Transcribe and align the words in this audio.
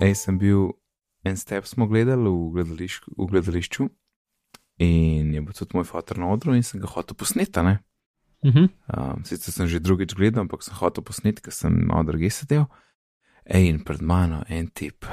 Ej, 0.00 0.14
sem 0.16 0.38
bil 0.40 0.72
en 1.24 1.36
step, 1.36 1.66
smo 1.68 1.86
gledali 1.86 2.30
v, 2.30 2.50
gledališ, 2.54 3.00
v 3.16 3.26
gledališču 3.28 3.88
in 4.80 5.34
je 5.34 5.42
bil 5.44 5.52
tudi 5.52 5.76
moj 5.76 5.84
fotor 5.84 6.18
na 6.18 6.30
odru 6.32 6.54
in 6.56 6.64
sem 6.64 6.80
ga 6.80 6.88
hotel 6.88 7.16
posneti. 7.16 7.62
ne. 7.62 7.78
Uh 8.42 8.54
-huh. 8.54 8.68
Um, 8.96 9.24
sicer 9.24 9.52
sem 9.52 9.66
že 9.68 9.80
drugič 9.80 10.14
gledal, 10.14 10.40
ampak 10.40 10.62
sem 10.62 10.74
hotel 10.74 11.04
posneti, 11.04 11.42
ker 11.42 11.52
sem 11.52 11.86
malo 11.86 12.04
druge 12.04 12.30
sedel. 12.30 12.64
Ej, 13.44 13.68
in 13.68 13.84
pred 13.84 14.00
mano 14.02 14.42
en 14.48 14.66
tip 14.66 15.04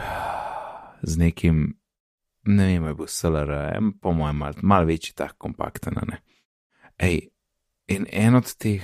z 1.03 1.17
nekim, 1.17 1.77
ne 2.45 2.65
vem, 2.65 2.87
je 2.87 2.93
bil 2.93 3.07
SLR, 3.07 3.51
po 4.01 4.13
mojem, 4.13 4.37
mal, 4.37 4.53
mal 4.61 4.85
večji, 4.85 5.15
tak 5.15 5.37
kompakten. 5.37 5.93
Ne? 6.07 6.21
Ej, 6.97 7.29
in 7.87 8.07
en 8.11 8.35
od 8.35 8.55
teh, 8.57 8.83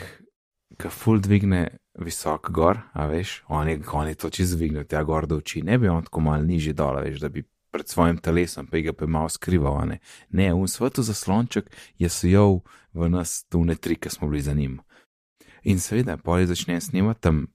ki 0.77 0.89
ful 0.89 1.21
dvigne 1.21 1.69
visok 1.99 2.49
gor, 2.51 2.79
a 2.93 3.05
veš, 3.07 3.43
on 3.47 3.69
je, 3.69 3.79
on 3.91 4.07
je 4.07 4.15
to 4.15 4.29
čez 4.29 4.55
dvignil, 4.55 4.85
tja 4.89 5.03
gor 5.03 5.27
do 5.29 5.37
oči, 5.37 5.61
ne 5.61 5.77
bi 5.77 5.89
on 5.89 6.03
tako 6.03 6.23
mal 6.25 6.45
nižji 6.45 6.73
dol, 6.73 6.97
veš, 7.03 7.19
da 7.21 7.29
bi 7.29 7.43
pred 7.73 7.89
svojim 7.89 8.17
telesom, 8.17 8.67
pa 8.69 8.81
ga 8.85 8.93
pa 8.93 9.07
malo 9.09 9.29
skrival, 9.29 9.81
ne. 9.89 9.99
Ne, 10.29 10.51
v 10.53 10.67
svetu 10.69 11.01
zaslonček 11.05 11.71
je 11.97 12.09
sijal 12.09 12.61
v 12.93 13.09
nas 13.09 13.43
tune 13.49 13.75
tri, 13.75 13.97
ki 13.97 14.09
smo 14.09 14.29
bili 14.29 14.41
za 14.41 14.53
njim. 14.53 14.79
In 15.63 15.79
seveda, 15.79 16.17
poli 16.17 16.45
začne 16.45 16.81
snemati 16.81 17.21
tam, 17.21 17.47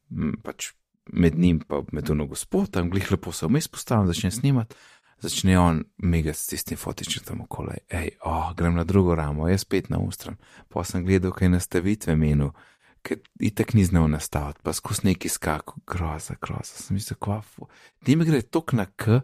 pač 0.42 0.72
med 1.12 1.38
njim, 1.38 1.60
pa 1.60 1.82
med 1.92 2.10
uno 2.10 2.26
gospod, 2.26 2.70
tam 2.70 2.90
glih 2.90 3.10
lepo 3.12 3.32
se 3.32 3.46
vmes 3.46 3.68
postavim, 3.68 4.06
začne 4.06 4.30
snemati, 4.30 4.74
začne 5.20 5.58
on 5.58 5.84
mega 5.98 6.32
s 6.34 6.46
tistim 6.46 6.78
fotičem 6.78 7.24
tam 7.24 7.40
okoli, 7.46 7.78
hej, 7.90 8.10
oh, 8.24 8.52
grem 8.56 8.74
na 8.74 8.84
drugo 8.84 9.14
ramo, 9.14 9.48
jaz 9.48 9.66
spet 9.66 9.90
na 9.90 9.98
ustram. 9.98 10.38
Pa 10.68 10.84
sem 10.84 11.04
gledal, 11.06 11.34
kaj 11.34 11.52
nastavitve 11.52 12.16
menu, 12.16 12.52
ker 13.02 13.20
itek 13.40 13.74
ni 13.74 13.84
znal 13.86 14.08
nastaviti, 14.10 14.62
pa 14.62 14.72
skozi 14.76 15.08
neki 15.08 15.30
skak, 15.32 15.74
groza, 15.86 16.36
groza, 16.42 16.78
sem 16.78 16.98
mislil, 16.98 17.18
kvafu. 17.20 17.68
Ti 18.04 18.16
mi 18.16 18.26
gre 18.28 18.42
tok 18.42 18.74
na 18.78 18.86
k, 18.86 19.20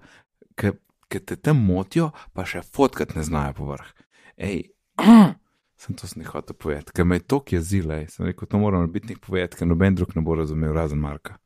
ker 0.58 0.76
te 1.22 1.36
tam 1.36 1.60
motijo, 1.66 2.10
pa 2.34 2.46
še 2.48 2.62
fotkat 2.64 3.14
ne 3.14 3.24
znajo 3.26 3.54
povrh. 3.60 3.90
Ej, 4.36 4.70
sem 5.82 5.96
to 5.98 6.08
sneh 6.10 6.30
hotel 6.32 6.56
povedati, 6.58 6.94
ker 6.96 7.06
me 7.06 7.20
je 7.20 7.26
tok 7.28 7.54
jezile, 7.54 8.04
sem 8.10 8.26
rekel, 8.28 8.48
to 8.50 8.60
moram 8.60 8.86
biti 8.92 9.12
nek 9.12 9.22
povedati, 9.24 9.60
ker 9.60 9.68
noben 9.70 9.98
drug 9.98 10.14
ne 10.16 10.24
bo 10.24 10.36
razumel, 10.38 10.74
razen 10.74 11.02
Marka. 11.02 11.38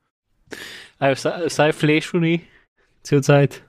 A 0.99 1.11
je 1.11 1.19
vsaj, 1.19 1.49
vsaj 1.51 1.75
flashu 1.77 2.21
ni, 2.23 2.39
cel 3.07 3.23
cajt. 3.25 3.61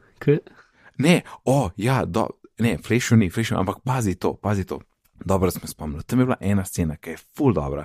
Ne, 1.00 1.22
o, 1.48 1.72
ja, 1.80 2.04
do, 2.06 2.28
ne, 2.64 2.78
flashu 2.84 3.18
ni, 3.20 3.30
flashu, 3.34 3.58
ampak 3.60 3.84
pazi 3.88 4.16
to, 4.20 4.36
pazi 4.40 4.68
to. 4.68 4.82
Dobro 5.20 5.52
smo 5.52 5.68
spomnili. 5.68 6.04
Tam 6.08 6.20
je 6.20 6.26
bila 6.30 6.38
ena 6.40 6.64
scena, 6.66 6.96
ki 6.96 7.10
je 7.10 7.18
full 7.36 7.54
dobra, 7.54 7.84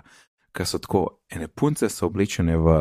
ker 0.54 0.66
so 0.66 0.78
tako 0.78 1.00
ene 1.30 1.48
punce 1.48 1.88
so 1.90 2.06
oblečene 2.06 2.56
v 2.56 2.74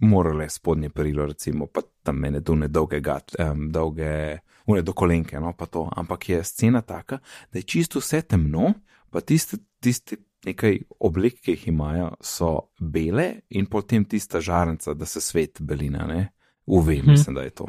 morale 0.00 0.46
spodnje 0.48 0.88
perilo, 0.94 1.26
recimo, 1.26 1.66
pa 1.66 1.80
tam 2.02 2.20
mene 2.22 2.40
dune 2.40 2.68
dolge, 2.68 3.00
gat, 3.02 3.34
um, 3.42 3.66
dolge, 3.72 4.38
une 4.70 4.82
do 4.82 4.92
kolenke, 4.94 5.40
no, 5.40 5.52
pa 5.58 5.66
to. 5.66 5.88
Ampak 5.96 6.28
je 6.28 6.38
scena 6.44 6.82
taka, 6.82 7.18
da 7.52 7.58
je 7.58 7.62
čisto 7.66 7.98
vse 7.98 8.22
temno, 8.22 8.74
pa 9.10 9.20
tiste, 9.20 9.58
tiste 9.82 10.16
nekaj 10.46 10.78
oblek, 11.02 11.40
ki 11.42 11.56
jih 11.56 11.66
imajo, 11.68 12.12
so 12.22 12.52
bele 12.78 13.26
in 13.50 13.66
potem 13.66 14.04
tista 14.06 14.40
žarnica, 14.40 14.94
da 14.94 15.04
se 15.06 15.20
svet 15.20 15.58
belina, 15.60 16.06
ne, 16.06 16.28
uve, 16.66 16.96
Mhm. 17.02 17.10
mislim, 17.10 17.34
da 17.34 17.42
je 17.42 17.50
to. 17.50 17.66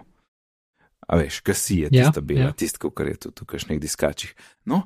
A 1.08 1.18
veš, 1.18 1.40
kasi 1.42 1.80
je 1.80 1.90
Ja, 1.92 2.06
tista 2.06 2.22
bela, 2.22 2.40
ja. 2.42 2.52
tisto, 2.54 2.90
kar 2.92 3.08
je 3.08 3.16
tudi 3.18 3.36
tukaj 3.36 3.58
v 3.58 3.60
kakšnih 3.60 3.80
diskačih. 3.82 4.36
No, 4.66 4.84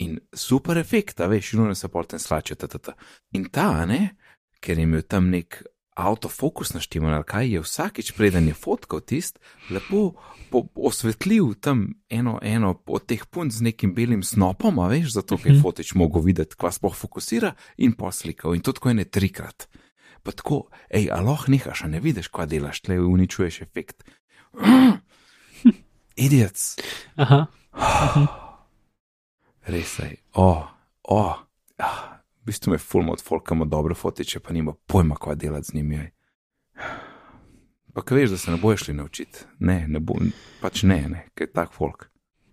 in 0.00 0.16
super 0.32 0.78
efekt, 0.80 1.20
a 1.20 1.28
veš, 1.28 1.52
in 1.54 1.66
one 1.66 1.74
se 1.76 1.88
potem 1.92 2.18
slačijo, 2.18 2.56
ta, 2.56 2.66
ta, 2.72 2.78
ta. 2.78 2.96
In 3.36 3.50
ta, 3.52 3.84
ne, 3.86 4.16
ker 4.64 4.78
je 4.80 4.84
imel 4.88 5.02
tam 5.04 5.28
nek 5.30 5.60
avtofokus 6.00 6.72
naštiman, 6.72 7.12
ali 7.12 7.26
kaj 7.28 7.48
je 7.52 7.60
vsakič, 7.60 8.12
preden 8.16 8.46
je 8.48 8.54
fotkal 8.56 9.02
tist, 9.04 9.36
lepo 9.68 10.14
po, 10.50 10.62
osvetlil 10.88 11.52
tam 11.60 11.82
eno, 12.08 12.38
eno 12.42 12.70
od 12.86 13.04
teh 13.04 13.20
punc 13.28 13.52
z 13.52 13.66
nekim 13.68 13.92
belim 13.94 14.22
snopom, 14.24 14.80
a 14.80 14.88
veš, 14.88 15.12
zato 15.18 15.36
ker 15.36 15.52
je 15.52 15.58
Mhm. 15.58 15.62
fotič 15.62 15.92
mogel 15.94 16.24
videti, 16.24 16.56
kva 16.56 16.72
sploh 16.72 16.96
fokusira 16.96 17.52
in 17.76 17.92
poslikal. 17.92 18.54
In 18.56 18.64
to 18.64 18.72
tako 18.72 18.90
ene 18.90 19.04
trikrat. 19.04 19.68
Pa 20.22 20.32
tako, 20.32 20.70
hej, 20.88 21.10
a 21.12 21.20
lahko 21.20 21.52
nehaš, 21.52 21.84
ne 21.88 22.00
vidiš, 22.00 22.28
kva 22.32 22.46
delaš, 22.48 22.80
tle 22.80 22.96
uničuješ 23.00 23.60
efekt. 23.62 24.04
Idiots. 26.16 26.76
Aha. 27.16 27.46
Res 29.70 29.98
je, 29.98 30.16
o, 30.34 30.66
o, 31.02 31.20
ah, 31.78 31.98
v 32.42 32.46
bistvu 32.50 32.72
me 32.72 32.78
fulmo 32.78 33.12
od 33.12 33.22
folka 33.22 33.54
ima 33.54 33.64
dobre 33.64 33.94
fotiče, 33.94 34.40
pa 34.40 34.52
nima 34.52 34.72
pojma, 34.86 35.14
kva 35.14 35.34
delati 35.38 35.66
z 35.70 35.74
njimi. 35.74 36.08
Pa 37.94 38.02
kaj 38.02 38.18
veš, 38.18 38.30
da 38.30 38.38
se 38.38 38.50
ne 38.50 38.56
boš 38.56 38.84
šli 38.84 38.94
naučiti? 38.94 39.44
Ne, 39.58 39.84
ne 39.88 40.00
bo, 40.00 40.16
pač 40.60 40.82
ne, 40.82 40.98
ne, 41.08 41.26
kaj 41.34 41.46
je 41.46 41.52
tak 41.52 41.72
folk. 41.72 42.08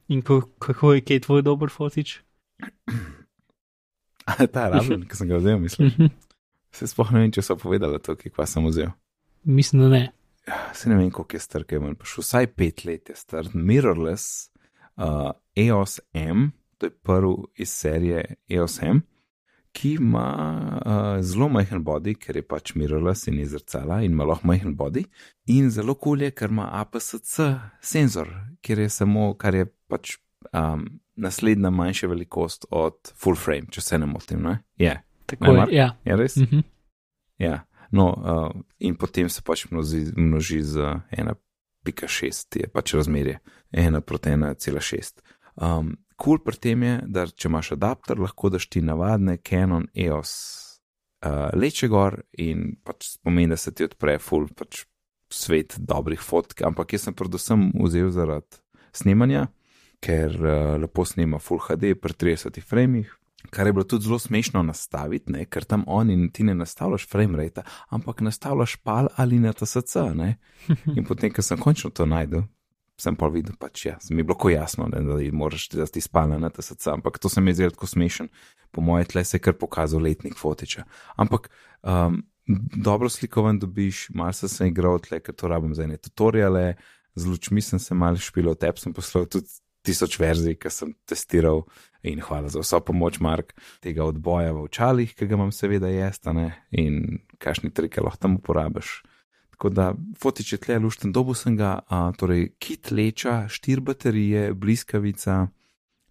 In 0.07 0.21
ko, 0.21 0.41
kako 0.59 0.93
je 0.93 1.01
kaj 1.07 1.23
tvoj 1.25 1.41
dober 1.41 1.73
fotič? 1.73 2.19
Ta 4.53 4.67
raven, 4.69 5.07
ki 5.07 5.17
sem 5.17 5.31
ga 5.31 5.41
vzel, 5.41 5.57
mislim. 5.63 5.87
Mhm. 5.87 6.13
Se 6.77 6.85
sploh 6.87 7.15
ne 7.15 7.23
vem, 7.23 7.33
če 7.33 7.41
so 7.41 7.57
povedali 7.57 7.97
to, 8.03 8.13
kva 8.27 8.45
sem 8.45 8.65
vzel. 8.67 8.93
Mislim, 9.47 9.87
da 9.87 9.89
ne. 9.89 10.03
Se 10.77 10.89
ne 10.89 10.99
vem, 10.99 11.09
koliko 11.11 11.35
je 11.35 11.41
star, 11.41 11.65
kaj 11.65 11.79
je 11.79 11.95
prišel, 11.97 12.27
vsaj 12.27 12.51
pet 12.53 12.85
let 12.85 13.09
je 13.09 13.15
star. 13.17 13.49
Mirrorless, 13.53 14.51
uh, 15.01 15.31
EOS 15.55 15.99
M, 16.13 16.51
to 16.77 16.85
je 16.85 16.89
prvi 16.91 17.35
iz 17.55 17.69
serije 17.69 18.35
EOS 18.49 18.81
M, 18.81 19.01
ki 19.71 19.93
ima 19.93 20.27
uh, 20.85 21.23
zelo 21.23 21.49
majhen 21.49 21.83
body, 21.85 22.15
ker 22.17 22.35
je 22.35 22.41
pač 22.41 22.75
mirrorless 22.75 23.27
in 23.27 23.39
izrcala 23.39 24.01
in 24.01 24.11
ima 24.11 24.25
lahko 24.25 24.47
majhen 24.47 24.77
body. 24.77 25.03
In 25.53 25.69
zelo 25.69 25.93
kul 25.93 26.17
cool 26.17 26.21
je, 26.21 26.31
ker 26.31 26.49
ima 26.49 26.69
APS-C 26.81 27.51
senzor, 27.81 28.31
kjer 28.61 28.79
je 28.79 28.89
samo, 28.89 29.33
kar 29.37 29.55
je 29.55 29.67
pač 29.87 30.17
um, 30.53 30.87
naslednja 31.15 31.69
manjša 31.69 32.07
velikost 32.07 32.65
od 32.69 33.13
full 33.15 33.35
frame, 33.35 33.69
če 33.71 33.81
se 33.81 33.97
ne 33.97 34.05
motim. 34.05 34.41
Ne? 34.43 34.59
Je, 34.77 34.95
Tako 35.27 35.43
Ne, 35.43 35.51
je. 35.51 35.57
Mark? 35.57 35.71
Ja. 35.71 35.95
je 36.05 36.15
res? 36.15 36.35
Mhm. 36.35 36.59
Ja, 37.37 37.65
no, 37.91 38.07
uh, 38.09 38.61
in 38.79 38.95
potem 38.95 39.29
se 39.29 39.41
pač 39.45 39.67
množi, 39.71 40.07
množi 40.15 40.63
z 40.63 40.77
1,6, 41.11 42.59
je 42.59 42.69
pač 42.73 42.93
razmerje 42.93 43.39
1 43.71 44.01
proti 44.01 44.29
1,6. 44.29 45.21
Um, 45.55 45.97
kul 46.17 46.41
pri 46.43 46.57
tem 46.57 46.83
je, 46.83 46.95
da 47.05 47.25
če 47.29 47.49
imaš 47.49 47.73
adapter, 47.77 48.19
lahko 48.19 48.49
daš 48.53 48.67
ti 48.73 48.81
navadne 48.81 49.37
Canon 49.45 49.87
EOS 49.93 50.33
uh, 51.25 51.49
leče 51.57 51.89
gor 51.91 52.21
in 52.41 52.75
pač 52.85 53.15
pomeni, 53.23 53.53
da 53.53 53.59
se 53.59 53.73
ti 53.73 53.87
odpre 53.87 54.17
full 54.21 54.49
pač 54.57 54.85
svet 55.33 55.75
dobrih 55.79 56.21
fotk, 56.23 56.63
ampak 56.65 56.95
jaz 56.95 57.07
sem 57.07 57.15
predvsem 57.17 57.69
vzel 57.75 58.11
zaradi 58.15 58.61
snemanja, 58.95 59.47
ker 60.03 60.33
uh, 60.39 60.75
lepo 60.81 61.05
snema 61.05 61.41
full 61.43 61.61
HD 61.63 61.93
pri 61.99 62.15
30 62.15 62.61
framih, 62.63 63.11
kar 63.53 63.67
je 63.67 63.73
bilo 63.75 63.85
tudi 63.87 64.07
zelo 64.07 64.19
smešno 64.19 64.63
nastaviti, 64.65 65.31
ne? 65.31 65.45
ker 65.45 65.65
tam 65.65 65.83
oni 65.87 66.31
ti 66.33 66.45
ne 66.47 66.55
nastavljaš 66.57 67.07
frame 67.09 67.37
rate, 67.37 67.63
ampak 67.89 68.21
nastavljaš 68.25 68.77
pal 68.83 69.11
ali 69.15 69.39
na 69.39 69.53
TSC. 69.53 70.09
Ne? 70.15 70.37
In 70.97 71.05
potem, 71.07 71.33
ko 71.33 71.45
sem 71.45 71.59
končno 71.61 71.91
to 71.91 72.07
najdel, 72.09 72.47
sem 72.97 73.15
pa 73.15 73.29
videl, 73.29 73.55
pač 73.59 73.85
ja, 73.85 73.95
mi 74.09 74.23
je 74.23 74.27
bilo 74.27 74.37
ko 74.41 74.49
jasno, 74.49 74.87
ne, 74.89 75.03
da 75.05 75.17
moraš 75.37 75.67
da 75.69 75.85
ti 75.85 76.01
spalna 76.01 76.39
na 76.41 76.49
TSC, 76.49 76.89
ampak 76.95 77.19
to 77.21 77.29
se 77.29 77.41
mi 77.41 77.53
je 77.53 77.59
zdelo 77.59 77.75
tako 77.75 77.87
smešen. 77.87 78.31
Po 78.71 78.81
moje 78.81 79.05
tle 79.11 79.23
se 79.25 79.37
je 79.37 79.41
kar 79.41 79.53
pokazal 79.53 80.01
letnik 80.01 80.37
fotiča. 80.37 80.83
Ampak 81.15 81.49
um, 81.83 82.23
dobro 82.75 83.09
slikovan 83.09 83.59
dobiš, 83.59 84.07
malo 84.15 84.33
sem 84.33 84.49
se 84.49 84.67
igral 84.67 84.99
tle, 84.99 85.21
ker 85.21 85.35
to 85.35 85.47
rabim 85.47 85.75
za 85.77 85.85
ene 85.85 85.97
tutoriale, 85.97 86.75
z 87.15 87.25
lučmi 87.25 87.61
sem 87.61 87.79
se 87.79 87.95
malo 87.95 88.17
špil, 88.17 88.49
tebi 88.55 88.81
sem 88.81 88.93
poslal 88.93 89.25
tudi 89.29 89.49
tisoč 89.87 90.17
verzij, 90.19 90.57
ki 90.59 90.71
sem 90.73 90.93
testiral 91.07 91.63
in 92.07 92.21
hvala 92.23 92.49
za 92.51 92.61
vso 92.61 92.79
pomoč, 92.83 93.21
Mark, 93.23 93.53
tega 93.83 94.05
odboja 94.07 94.53
v 94.55 94.65
očalih, 94.67 95.13
ki 95.15 95.27
ga 95.29 95.37
imam 95.37 95.53
seveda 95.55 95.89
jesta 95.91 96.33
in 96.71 97.21
kakšni 97.41 97.71
trike 97.73 98.03
lahko 98.03 98.25
tam 98.25 98.37
uporabiš. 98.41 99.01
Tako 99.57 99.73
da 99.73 99.95
fotič 100.21 100.53
je 100.53 100.59
tle 100.61 100.77
lušten, 100.79 101.11
dobil 101.11 101.33
sem 101.33 101.57
ga, 101.57 101.79
a, 101.89 102.13
torej 102.13 102.53
kit 102.61 102.91
leča, 102.93 103.49
štir 103.49 103.81
baterije, 103.81 104.53
bliskavica 104.53 105.47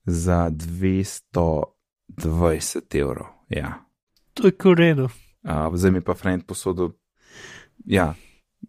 za 0.03 0.50
220 0.50 2.99
evrov. 2.99 3.26
Ja. 3.49 3.87
To 4.35 4.50
je 4.50 4.53
koredo. 4.53 5.09
Zdaj 5.75 5.91
mi 5.91 6.00
pa 6.00 6.15
friend 6.19 6.47
posodil. 6.47 6.91
Ja, 7.85 8.15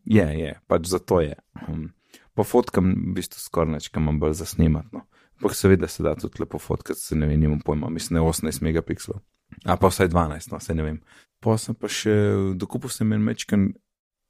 je, 0.06 0.40
je, 0.40 0.60
pač 0.68 0.86
zato 0.86 1.22
je. 1.26 1.36
Um, 1.68 1.90
po 2.38 2.46
fotkam, 2.46 2.94
v 2.94 3.18
bistvu 3.18 3.42
skoraj 3.42 3.80
neč, 3.80 3.90
kam 3.90 4.06
imam 4.06 4.22
bolj 4.22 4.38
zasnemati. 4.44 4.94
No. 4.94 5.08
Ampak 5.42 5.58
seveda 5.58 5.90
se 5.90 6.06
da 6.06 6.14
tudi 6.16 6.38
lepo 6.40 6.62
fotkati, 6.62 7.02
se 7.02 7.16
ne 7.16 7.26
vem, 7.26 7.40
nimam 7.40 7.60
pojma, 7.66 7.90
mislim, 7.90 8.18
da 8.18 8.22
je 8.22 8.30
18 8.30 8.62
megapikslov. 8.62 9.18
A 9.66 9.78
pa 9.78 9.90
vsaj 9.90 10.10
12, 10.14 10.52
no, 10.52 10.60
se 10.60 10.76
ne 10.76 10.84
vem. 10.84 11.02
Pa 11.42 11.58
sem 11.58 11.76
pa 11.76 11.90
še 11.90 12.14
dokupil 12.54 12.94
sem 12.94 13.14
en 13.14 13.26
mečken 13.26 13.72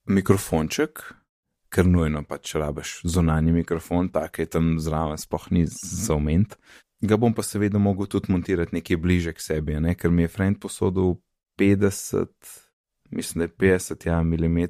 mikrofonček, 0.07 1.03
ker 1.69 1.85
nujno 1.85 2.23
pač 2.23 2.55
rabiš 2.55 3.01
zunanji 3.03 3.51
mikrofon, 3.51 4.09
tak 4.09 4.39
je 4.39 4.45
tam 4.45 4.77
zraven, 4.79 5.17
sploh 5.17 5.51
ni 5.51 5.65
za 5.67 6.15
oment. 6.15 6.55
Ga 7.01 7.17
bom 7.17 7.33
pa 7.33 7.43
seveda 7.43 7.77
mogel 7.77 8.07
tudi 8.07 8.31
montirati 8.31 8.75
nekje 8.75 8.97
bliže 8.97 9.33
k 9.33 9.41
sebi, 9.41 9.75
a 9.75 9.79
ne? 9.79 9.95
ker 9.95 10.11
mi 10.11 10.23
je 10.25 10.27
friend 10.27 10.59
posodil 10.59 11.15
50, 11.59 12.27
mislim, 13.11 13.39
da 13.39 13.43
je 13.43 13.79
50 13.79 14.07
ja, 14.07 14.23
mm 14.23 14.67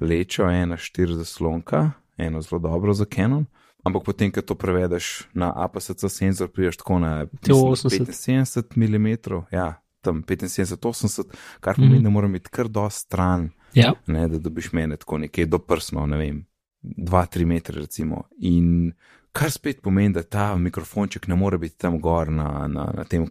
lečo, 0.00 0.46
ena 0.50 0.76
4 0.76 1.14
zaslonka, 1.18 1.90
eno 2.16 2.40
zelo 2.42 2.58
dobro 2.58 2.92
za 2.94 3.04
Canon. 3.04 3.46
Ampak 3.84 4.02
potem, 4.04 4.30
ko 4.32 4.42
to 4.42 4.54
prevedeš 4.54 5.26
na 5.34 5.52
APS-C 5.56 6.08
senzor, 6.08 6.48
priješ 6.48 6.76
tako 6.76 6.98
na 6.98 7.26
Te 7.26 7.52
80. 7.52 8.06
75 8.06 8.76
mm, 8.76 9.46
ja, 9.54 9.80
tam 10.00 10.22
75-80, 10.22 11.22
kar 11.60 11.74
pomeni, 11.74 11.94
Mhm. 11.94 12.04
da 12.04 12.10
mora 12.10 12.28
biti 12.28 12.50
kar 12.50 12.68
dosti 12.68 13.00
stran, 13.00 13.50
Ja, 13.78 13.94
ne, 14.06 14.28
da 14.28 14.38
dobiš 14.38 14.72
mene 14.72 14.96
tako 14.96 15.18
nekje 15.18 15.46
do 15.46 15.58
prsno, 15.58 16.06
ne 16.06 16.16
vem, 16.16 16.44
2-3 16.82 17.44
metre 17.44 17.80
recimo. 17.80 18.24
In 18.40 18.92
kar 19.32 19.50
spet 19.50 19.82
pomeni, 19.82 20.14
da 20.14 20.22
ta 20.22 20.56
mikrofonček 20.56 21.28
ne 21.28 21.36
more 21.38 21.58
biti 21.58 21.76
tam 21.78 22.00
gor 22.00 22.30
na, 22.32 22.66
na, 22.66 22.88
na 22.96 23.04
tem 23.04 23.26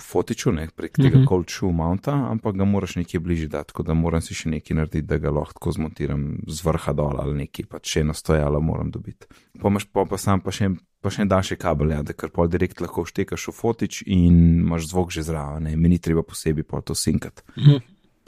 fotiču, 0.00 0.52
ne, 0.52 0.68
prek 0.76 0.96
tega 0.96 1.18
Mhm. 1.18 1.26
cold 1.28 1.50
shoe 1.50 1.72
mounta, 1.72 2.12
ampak 2.30 2.56
ga 2.56 2.64
moraš 2.64 2.96
nekje 2.96 3.20
bližje 3.20 3.48
dati, 3.48 3.68
tako 3.68 3.82
da 3.82 3.94
moram 3.94 4.20
si 4.20 4.34
še 4.34 4.48
nekaj 4.48 4.76
narediti, 4.76 5.06
da 5.06 5.18
ga 5.18 5.30
lahko 5.30 5.72
zmontiram 5.72 6.38
z 6.48 6.62
vrha 6.64 6.92
dol 6.92 7.20
ali 7.20 7.34
nekaj, 7.44 7.66
pa 7.68 7.78
še 7.82 8.00
eno 8.00 8.14
stojalo 8.14 8.60
moram 8.60 8.90
dobiti. 8.90 9.26
Pa 9.60 9.68
imaš 9.68 9.84
pa, 9.92 10.04
pa 10.08 10.16
sam 10.18 10.40
pa 10.40 10.50
še, 10.50 10.70
pa 11.00 11.10
še 11.10 11.22
en 11.22 11.28
daljši 11.28 11.56
kabel, 11.56 11.90
ja, 11.90 12.02
da 12.02 12.12
kar 12.12 12.30
pol 12.30 12.48
direkt 12.48 12.80
lahko 12.80 13.04
štekaš 13.04 13.48
v 13.48 13.52
fotič 13.52 14.02
in 14.06 14.62
imaš 14.62 14.88
zvok 14.88 15.10
že 15.12 15.22
zraven, 15.22 15.62
ne, 15.68 15.76
mi 15.76 15.88
ni 15.88 15.98
treba 15.98 16.22
posebej 16.22 16.64
pol 16.64 16.80
to 16.82 16.94
sinkati. 16.94 17.42
Mhm. 17.58 17.82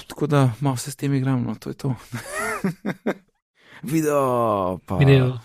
Tako 0.07 0.27
da 0.27 0.53
malo 0.61 0.77
se 0.77 0.91
s 0.91 0.97
tem 0.97 1.15
igram, 1.15 1.43
no 1.43 1.55
to 1.55 1.71
je 1.71 1.75
to. 1.77 1.95
Video, 3.83 4.79
pa, 4.87 4.97
video. 4.97 5.39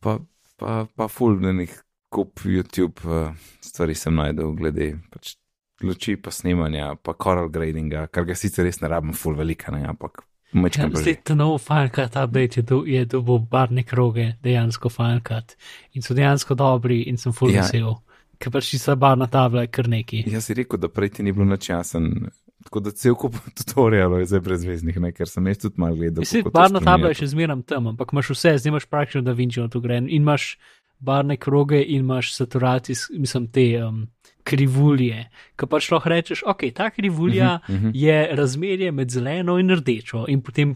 pa, 0.00 0.18
pa, 0.56 0.86
pa 0.96 1.08
fuldenih 1.08 1.72
kup 2.08 2.40
YouTube 2.44 3.00
uh, 3.04 3.32
stvari 3.60 3.94
sem 3.94 4.14
najdel, 4.14 4.52
glede 4.52 4.98
pač 5.10 5.36
luči, 5.82 6.16
pa 6.16 6.30
snemanja, 6.30 6.94
pa 6.96 7.14
coral 7.14 7.48
gradinga, 7.48 8.06
kar 8.06 8.24
ga 8.24 8.34
sicer 8.34 8.64
res 8.64 8.80
ne 8.80 8.88
rabim, 8.88 9.14
ful 9.14 9.34
velika, 9.36 9.72
ne, 9.72 9.86
ampak 9.88 10.24
Ja, 10.54 10.60
mečkam 10.62 10.92
pa 10.92 10.98
že. 10.98 11.02
zdaj 11.02 11.16
ta 11.24 11.34
nov 11.34 11.58
Final 11.60 11.88
Cut 11.90 12.14
update 12.16 12.56
je, 12.56 12.62
do, 12.62 12.76
je 12.86 13.00
dobil 13.04 13.38
barne 13.50 13.82
kroge, 13.84 14.36
dejansko 14.42 14.88
Final 14.88 15.20
Cut. 15.20 15.56
In 15.92 16.02
so 16.02 16.14
dejansko 16.14 16.54
dobri 16.54 17.02
in 17.10 17.18
sem 17.18 17.32
full 17.34 17.50
Ja. 17.52 17.64
vesel. 17.64 17.96
Ker 18.38 18.52
pač 18.54 18.70
tista 18.70 18.94
barna 18.96 19.26
tabla 19.26 19.64
je 19.66 19.72
kar 19.74 19.88
neki. 19.88 20.22
Jaz 20.30 20.46
si 20.46 20.54
rekel, 20.54 20.78
da 20.78 20.88
prej 20.88 21.10
ti 21.10 21.22
ni 21.26 21.32
bilo 21.32 21.44
načasen. 21.44 22.30
Tako 22.66 22.80
da 22.82 22.90
cel 22.90 23.14
kup 23.14 23.36
tutorialov 23.58 24.20
je 24.20 24.30
zdaj 24.32 24.42
brezveznih, 24.48 24.98
ne, 25.02 25.12
ker 25.14 25.30
sem 25.30 25.46
jaz 25.46 25.62
tudi 25.62 25.80
malo 25.82 25.98
gledal. 25.98 26.26
To 26.26 26.50
barna 26.54 26.82
tabla 26.82 27.12
je 27.12 27.22
še 27.22 27.30
zmeram 27.36 27.62
tam, 27.62 27.92
ampak 27.92 28.14
imaš 28.14 28.34
vse, 28.34 28.56
zdaj 28.58 28.74
imaš 28.74 28.88
praktično 28.90 29.22
Da 29.26 29.36
Vinci 29.38 29.62
na 29.62 29.70
to 29.70 29.80
gre. 29.84 30.00
In 30.02 30.10
imaš 30.10 30.56
barne 30.98 31.36
kroge 31.36 31.78
in 31.82 32.02
imaš 32.02 32.32
saturacijs, 32.34 33.06
mislim, 33.14 33.46
te 33.52 33.66
um, 33.84 34.06
krivulje. 34.46 35.26
Ki 35.58 35.68
pač 35.70 35.90
lahko 35.92 36.10
rečeš, 36.10 36.42
ok, 36.46 36.68
ta 36.74 36.90
krivulja 36.90 37.58
Mhm, 37.68 37.76
mhm. 37.76 37.90
je 37.94 38.28
razmerje 38.32 38.92
med 38.92 39.10
zeleno 39.10 39.58
in 39.58 39.70
rdečo 39.70 40.24
in 40.28 40.42
potem 40.42 40.74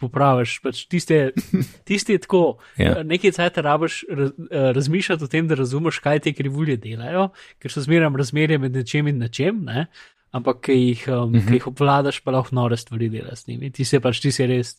popraviš. 0.00 0.58
Pač 0.64 0.84
tiste, 0.90 1.30
tiste 1.88 2.18
tako. 2.18 2.58
Ja. 2.80 3.02
Nekaj 3.04 3.36
cajt 3.38 3.58
rabiš 3.64 4.02
raz, 4.08 4.30
eh, 4.50 4.72
razmišljati 4.76 5.24
o 5.24 5.30
tem, 5.32 5.48
da 5.48 5.54
razumeš, 5.54 6.00
kaj 6.04 6.20
te 6.26 6.32
krivulje 6.36 6.76
delajo, 6.76 7.30
ker 7.62 7.72
so 7.72 7.84
zmeraj 7.84 8.12
razmerje 8.16 8.58
med 8.58 8.76
nečem 8.76 9.08
in 9.08 9.18
nečem. 9.24 9.64
Ne? 9.64 9.86
Ampak, 10.36 10.60
ki 10.68 10.76
jih, 10.76 11.04
um, 11.08 11.34
uh 11.34 11.42
-huh. 11.42 11.52
jih 11.54 11.66
obvladaš, 11.70 12.20
pa 12.20 12.34
lahko 12.34 12.54
nore 12.54 12.76
stvari 12.76 13.08
delaš 13.08 13.44
s 13.44 13.46
njimi. 13.46 13.70
Ti 13.72 13.84
se 13.84 14.00
pač, 14.00 14.20
ti 14.20 14.32
si 14.32 14.46
res. 14.46 14.76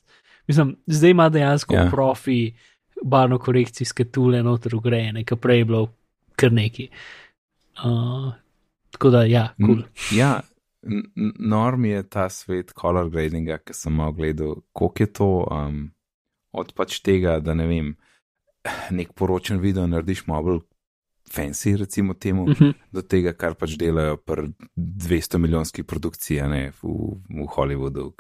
Mislim, 0.47 0.75
zdaj 0.87 1.11
ima 1.11 1.29
dejansko 1.29 1.75
Ja. 1.75 1.83
ja. 1.83 1.91
profi 1.91 2.53
barno 3.03 3.39
korekcijske 3.39 4.05
tule 4.05 4.43
noter 4.43 4.75
ugrajene, 4.75 5.23
ki 5.23 5.35
prej 5.35 5.57
je 5.57 5.65
bilo 5.65 5.87
kar 6.35 6.53
neki. 6.53 6.89
Uh, 7.85 8.33
tako 8.91 9.09
da, 9.09 9.23
ja, 9.23 9.53
kul. 9.57 9.65
Cool. 9.65 9.83
Ja, 10.17 10.41
norm 11.39 11.85
je 11.85 12.03
ta 12.09 12.29
svet 12.29 12.73
color 12.79 13.09
gradinga, 13.09 13.57
ki 13.57 13.73
sem 13.73 13.93
malo 13.93 14.11
gledal, 14.11 14.55
koliko 14.73 15.03
je 15.03 15.13
to 15.13 15.47
um, 15.51 15.91
od 16.51 16.73
pač 16.73 16.99
tega, 16.99 17.39
da 17.39 17.53
ne 17.53 17.67
vem, 17.67 17.95
nek 18.91 19.13
poročen 19.13 19.59
video 19.59 19.87
narediš 19.87 20.25
malo 20.27 20.43
bolj 20.43 20.59
fancy, 21.33 21.75
recimo 21.77 22.13
temu, 22.13 22.43
Uh 22.43 22.49
-huh. 22.55 22.73
do 22.91 23.01
tega, 23.01 23.33
kar 23.33 23.55
pač 23.55 23.77
delajo 23.77 24.17
pri 24.17 24.51
200 24.77 25.37
milijonski 25.37 25.83
produkciji, 25.83 26.41
ne 26.41 26.71
v, 26.71 26.87
v 27.29 27.45
Hollywoodu. 27.55 28.13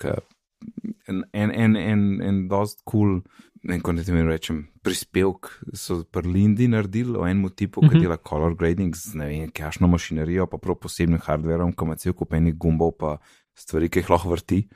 En, 1.07 1.23
en, 1.33 1.51
en, 1.51 1.75
en, 1.75 2.21
en 2.21 2.47
dost 2.47 2.81
kul, 2.83 3.21
cool, 3.21 3.21
ne 3.63 3.73
vem, 3.73 3.81
kako 3.81 3.93
naj 3.93 4.23
rečem, 4.27 4.67
prispevek 4.81 5.47
so 5.73 6.03
pri 6.03 6.27
Lindi 6.27 6.67
naredili 6.67 7.17
o 7.17 7.27
enem 7.27 7.49
tipu, 7.49 7.81
ki 7.81 7.87
Mhm. 7.95 7.99
dela 8.01 8.17
color 8.17 8.55
grading 8.55 8.95
z 8.95 9.15
ne 9.15 9.27
vem, 9.27 9.51
kašno 9.51 9.87
mašinerijo, 9.87 10.47
pa 10.47 10.57
prav 10.57 10.75
posebnim 10.75 11.19
hardverom, 11.19 11.73
ki 11.73 11.85
ima 11.85 11.95
cel 11.95 12.13
kup 12.13 12.33
enih 12.33 12.55
gumbov, 12.57 12.91
pa 12.99 13.17
stvari, 13.55 13.89
ki 13.89 13.99
jih 13.99 14.09
lahko 14.09 14.29
vrti. 14.29 14.67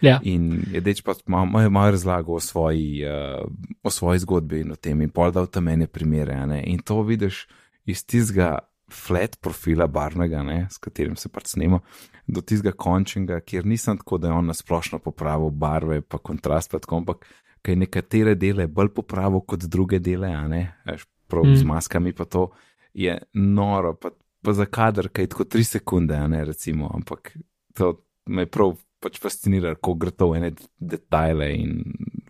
Ja. 0.00 0.20
In 0.22 0.62
je 0.72 0.80
deč 0.80 1.02
pa 1.02 1.14
malo 1.26 1.46
mal, 1.46 1.70
mal 1.70 1.90
razlagal 1.90 2.34
o 2.34 2.40
svoji, 2.40 3.02
uh, 3.06 3.44
o 3.82 3.90
svoji 3.90 4.22
zgodbi 4.22 4.60
in 4.60 4.72
o 4.72 4.76
tem, 4.76 5.00
in 5.02 5.10
pol 5.10 5.32
dal 5.34 5.46
tam 5.46 5.64
mene 5.64 5.86
primere. 5.86 6.34
a 6.34 6.46
ne. 6.46 6.62
In 6.66 6.78
to 6.78 7.02
vidiš 7.02 7.46
iz 7.84 8.04
tistega 8.04 8.58
flat 8.92 9.36
profila 9.40 9.86
barvnega, 9.86 10.42
ne, 10.42 10.66
s 10.70 10.78
katerim 10.78 11.16
se 11.16 11.28
pač 11.28 11.52
snema, 11.52 11.80
do 12.26 12.40
tistega 12.40 12.72
končnega, 12.72 13.40
kjer 13.40 13.66
nisem 13.66 13.98
tako, 14.00 14.18
da 14.18 14.28
je 14.28 14.38
on 14.38 14.48
nasplošno 14.48 14.98
popravil 15.04 15.50
barve, 15.50 16.00
pa 16.00 16.18
kontrast, 16.18 16.70
pa 16.72 16.80
tako, 16.80 17.02
ampak 17.02 17.26
kaj 17.62 17.76
nekatere 17.76 18.34
dele 18.34 18.66
bolj 18.66 18.92
popravil 18.96 19.42
kot 19.44 19.66
druge 19.68 20.00
dele, 20.00 20.30
a 20.32 20.46
ne, 20.48 20.62
veš, 20.88 21.04
prav 21.28 21.44
Mm. 21.44 21.56
z 21.56 21.64
maskami 21.64 22.12
pa 22.12 22.24
to 22.24 22.50
je 22.94 23.18
noro, 23.34 23.94
pa, 23.94 24.10
pa 24.42 24.52
za 24.52 24.64
kader, 24.64 25.08
kaj 25.08 25.26
tako 25.26 25.44
tri 25.44 25.64
sekunde, 25.64 26.16
a 26.16 26.28
ne 26.28 26.44
recimo, 26.44 26.90
ampak 26.94 27.36
to 27.74 28.04
me 28.26 28.42
je 28.42 28.46
prav 28.46 28.76
pač 29.02 29.18
fascinira, 29.22 29.74
ko 29.74 29.94
gre 29.94 30.10
to 30.10 30.30
v 30.32 30.40
ene 30.40 30.50
detajle 30.78 31.50
in 31.54 31.76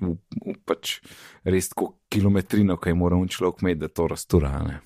v, 0.00 0.14
v 0.44 0.56
pač 0.68 0.98
res 1.48 1.70
tako 1.72 1.94
kilometrino, 2.12 2.76
kaj 2.80 2.96
mora 2.96 3.18
un 3.18 3.28
človek 3.30 3.64
imeti, 3.64 3.82
da 3.84 3.88
to 3.88 4.08
rastura. 4.10 4.52
a 4.58 4.62
Ne? 4.66 4.80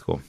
Tako. 0.00 0.20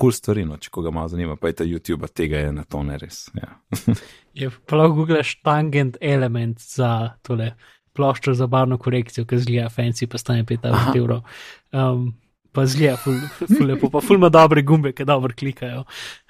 Kul 0.00 0.08
cool 0.08 0.16
stvari, 0.16 0.46
no, 0.48 0.56
če 0.56 0.70
koga 0.72 0.92
malo 0.94 1.10
zanima, 1.12 1.36
pa 1.36 1.50
je 1.50 1.58
ta 1.60 1.64
YouTube, 1.68 2.08
tega 2.08 2.40
je 2.40 2.52
na 2.56 2.64
to 2.64 2.80
ne 2.82 2.96
res. 3.00 3.28
Ja. 3.36 3.60
Je 4.40 4.46
pa 4.48 4.78
lahko 4.78 5.02
googlaš 5.02 5.34
tangent 5.42 5.96
element 6.00 6.60
za 6.62 7.18
tole 7.26 7.50
ploščo 7.98 8.32
za 8.38 8.46
barno 8.46 8.78
korekcijo, 8.78 9.26
ki 9.28 9.40
zgleda 9.42 9.68
fancy, 9.74 10.06
pa 10.08 10.20
stane 10.22 10.44
50 10.46 10.94
evrov. 10.96 11.26
Um, 11.74 12.12
pa 12.54 12.64
zgleda 12.70 12.94
ful, 13.02 13.18
ful 13.42 13.66
lepo, 13.66 13.90
pa 13.90 14.00
ful 14.00 14.20
ima 14.20 14.30
dobre 14.32 14.62
gumbe, 14.62 14.94
ki 14.96 15.04
dobro 15.04 15.34
klikajo. 15.36 15.82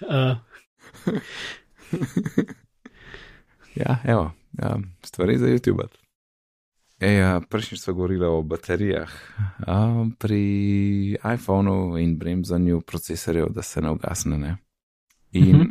Uh, 0.09 0.35
Ja, 3.81 3.99
evo, 4.05 4.31
ja, 4.59 4.77
stvari 5.05 5.39
za 5.39 5.47
YouTube. 5.47 5.89
Ej, 7.01 7.23
a, 7.25 7.41
prejšnjič 7.41 7.81
smo 7.81 7.95
govorili 7.95 8.27
o 8.29 8.43
baterijah. 8.43 9.09
A, 9.67 10.05
pri 10.19 10.43
iPhonu 11.35 11.97
in 11.99 12.19
bremzanju 12.19 12.81
procesorjev, 12.81 13.49
da 13.57 13.63
se 13.63 13.81
ne 13.81 13.91
ugasne. 13.91 14.39
Ne? 14.39 14.57
In 15.33 15.57
Mhm. 15.57 15.71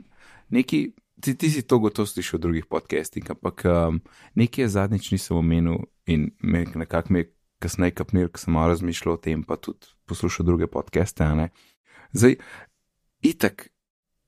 neki, 0.50 0.94
ti, 1.22 1.38
ti 1.38 1.50
si 1.50 1.62
to 1.62 1.78
gotovo 1.80 2.06
slišal 2.06 2.38
v 2.38 2.42
drugih 2.42 2.66
podcastih, 2.66 3.24
ampak 3.30 3.62
um, 3.66 4.02
nekaj 4.36 4.68
zadnjič 4.68 5.12
nisem 5.12 5.38
omenil 5.38 5.86
in 6.08 6.32
nekako 6.42 7.14
mi 7.14 7.20
je 7.20 7.30
kasneje 7.60 7.92
kapnil, 7.92 8.30
ker 8.32 8.40
sem 8.40 8.54
malo 8.54 8.72
razmišljal 8.74 9.14
o 9.14 9.22
tem, 9.22 9.44
pa 9.44 9.60
tudi 9.60 9.86
poslušal 10.08 10.46
druge 10.46 10.68
podcaste. 10.68 11.28
Zdaj, 12.14 12.36
itak 13.22 13.70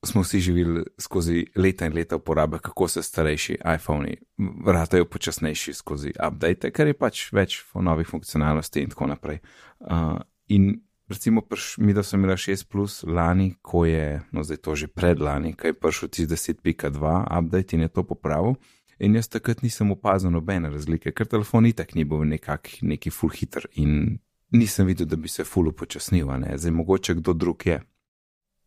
smo 0.05 0.21
vsi 0.21 0.39
živeli 0.39 0.83
skozi 0.97 1.45
leta 1.55 1.85
in 1.85 1.93
leta 1.93 2.15
uporabe, 2.15 2.59
kako 2.59 2.87
se 2.87 3.03
starejši 3.03 3.57
iPhoni 3.75 4.17
vratajo 4.65 5.05
počasnejši 5.05 5.73
skozi 5.73 6.13
update, 6.27 6.71
ker 6.71 6.87
je 6.87 6.93
pač 6.93 7.27
več 7.33 7.59
novih 7.75 8.07
funkcionalnosti 8.07 8.81
in 8.81 8.89
tako 8.89 9.07
naprej. 9.07 9.39
Uh, 9.79 10.17
in 10.47 10.81
recimo, 11.07 11.41
prš, 11.41 11.77
mi 11.77 11.93
da 11.93 12.03
sem 12.03 12.19
imela 12.19 12.37
6 12.37 12.65
plus 12.71 13.03
lani, 13.03 13.53
ko 13.61 13.85
je, 13.85 14.21
no 14.31 14.43
zdaj 14.43 14.57
to 14.57 14.75
že 14.75 14.87
predlani, 14.87 15.53
ko 15.53 15.67
je 15.67 15.73
prišel 15.73 16.09
tisti 16.09 16.55
10.2 16.57 17.13
update 17.39 17.75
in 17.75 17.85
je 17.85 17.93
to 17.93 18.03
popravil. 18.03 18.55
In 18.99 19.15
jaz 19.15 19.27
takrat 19.27 19.61
nisem 19.61 19.91
opazil 19.91 20.29
nobene 20.31 20.69
razlike, 20.69 21.11
ker 21.11 21.27
telefon 21.27 21.65
itak 21.65 21.95
ni 21.95 22.05
bil 22.05 22.25
nekak, 22.25 22.69
neki 22.81 23.09
full 23.09 23.33
hitter 23.33 23.65
in 23.73 24.19
nisem 24.51 24.85
videl, 24.85 25.07
da 25.09 25.15
bi 25.15 25.29
se 25.29 25.43
full 25.43 25.69
upočasnil, 25.69 26.29
zdaj 26.55 26.71
mogoče 26.71 27.15
kdo 27.21 27.33
drug 27.33 27.65
je. 27.65 27.79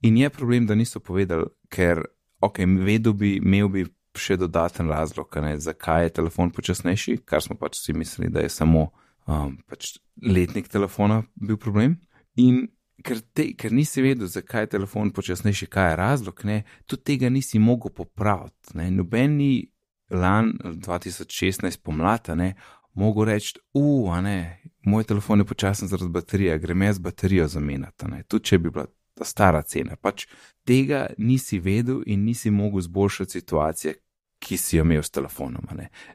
In 0.04 0.16
je 0.20 0.30
problem, 0.30 0.66
da 0.66 0.75
niso 0.75 1.00
povedali, 1.00 1.46
ker, 1.73 2.02
ok, 2.44 2.58
vedel 2.84 3.14
bi, 3.16 3.37
imel 3.40 3.70
bi 3.73 3.84
še 4.14 4.37
dodaten 4.37 4.90
razlog, 4.92 5.32
ne, 5.42 5.56
zakaj 5.58 6.04
je 6.04 6.14
telefon 6.20 6.52
počasnejši, 6.54 7.23
kar 7.25 7.42
smo 7.42 7.56
pač 7.58 7.78
vsi 7.80 7.94
mislili, 7.96 8.28
da 8.32 8.44
je 8.44 8.50
samo 8.52 8.90
um, 9.26 9.56
pač 9.70 9.96
letnik 10.23 10.68
telefona 10.68 11.23
bil 11.34 11.56
problem. 11.61 11.96
In 12.37 12.66
ker, 13.04 13.23
te, 13.32 13.49
ker 13.58 13.73
nisi 13.73 14.04
vedel, 14.04 14.28
zakaj 14.30 14.66
je 14.66 14.73
telefon 14.76 15.12
počasnejši, 15.16 15.68
kaj 15.73 15.90
je 15.90 15.96
razlog, 16.02 16.44
ne, 16.44 16.58
tudi 16.84 17.08
tega 17.14 17.30
nisi 17.32 17.58
mogel 17.58 17.94
popraviti. 17.96 18.76
Ne. 18.78 18.90
Noben 18.92 19.38
ni 19.38 19.52
lan 20.12 20.52
2016 20.61 21.80
pomlada, 21.82 22.37
ne, 22.38 22.52
mogel 22.92 23.30
reči, 23.32 23.56
uf, 23.73 24.12
ne, 24.23 24.61
moj 24.84 25.08
telefon 25.08 25.40
je 25.42 25.49
počasen 25.49 25.88
zaradi 25.88 26.12
baterije, 26.12 26.58
grem 26.61 26.84
jaz 26.87 27.00
baterijo 27.00 27.49
zamenjati, 27.56 28.12
tudi 28.28 28.52
če 28.52 28.61
bi 28.61 28.70
bila 28.70 28.87
ta 29.14 29.25
stara 29.25 29.62
cena. 29.62 29.97
Pač 29.97 30.26
tega 30.66 31.06
nisi 31.18 31.59
vedel 31.59 32.02
in 32.06 32.25
nisi 32.25 32.50
mogel 32.50 32.85
zboljšati 32.85 33.30
situacije, 33.30 33.94
ki 34.44 34.56
si 34.61 34.76
jo 34.76 34.85
imel 34.85 35.02
s 35.02 35.11
telefonom. 35.11 35.64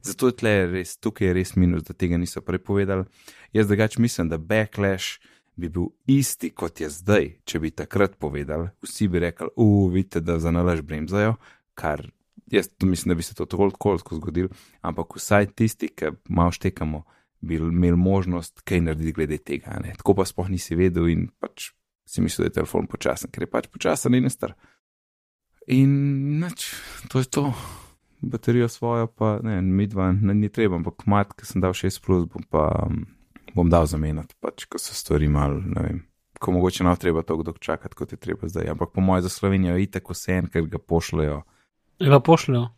Zato 0.06 0.28
je 0.30 0.38
tle 0.38 0.54
res, 0.70 0.98
tukaj 1.02 1.28
je 1.28 1.34
res 1.34 1.56
minus, 1.56 1.84
da 1.88 1.94
tega 1.94 2.18
niso 2.18 2.42
prepovedali. 2.46 3.08
Jaz 3.54 3.68
drugač 3.68 3.98
mislim, 3.98 4.30
da 4.30 4.38
backlash 4.38 5.18
bi 5.60 5.70
bil 5.70 5.90
isti 6.08 6.52
kot 6.56 6.82
je 6.82 6.90
zdaj, 6.94 7.32
če 7.46 7.60
bi 7.60 7.72
takrat 7.72 8.16
povedali. 8.22 8.70
Vsi 8.86 9.08
bi 9.08 9.24
rekli, 9.26 9.50
uf, 9.56 9.90
vidite, 9.94 10.22
da 10.22 10.38
za 10.40 10.54
nalaž 10.56 10.84
bremzajo, 10.86 11.36
kar 11.74 12.06
jaz 12.52 12.70
mislim, 12.84 13.14
da 13.14 13.16
bi 13.16 13.24
se 13.24 13.36
to 13.36 13.46
tako 13.46 13.70
tako 13.72 14.16
zgodilo, 14.16 14.50
ampak 14.82 15.16
vsaj 15.16 15.52
tisti, 15.56 15.88
ki 15.88 16.14
malo 16.30 16.52
štekamo, 16.52 17.04
bi 17.42 17.56
imeli 17.56 17.98
možnost 17.98 18.62
kaj 18.62 18.82
narediti 18.82 19.12
glede 19.12 19.38
tega. 19.38 19.80
Ne? 19.84 19.94
Tako 19.98 20.14
pa 20.14 20.26
sploh 20.26 20.50
nisi 20.50 20.76
vedel 20.76 21.10
in 21.10 21.28
pač 21.40 21.72
si 22.10 22.24
mislil, 22.26 22.48
da 22.48 22.50
je 22.50 22.58
telefon 22.58 22.90
počasen, 22.90 23.30
ker 23.32 23.46
je 23.46 23.52
pač 23.52 23.70
počasen 23.70 24.18
in 24.18 24.30
star. 24.34 24.56
In 25.70 25.92
nič, 26.42 26.72
to 27.14 27.22
je 27.22 27.30
to. 27.30 27.44
Baterijo 28.22 28.68
svojo, 28.68 29.08
pa 29.08 29.38
ne, 29.46 29.62
mi 29.62 29.86
dva, 29.88 30.10
ne, 30.12 30.34
ni 30.34 30.50
treba, 30.50 30.80
ampak 30.80 31.06
mat, 31.08 31.32
ki 31.38 31.46
sem 31.48 31.62
dal 31.64 31.76
6 31.78 32.02
plus, 32.04 32.26
bom 32.28 32.44
pa 32.52 32.66
um, 32.88 33.06
bom 33.56 33.70
dal 33.70 33.86
zamenjati, 33.88 34.36
pač, 34.42 34.66
ko 34.68 34.82
so 34.82 34.98
stvari 34.98 35.30
mal, 35.32 35.62
ne 35.62 35.86
vem. 35.86 36.02
Ko 36.40 36.52
mogoče 36.56 36.84
nav 36.88 36.98
treba 37.00 37.22
tako 37.22 37.46
dolgo 37.48 37.60
čakati, 37.60 37.96
kot 38.00 38.16
je 38.16 38.20
treba 38.20 38.48
zdaj. 38.48 38.72
Ampak 38.74 38.94
po 38.96 39.04
mojem 39.04 39.26
za 39.28 39.30
Slovenijo 39.32 39.76
je 39.76 39.86
itak 39.86 40.10
vse 40.10 40.38
en, 40.40 40.48
ker 40.48 40.68
ga 40.72 40.80
pošljajo. 40.80 41.42
Ga 42.00 42.20
pošljajo. 42.24 42.70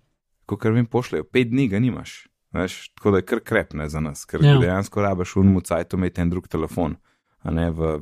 Ko 0.50 0.58
kar 0.58 0.74
vem, 0.74 0.88
pošljajo, 0.90 1.28
pet 1.30 1.52
dni 1.54 1.68
ga 1.70 1.80
nimaš. 1.80 2.26
Veš, 2.58 2.80
tako 2.98 3.14
da 3.14 3.22
je 3.22 3.28
kar 3.30 3.40
krepne 3.46 3.88
za 3.90 4.02
nas, 4.04 4.26
ker 4.26 4.44
Ja. 4.44 4.58
ja. 4.58 4.60
dejansko 4.60 5.02
rabaš 5.02 5.36
unmu 5.40 5.62
cajtu 5.62 5.98
imeti 5.98 6.22
en 6.22 6.34
drug 6.34 6.50
telefon. 6.52 6.98
A 7.46 7.54
ne 7.54 7.70
v 7.72 8.02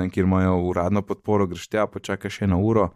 tam, 0.00 0.10
kjer 0.10 0.26
imajo 0.26 0.56
uradno 0.72 1.04
podporo, 1.06 1.46
greš 1.50 1.68
tja, 1.70 1.86
počakaš 1.86 2.40
eno 2.48 2.60
uro, 2.64 2.90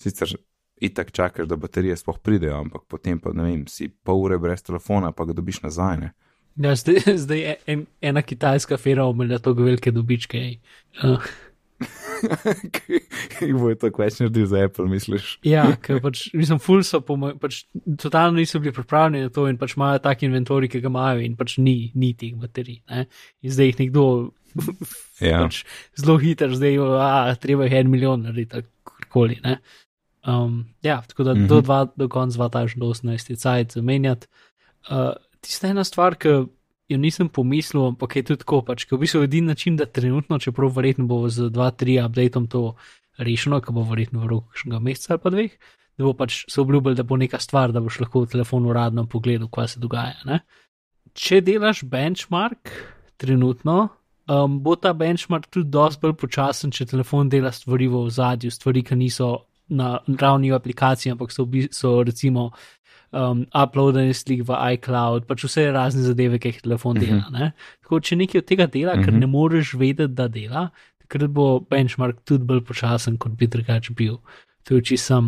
sicer 0.00 0.36
itak 0.80 1.12
čakaš, 1.12 1.48
da 1.48 1.56
baterije 1.60 1.96
sploh 1.96 2.18
pridejo, 2.18 2.56
ampak 2.60 2.86
potem 2.88 3.18
pa 3.20 3.32
ne 3.36 3.44
vem, 3.50 3.66
si 3.68 3.88
pol 3.88 4.24
ure 4.24 4.38
brez 4.40 4.62
telefona, 4.64 5.12
pa 5.12 5.28
ga 5.28 5.36
dobiš 5.36 5.62
nazaj. 5.66 6.00
Ne? 6.00 6.12
Ja, 6.60 6.74
zdaj, 6.76 7.04
zdaj 7.26 7.44
je 7.44 7.54
en, 7.66 7.86
ena 8.00 8.22
kitajska 8.22 8.80
fera 8.80 9.04
omelja 9.04 9.38
tako 9.38 9.68
velike 9.68 9.92
dobičke. 9.92 10.44
Uh, 11.04 11.30
Kaj 13.32 13.52
bo 13.56 13.70
to 13.80 13.88
več 13.96 14.18
naredil 14.20 14.48
za 14.48 14.64
Apple, 14.66 14.84
misliš? 14.90 15.38
ja, 15.46 15.64
ker 15.80 16.00
pač, 16.04 16.26
mislim, 16.36 16.60
ful 16.60 16.82
so, 16.84 17.00
po 17.04 17.16
moj- 17.20 17.38
pač 17.40 17.62
totalno 18.00 18.36
niso 18.36 18.60
bili 18.60 18.74
pripravljeni 18.76 19.28
na 19.28 19.32
to 19.32 19.46
in 19.48 19.56
pač 19.60 19.76
imajo 19.78 20.02
tak 20.04 20.24
inventorij, 20.26 20.68
ki 20.72 20.82
ga 20.84 20.92
imajo 20.92 21.24
in 21.24 21.38
pač 21.40 21.56
ni, 21.62 21.92
ni 21.96 22.12
teh 22.18 22.36
baterij. 22.36 22.82
Ne? 22.90 23.06
In 23.40 23.54
zdaj 23.54 23.72
jih 23.72 23.80
nekdo 23.86 24.04
Ja. 25.20 25.42
pač 25.44 25.64
zelo 26.00 26.16
hiter, 26.18 26.54
zdaj 26.56 26.78
a, 26.96 27.34
treba 27.40 27.66
jih 27.68 27.74
en 27.82 27.90
milijon 27.92 28.22
narediti, 28.24 28.64
ne. 29.44 29.58
Um, 30.26 30.66
ja, 30.84 31.02
tako 31.08 31.24
da 31.24 31.34
mm 31.34 31.38
-hmm. 31.38 31.48
do, 31.48 31.56
Mhm. 31.56 31.64
dva, 31.64 31.86
do 31.96 32.08
konca 32.08 32.38
2018 32.38 33.30
je 33.30 33.36
cajt 33.36 33.72
zamenjati. 33.72 34.26
Uh, 34.90 35.12
tista 35.40 35.68
ena 35.68 35.84
stvar, 35.84 36.14
ki 36.14 36.28
jo 36.88 36.98
nisem 36.98 37.28
pomislil, 37.28 37.86
ampak 37.86 38.16
je 38.16 38.22
tudi 38.22 38.38
tako, 38.38 38.62
pač, 38.62 38.84
ker 38.84 38.98
v 38.98 39.00
bistvu 39.00 39.22
edini 39.22 39.46
način, 39.46 39.76
da 39.76 39.86
trenutno, 39.86 40.38
čeprav 40.38 40.72
verjetno 40.76 41.06
bo 41.06 41.28
z 41.28 41.50
2-3 41.50 42.04
updateom 42.06 42.48
to 42.50 42.74
rešeno, 43.18 43.60
ki 43.60 43.72
bo 43.72 43.84
verjetno 43.86 44.20
v 44.20 44.26
roku 44.26 44.48
kakšnega 44.48 44.80
meseca 44.80 45.12
ali 45.14 45.22
pa 45.22 45.30
dveh, 45.30 45.50
da 45.98 46.04
bo 46.04 46.12
pač 46.12 46.44
se 46.48 46.60
obljubili, 46.60 46.94
da 46.94 47.02
bo 47.02 47.16
neka 47.16 47.38
stvar, 47.38 47.72
da 47.72 47.80
boš 47.80 48.00
lahko 48.00 48.24
v 48.24 48.32
telefonu 48.32 48.72
uradno 48.72 49.06
pogledal, 49.06 49.48
kaj 49.48 49.68
se 49.68 49.80
dogaja. 49.80 50.18
Ne? 50.24 50.40
Če 51.14 51.40
delaš 51.40 51.84
benchmark 51.84 52.72
trenutno, 53.16 53.88
um, 54.28 54.58
bo 54.60 54.76
ta 54.76 54.92
benchmark 54.92 55.46
tudi 55.50 55.70
dosti 55.70 56.00
bolj 56.02 56.16
počasen, 56.20 56.70
če 56.70 56.86
telefon 56.86 57.28
dela 57.28 57.52
stvari 57.52 57.88
v 57.88 58.08
zadju, 58.10 58.50
stvari, 58.50 58.82
ki 58.82 58.96
niso 58.96 59.30
na 59.68 60.00
ravni 60.18 60.50
aplikacije, 60.52 61.12
ampak 61.12 61.30
so, 61.32 61.46
so 61.70 62.02
recimo 62.02 62.50
um, 63.12 63.44
uploadene 63.54 64.14
slik 64.14 64.42
v 64.46 64.56
iCloud, 64.74 65.26
pač 65.26 65.44
vse 65.46 65.70
razne 65.72 66.02
zadeve, 66.02 66.38
ki 66.38 66.48
jih 66.48 66.62
telefon 66.62 66.98
dela. 66.98 67.26
Ne? 67.30 67.52
Tako, 67.82 68.00
če 68.00 68.16
nekaj 68.16 68.42
od 68.42 68.46
tega 68.46 68.66
dela, 68.66 68.96
ker 68.98 69.12
Mhm. 69.12 69.20
ne 69.20 69.26
moreš 69.26 69.74
vedeti, 69.74 70.14
da 70.14 70.28
dela, 70.28 70.70
takrat 71.02 71.30
bo 71.30 71.60
benchmark 71.60 72.24
tudi 72.24 72.44
bolj 72.44 72.64
počasen, 72.66 73.18
kot 73.18 73.32
bi 73.38 73.46
drugače 73.46 73.94
bil. 73.94 74.18
To 74.64 74.74
je 74.74 74.82
čisto 74.82 75.22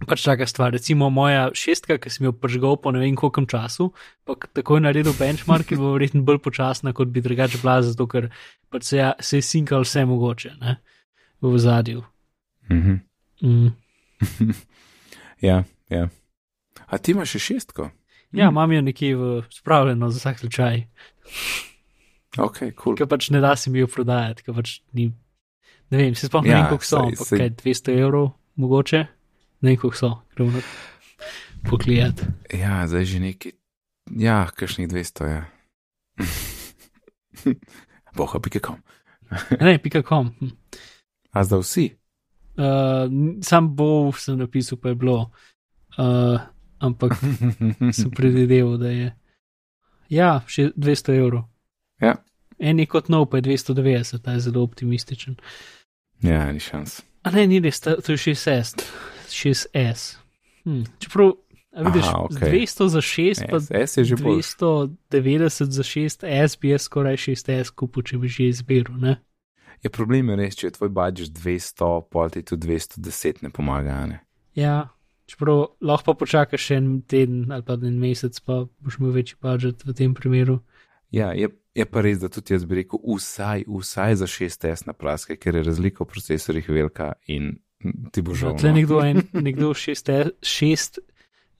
pač 0.00 0.22
taka 0.22 0.46
stvar. 0.46 0.72
Recimo 0.72 1.10
moja 1.10 1.48
šestka, 1.50 1.96
ki 1.96 2.08
sem 2.08 2.24
jo 2.24 2.32
pržgal 2.32 2.76
po 2.76 2.90
ne 2.90 3.00
vem 3.00 3.14
kolkem 3.14 3.46
času, 3.46 3.90
pa 4.22 4.34
k- 4.34 4.46
takoj 4.52 4.80
naredil 4.80 5.12
benchmark, 5.12 5.66
je 5.66 5.76
bo 5.76 5.92
verjetno 5.92 6.22
bolj 6.22 6.38
počasna, 6.40 6.92
kot 6.92 7.08
bi 7.08 7.20
drugače 7.20 7.58
bila, 7.58 7.82
zato 7.82 8.06
ker 8.06 8.30
pač 8.68 8.82
se, 8.84 8.96
je- 8.96 9.14
se 9.20 9.36
je 9.36 9.42
sinkal 9.44 9.82
vse 9.82 10.04
mogoče 10.04 10.54
ne? 10.60 10.76
v 11.40 11.58
zadju. 11.58 12.04
Mhm. 12.68 12.94
Mm. 13.42 13.70
Ja, 15.40 15.62
ja. 15.88 16.08
A 16.86 16.98
ti 16.98 17.12
imaš 17.12 17.30
še 17.30 17.38
šestko? 17.40 17.90
Ja, 18.32 18.48
imam 18.48 18.72
jo 18.72 18.80
nekje 18.82 19.14
v 19.14 19.22
spravljeno 19.48 20.10
za 20.10 20.18
vsak 20.18 20.38
slučaj, 20.38 20.82
Ok, 22.38 22.58
cool. 22.74 22.94
ker 22.94 23.06
pač 23.06 23.30
ne 23.30 23.40
da 23.40 23.56
se 23.56 23.70
mi 23.70 23.78
jo 23.78 23.86
prodajati, 23.86 24.42
ker 24.42 24.54
pač 24.54 24.80
ni. 24.92 25.08
Ne 25.88 25.98
vem, 25.98 26.14
se 26.14 26.26
spomnim, 26.26 26.50
Ja, 26.50 26.58
ja, 26.58 26.68
koliko 26.68 26.84
so, 26.84 26.98
ampak 27.00 27.30
kaj 27.30 27.50
200 27.56 27.94
evrov, 27.96 28.26
mogoče, 28.56 29.00
ne 29.60 29.70
vem, 29.70 29.76
koliko 29.76 29.96
so, 29.96 30.10
krvno 30.34 30.60
poklijati. 31.70 32.22
Ja, 32.54 32.86
zdaj 32.86 33.04
že 33.04 33.20
neki. 33.20 33.52
Ja, 34.16 34.46
kakšnih 34.54 34.88
200, 34.88 35.26
ja. 35.28 35.44
Boha, 38.16 38.40
pika 38.40 38.60
kom. 38.60 38.82
Ne, 39.60 39.78
pika 39.78 40.02
kom. 40.02 40.32
A 41.30 41.44
zdaj 41.44 41.60
vsi? 41.60 41.86
Uh, 42.58 43.06
sam 43.44 43.76
bo 43.76 44.12
sem 44.16 44.38
napisal, 44.38 44.78
pa 44.82 44.88
je 44.88 44.94
bilo, 44.94 45.30
uh, 45.98 46.40
ampak 46.78 47.14
sem 47.92 48.10
predvideval, 48.16 48.78
da 48.78 48.90
je. 48.90 49.12
Ja, 50.10 50.30
še 50.48 50.72
200 50.74 51.18
evrov. 51.20 51.44
Ja. 52.00 52.16
En 52.58 52.80
je 52.80 52.88
kot 52.90 53.10
nov, 53.12 53.28
pa 53.30 53.38
je 53.38 53.46
290, 53.46 54.24
ta 54.24 54.34
je 54.34 54.40
zelo 54.48 54.64
optimističen. 54.66 55.36
Ja, 56.24 56.48
ni 56.52 56.58
šans. 56.58 57.02
A 57.22 57.30
ne, 57.30 57.46
ni 57.46 57.60
res, 57.62 57.78
to 57.84 57.94
je 58.00 58.18
6S. 58.18 58.82
6S. 59.30 60.16
Hm. 60.64 60.82
Čeprav, 60.98 61.32
vidiš, 61.72 62.08
Aha, 62.08 62.26
okay. 62.30 62.50
200 62.52 62.88
za 62.88 63.00
6, 63.00 63.46
pa 63.50 63.60
S, 63.60 63.70
S 63.70 63.96
je 63.96 64.04
že 64.04 64.16
bolj. 64.16 64.42
290 64.42 65.70
za 65.70 65.82
6S, 65.82 66.58
bi 66.60 66.74
jaz 66.74 66.82
skoraj 66.82 67.16
6S 67.16 67.72
kupil, 67.74 68.02
če 68.02 68.18
bi 68.18 68.28
že 68.28 68.48
izbiral. 68.48 68.98
Ne? 69.00 69.16
Je 69.82 69.90
problem 69.90 70.30
je 70.30 70.36
res, 70.36 70.56
če 70.58 70.66
je 70.66 70.76
tvoj 70.78 70.90
budžet 70.90 71.34
200, 71.38 71.90
pol 72.10 72.30
ti 72.34 72.42
tudi 72.42 72.66
210 72.66 73.44
ne 73.46 73.50
pomaga, 73.54 74.00
ne? 74.10 74.18
Ja, 74.58 74.90
čeprav 75.30 75.78
lahko 75.80 76.12
pa 76.12 76.24
počakaš 76.24 76.64
še 76.66 76.80
en 76.80 76.88
teden 77.06 77.52
ali 77.54 77.62
pa 77.62 77.78
en 77.78 78.00
mesec, 78.00 78.40
pa 78.42 78.64
boš 78.66 78.98
imel 78.98 79.14
večji 79.20 79.38
budžet 79.42 79.86
v 79.86 79.94
tem 79.94 80.16
primeru. 80.18 80.58
Ja, 81.14 81.30
je, 81.32 81.52
je 81.78 81.86
pa 81.86 82.02
res, 82.04 82.18
da 82.20 82.28
tudi 82.32 82.56
jaz 82.56 82.66
bi 82.68 82.82
rekel, 82.82 82.98
vsaj, 82.98 83.68
vsaj 83.70 84.18
za 84.20 84.26
6S 84.28 84.88
na 84.90 84.96
praske, 84.98 85.38
ker 85.38 85.56
je 85.56 85.62
razlika 85.64 86.02
v 86.04 86.10
procesorjih 86.10 86.68
velika 86.68 87.14
in 87.30 87.54
ti 88.12 88.22
bo 88.22 88.34
žal. 88.34 88.56
Tle 88.58 88.72
no. 88.72 88.76
nekdo, 88.76 89.00
en, 89.04 89.22
nekdo 89.46 89.72
6 89.74 90.98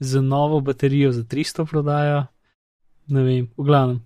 z 0.00 0.22
novo 0.22 0.60
baterijo 0.60 1.12
za 1.12 1.22
300 1.22 1.66
prodaja, 1.70 2.26
ne 3.08 3.22
vem, 3.22 3.48
v 3.56 3.64
glavnem, 3.64 4.00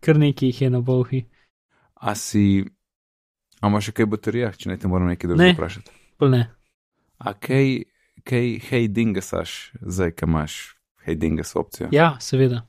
kar 0.00 0.18
nekaj 0.18 0.48
jih 0.48 0.60
je 0.62 0.70
na 0.70 0.80
bohi. 0.80 1.24
A 2.02 2.14
si, 2.18 2.64
a 3.62 3.70
imaš 3.70 3.90
še 3.90 3.96
kaj 4.00 4.10
baterijah, 4.10 4.56
če 4.58 4.72
ne 4.72 4.76
te 4.78 4.90
moram 4.90 5.10
nekaj 5.10 5.30
Ne. 5.30 5.34
drugega 5.34 5.58
vprašati? 5.58 5.90
Pa 6.18 6.28
ne. 6.28 6.42
A 7.22 7.34
kaj, 7.38 7.86
kaj 8.26 8.46
hej 8.70 8.88
dingasaš, 8.90 9.72
zdaj, 9.78 10.14
ki 10.18 10.26
imaš 10.26 10.60
hej 11.06 11.18
dingas 11.18 11.54
opcijo? 11.56 11.90
Ja, 11.94 12.16
seveda. 12.20 12.66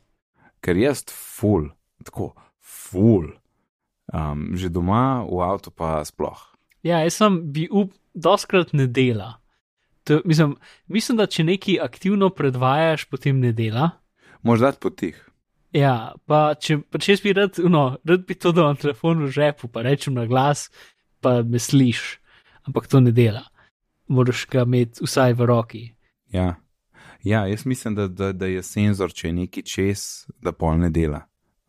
Ker 0.62 0.78
jaz 0.78 1.04
full, 1.10 1.74
tako 2.06 2.34
full, 2.62 3.34
um, 4.14 4.54
že 4.58 4.70
doma, 4.70 5.26
v 5.26 5.42
avtu 5.42 5.74
pa 5.74 6.02
sploh. 6.06 6.53
Ja, 6.84 7.00
jaz 7.04 7.18
sem 7.18 7.40
bi 7.56 7.68
up, 7.72 7.94
doskrat 8.14 8.74
ne 8.74 8.88
dela. 8.88 9.38
To, 10.04 10.20
mislim, 10.26 10.58
mislim, 10.88 11.18
da 11.18 11.28
če 11.32 11.46
nekaj 11.48 11.80
aktivno 11.82 12.30
predvajaš, 12.36 13.06
potem 13.08 13.40
ne 13.40 13.54
dela. 13.56 13.90
Možda 14.44 14.74
potih. 14.76 15.22
Ja, 15.74 16.14
pa 16.30 16.54
če, 16.60 16.82
pa 16.92 17.00
če 17.02 17.16
jaz 17.16 17.24
bi 17.24 17.34
rad, 17.34 17.58
no, 17.72 17.86
rad 18.06 18.28
bi 18.28 18.36
to 18.36 18.52
dal 18.54 18.76
na 18.76 18.80
telefon 18.80 19.24
v 19.24 19.32
žepu, 19.34 19.72
pa 19.72 19.82
rečem 19.88 20.14
na 20.20 20.28
glas, 20.30 20.68
pa 21.24 21.40
me 21.42 21.62
sliš, 21.62 22.20
ampak 22.68 22.92
to 22.92 23.00
ne 23.02 23.16
dela. 23.16 23.48
Moraš 24.12 24.44
ga 24.52 24.68
imeti 24.68 25.02
vsaj 25.08 25.34
v 25.40 25.48
roki. 25.50 25.84
Ja. 26.36 26.58
ja, 27.24 27.46
jaz 27.48 27.66
mislim, 27.66 27.96
da, 27.96 28.08
da, 28.12 28.34
da 28.36 28.52
je 28.52 28.62
senzor, 28.64 29.16
če 29.16 29.32
je 29.32 29.38
neki 29.40 29.64
čez, 29.64 30.28
da 30.44 30.52
pol 30.52 30.78
ne 30.84 30.92
dela. 30.94 31.24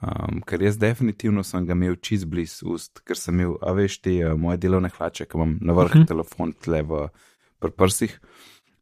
Um, 0.04 0.40
ker 0.44 0.60
jaz 0.62 0.76
definitivno 0.78 1.42
sem 1.46 1.64
ga 1.66 1.72
imel 1.72 1.94
čist 2.02 2.26
blizu 2.28 2.74
ust, 2.74 3.00
ker 3.06 3.16
sem 3.16 3.38
imel, 3.40 3.54
a 3.62 3.72
veš, 3.72 3.98
te 4.04 4.12
uh, 4.26 4.34
moje 4.36 4.58
delovne 4.60 4.90
hlače, 4.92 5.24
ki 5.24 5.38
imam 5.38 5.58
na 5.60 5.72
vrh 5.72 5.84
uh 5.86 5.94
Mhm. 5.94 6.02
-huh. 6.02 6.08
telefon 6.08 6.52
tle 6.52 6.82
v 6.82 7.08
pri 7.60 7.70
prsih. 7.70 8.20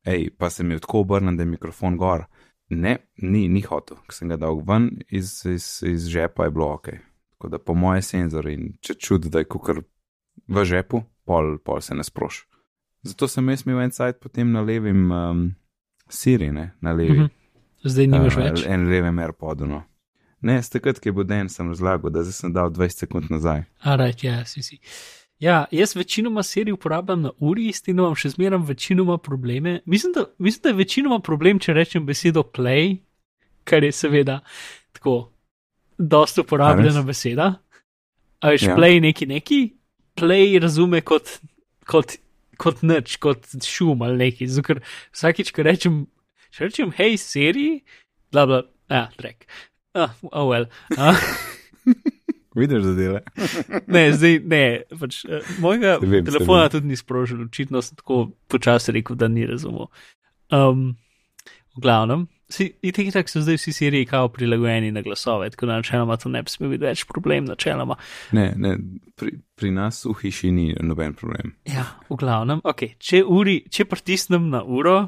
Ej, 0.05 0.31
pa 0.39 0.51
sem 0.51 0.67
imel 0.67 0.81
tako 0.81 1.01
obrnen, 1.01 1.37
da 1.37 1.43
je 1.43 1.47
mikrofon 1.51 1.97
gor. 1.97 2.25
Ne, 2.71 2.97
ni, 3.17 3.49
ni 3.49 3.61
hotel, 3.61 3.97
ker 4.07 4.15
sem 4.15 4.29
ga 4.29 4.37
dal 4.37 4.63
ven 4.67 4.91
iz, 5.09 5.45
iz, 5.47 5.83
iz 5.87 6.09
žepa, 6.09 6.45
je 6.45 6.51
bilo 6.51 6.73
ok. 6.73 6.89
Tako 7.31 7.49
da 7.49 7.59
po 7.59 7.75
moje 7.75 8.03
senzor 8.03 8.49
in 8.49 8.73
če 8.81 8.95
čud, 8.95 9.25
da 9.31 9.39
je 9.39 9.45
kukar 9.45 9.83
v 10.49 10.65
žepu, 10.65 11.03
pol, 11.25 11.59
pol 11.59 11.81
se 11.81 11.95
ne 11.95 12.03
sproš. 12.05 12.47
Zato 13.03 13.29
sem 13.29 13.49
jaz 13.49 13.67
imel 13.67 13.81
en 13.81 13.91
sajt 13.91 14.21
potem 14.21 14.53
na 14.53 14.61
levim 14.61 15.13
um, 15.13 15.55
Siri, 16.09 16.53
ne, 16.53 16.75
na 16.81 16.93
levi. 16.93 17.19
Mhm. 17.21 17.27
Zdaj 17.85 18.07
nimaš 18.07 18.37
uh, 18.37 18.43
več. 18.43 18.67
En 18.67 18.89
levem 18.89 19.19
AirPodu. 19.19 19.67
No. 19.67 19.83
Ne, 20.43 20.59
stakrat, 20.63 20.99
ki 20.99 21.11
je 21.11 21.17
bil 21.17 21.27
den, 21.29 21.49
sem 21.49 21.69
razlagal, 21.71 22.11
da 22.11 22.25
zdaj 22.27 22.35
sem 22.35 22.55
dal 22.55 22.71
20 22.75 23.05
sekund 23.05 23.31
nazaj. 23.31 23.63
Araj, 23.87 24.17
ja, 24.23 24.41
si 24.47 24.63
si. 24.67 24.81
Ja, 25.43 25.65
jaz 25.75 25.97
večinoma 25.97 26.43
serij 26.43 26.73
uporabljam 26.73 27.23
na 27.23 27.31
uri, 27.39 27.73
s 27.75 27.83
tem 27.83 27.99
imam 27.99 28.15
še 28.19 28.31
zmeraj 28.37 28.61
večinoma 28.67 29.17
probleme. 29.19 29.81
Mislim 29.87 30.13
da, 30.15 30.27
mislim, 30.39 30.63
da 30.63 30.71
je 30.71 30.79
večinoma 30.79 31.19
problem, 31.19 31.59
če 31.59 31.75
rečem 31.75 32.07
besedo 32.07 32.45
play, 32.47 33.01
kar 33.67 33.83
je 33.83 33.91
seveda 33.93 34.41
tako 34.95 35.33
dosta 35.99 36.45
uporabljena 36.47 37.03
beseda. 37.07 37.49
A 38.43 38.55
veš, 38.55 38.69
ja. 38.71 38.77
play 38.79 39.01
neki 39.03 39.27
neki, 39.31 39.61
play 40.19 40.59
razume 40.63 41.03
kot, 41.07 41.37
kot, 41.91 42.17
kot 42.59 42.83
nič, 42.87 43.17
kot 43.23 43.51
šum 43.67 44.03
ali 44.07 44.25
neki. 44.27 44.47
Zato, 44.51 44.79
vsakič, 45.15 45.51
ko 45.55 45.67
rečem, 45.67 46.01
če 46.55 46.71
rečem, 46.71 46.95
hej, 46.99 47.19
seriji, 47.19 47.83
bla 48.35 48.47
bla, 48.47 48.63
ja, 48.91 49.09
trek. 49.19 49.47
Ah, 49.95 50.15
oh, 50.33 50.49
well. 50.49 50.67
Ah. 50.97 51.17
Vidiš, 52.55 52.85
da 52.85 52.93
dela. 52.93 53.21
ne, 53.87 54.13
zdaj 54.13 54.39
ne. 54.45 54.65
Pač, 55.01 55.23
uh, 55.25 55.55
mojega 55.61 55.97
vem, 56.03 56.25
telefona 56.25 56.69
tudi 56.73 56.93
ni 56.93 56.97
sprožil, 56.97 57.47
očitno 57.47 57.83
sem 57.83 57.97
tako 57.97 58.27
počasi 58.53 58.93
rekel, 58.93 59.17
da 59.17 59.29
ni 59.29 59.47
razumel. 59.49 59.89
Um, 60.53 60.93
v 61.77 61.81
glavnem, 61.81 62.27
in 62.61 63.13
tako 63.13 63.33
so 63.33 63.41
zdaj 63.41 63.57
vsi 63.57 63.73
seriji 63.73 64.07
kao 64.07 64.29
prilagojeni 64.29 64.91
na 64.93 65.01
glasove, 65.03 65.51
tako 65.51 65.67
da 65.67 65.79
načeloma 65.81 66.17
to 66.17 66.29
ne 66.29 66.43
bi 66.43 66.53
smel 66.53 66.71
biti 66.75 66.85
več 66.85 67.05
problem, 67.09 67.49
načeloma. 67.49 67.97
Ne, 68.37 68.53
ne, 68.57 68.77
pri, 69.17 69.33
pri 69.57 69.71
nas 69.73 70.05
v 70.05 70.13
hiši 70.21 70.53
ni 70.53 70.67
noben 70.81 71.17
problem. 71.17 71.55
Ja, 71.69 71.87
v 72.11 72.21
glavnem, 72.21 72.61
okay, 72.69 72.93
če, 73.01 73.25
uri, 73.25 73.63
če 73.73 73.89
pritisnem 73.89 74.51
na 74.53 74.61
uro 74.65 75.07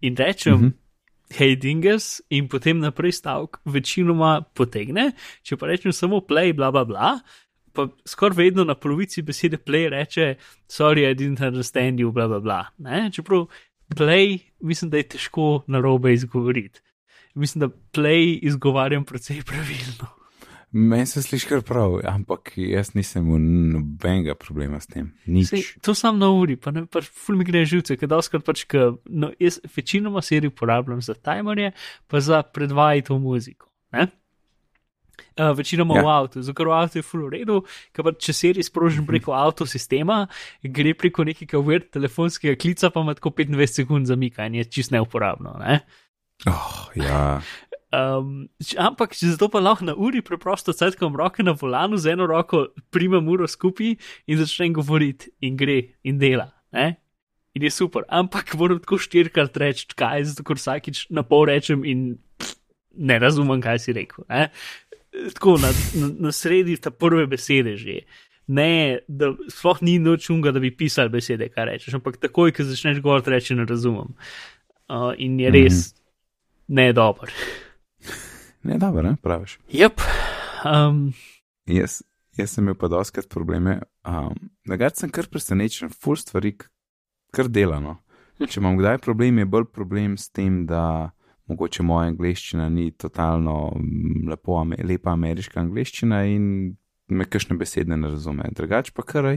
in 0.00 0.16
rečem. 0.16 0.54
Mm 0.54 0.66
-hmm 0.66 0.82
hej 1.34 1.56
dinges 1.56 2.20
in 2.30 2.48
potem 2.48 2.78
naprej 2.78 3.16
stavek 3.18 3.58
večinoma 3.64 4.40
potegne, 4.54 5.10
če 5.42 5.58
pa 5.58 5.70
rečem 5.70 5.92
samo 5.92 6.22
play, 6.22 6.54
bla 6.54 6.70
bla 6.70 6.84
bla. 6.86 7.16
Pa 7.76 7.88
skoraj 8.08 8.38
vedno 8.38 8.64
na 8.64 8.74
polovici 8.74 9.22
besede 9.22 9.58
play 9.60 9.90
reče, 9.92 10.36
sorry, 10.68 11.04
I 11.04 11.14
didn't 11.14 11.44
understand 11.44 12.00
you, 12.00 12.12
bla 12.12 12.28
bla 12.28 12.40
bla. 12.40 12.60
Ne? 12.78 13.10
Čeprav 13.12 13.48
play, 13.94 14.38
mislim, 14.60 14.90
da 14.90 14.96
je 14.96 15.08
težko 15.16 15.64
na 15.66 15.80
robe 15.80 16.14
izgovoriti. 16.14 16.80
Mislim, 17.34 17.66
da 17.66 17.74
play 17.92 18.38
izgovarjam 18.42 19.04
precej 19.04 19.42
pravilno. 19.42 20.15
Meni 20.76 21.06
se 21.08 21.22
sliši 21.22 21.48
kar 21.48 21.62
prav, 21.64 21.94
ampak 22.04 22.50
jaz 22.60 22.90
nisem 22.94 23.24
imel 23.24 23.44
nobenega 23.72 24.34
problema 24.36 24.76
s 24.80 24.90
tem. 24.90 25.06
Sej, 25.48 25.62
to 25.80 25.94
sam 25.96 26.18
na 26.20 26.28
uri, 26.36 26.58
pa 26.60 26.72
ne 26.74 26.82
pač 26.84 27.08
ful 27.08 27.38
mi 27.38 27.46
gre 27.48 27.62
živce, 27.64 27.96
ker 27.96 28.10
doskrat 28.12 28.44
pač, 28.44 28.66
ker 28.68 28.98
no, 29.08 29.30
jaz 29.40 29.56
večinoma 29.72 30.20
serij 30.24 30.52
uporabljam 30.52 31.00
za 31.00 31.16
timerje, 31.16 31.72
pa 32.12 32.20
za 32.20 32.42
predvajati 32.44 33.14
v 33.14 33.18
muziko. 33.24 33.70
Uh, 33.96 35.52
večinoma 35.56 35.96
ja. 35.96 36.04
v 36.04 36.12
avtu, 36.12 36.44
zato 36.44 36.56
ker 36.58 36.68
v 36.68 36.76
avtu 36.76 37.00
je 37.00 37.08
ful 37.08 37.24
v 37.24 37.32
redu, 37.38 37.60
ker 37.96 38.04
pa 38.04 38.12
če 38.12 38.36
serij 38.36 38.68
sprožim 38.68 39.06
mhm. 39.06 39.10
preko 39.14 39.36
avtosistema, 39.36 40.26
gre 40.60 40.92
preko 40.92 41.24
nekega 41.24 41.60
weird 41.60 41.88
telefonskega 41.96 42.58
klica, 42.60 42.92
pa 42.92 43.00
ima 43.00 43.16
tako 43.16 43.32
25 43.38 43.80
sekund 43.80 44.12
zamika 44.12 44.44
in 44.44 44.60
je 44.60 44.68
čist 44.76 44.92
neuporabno. 44.92 45.56
Ne? 45.64 45.80
Oh, 46.44 46.92
ja. 46.92 47.40
Um, 47.94 48.48
ampak, 48.82 49.14
če 49.14 49.30
zato 49.36 49.46
pa 49.52 49.60
lahko 49.62 49.86
na 49.86 49.94
uri 49.94 50.18
preprosto 50.26 50.74
sedkam 50.74 51.14
roke 51.16 51.44
na 51.46 51.54
volanu, 51.54 51.96
z 51.96 52.16
eno 52.16 52.26
roko 52.26 52.66
primem 52.90 53.28
uro 53.30 53.46
skupaj 53.46 53.94
in 54.26 54.38
začnem 54.40 54.74
govoriti, 54.74 55.30
in 55.40 55.56
gre, 55.56 55.78
in 56.02 56.18
dela. 56.18 56.50
Ne? 56.74 56.96
In 57.54 57.62
je 57.62 57.70
super. 57.70 58.04
Ampak 58.10 58.56
moram 58.58 58.80
tako 58.82 58.98
štirikrat 59.00 59.56
reči, 59.62 59.86
kaj, 59.94 60.26
zato 60.32 60.44
ker 60.44 60.58
vsakič 60.58 61.06
na 61.14 61.22
pol 61.24 61.46
rečem 61.48 61.86
in 61.86 62.16
pff, 62.36 62.58
ne 62.98 63.18
razumem, 63.22 63.62
kaj 63.62 63.80
si 63.86 63.94
rekel. 63.96 64.26
Ne? 64.28 64.48
Tako 65.38 65.54
na, 65.62 65.70
na, 65.96 66.10
na 66.26 66.32
sredi 66.34 66.76
ta 66.82 66.90
prve 66.90 67.24
besede 67.30 67.78
že. 67.80 68.02
Ne, 68.46 69.02
da 69.10 69.32
sploh 69.50 69.80
ni 69.82 69.96
noč 69.98 70.28
unga, 70.30 70.52
da 70.54 70.60
bi 70.62 70.70
pisal 70.70 71.08
besede, 71.10 71.48
kaj 71.50 71.64
rečeš, 71.66 71.96
ampak 71.98 72.20
takoj, 72.22 72.52
ko 72.54 72.66
začneš 72.66 73.00
govoriti, 73.02 73.32
reči 73.32 73.56
ne 73.58 73.64
razumem. 73.66 74.12
Uh, 74.86 75.10
in 75.18 75.40
je 75.40 75.50
res 75.50 75.74
mm 75.74 75.78
-hmm. 75.78 76.74
ne 76.78 76.92
dober. 76.92 77.32
Ne, 78.66 78.78
dobro, 78.78 79.02
ne, 79.02 79.16
praviš. 79.22 79.58
Yep. 79.70 80.00
Um. 80.66 81.12
Jaz, 81.66 82.00
jaz 82.36 82.50
sem 82.50 82.64
imel 82.64 82.74
pa 82.74 82.88
doskrat 82.90 83.28
probleme. 83.30 83.78
Um, 84.06 84.34
Nagaj 84.66 84.96
sem 84.98 85.10
kar 85.14 85.28
presenečen, 85.30 85.92
full 85.94 86.18
stvari, 86.18 86.56
kar 87.34 87.50
delano. 87.52 88.00
Če 88.42 88.58
imam 88.60 88.76
kdaj 88.76 88.98
problem, 89.04 89.38
je 89.38 89.48
bolj 89.48 89.68
problem 89.72 90.16
s 90.18 90.32
tem, 90.34 90.64
da 90.66 91.12
mogoče 91.46 91.84
moja 91.86 92.10
angliščina 92.10 92.66
ni 92.74 92.90
totalno 92.98 93.70
mm, 93.78 94.26
lepo, 94.32 94.58
lepa 94.90 95.14
ameriška 95.14 95.62
angliščina 95.62 96.24
in 96.32 96.48
me 97.06 97.28
kakšne 97.30 97.56
besede 97.56 97.94
ne 97.96 98.10
razume. 98.10 98.50
Drugač 98.58 98.90
pa 98.96 99.06
kar, 99.06 99.30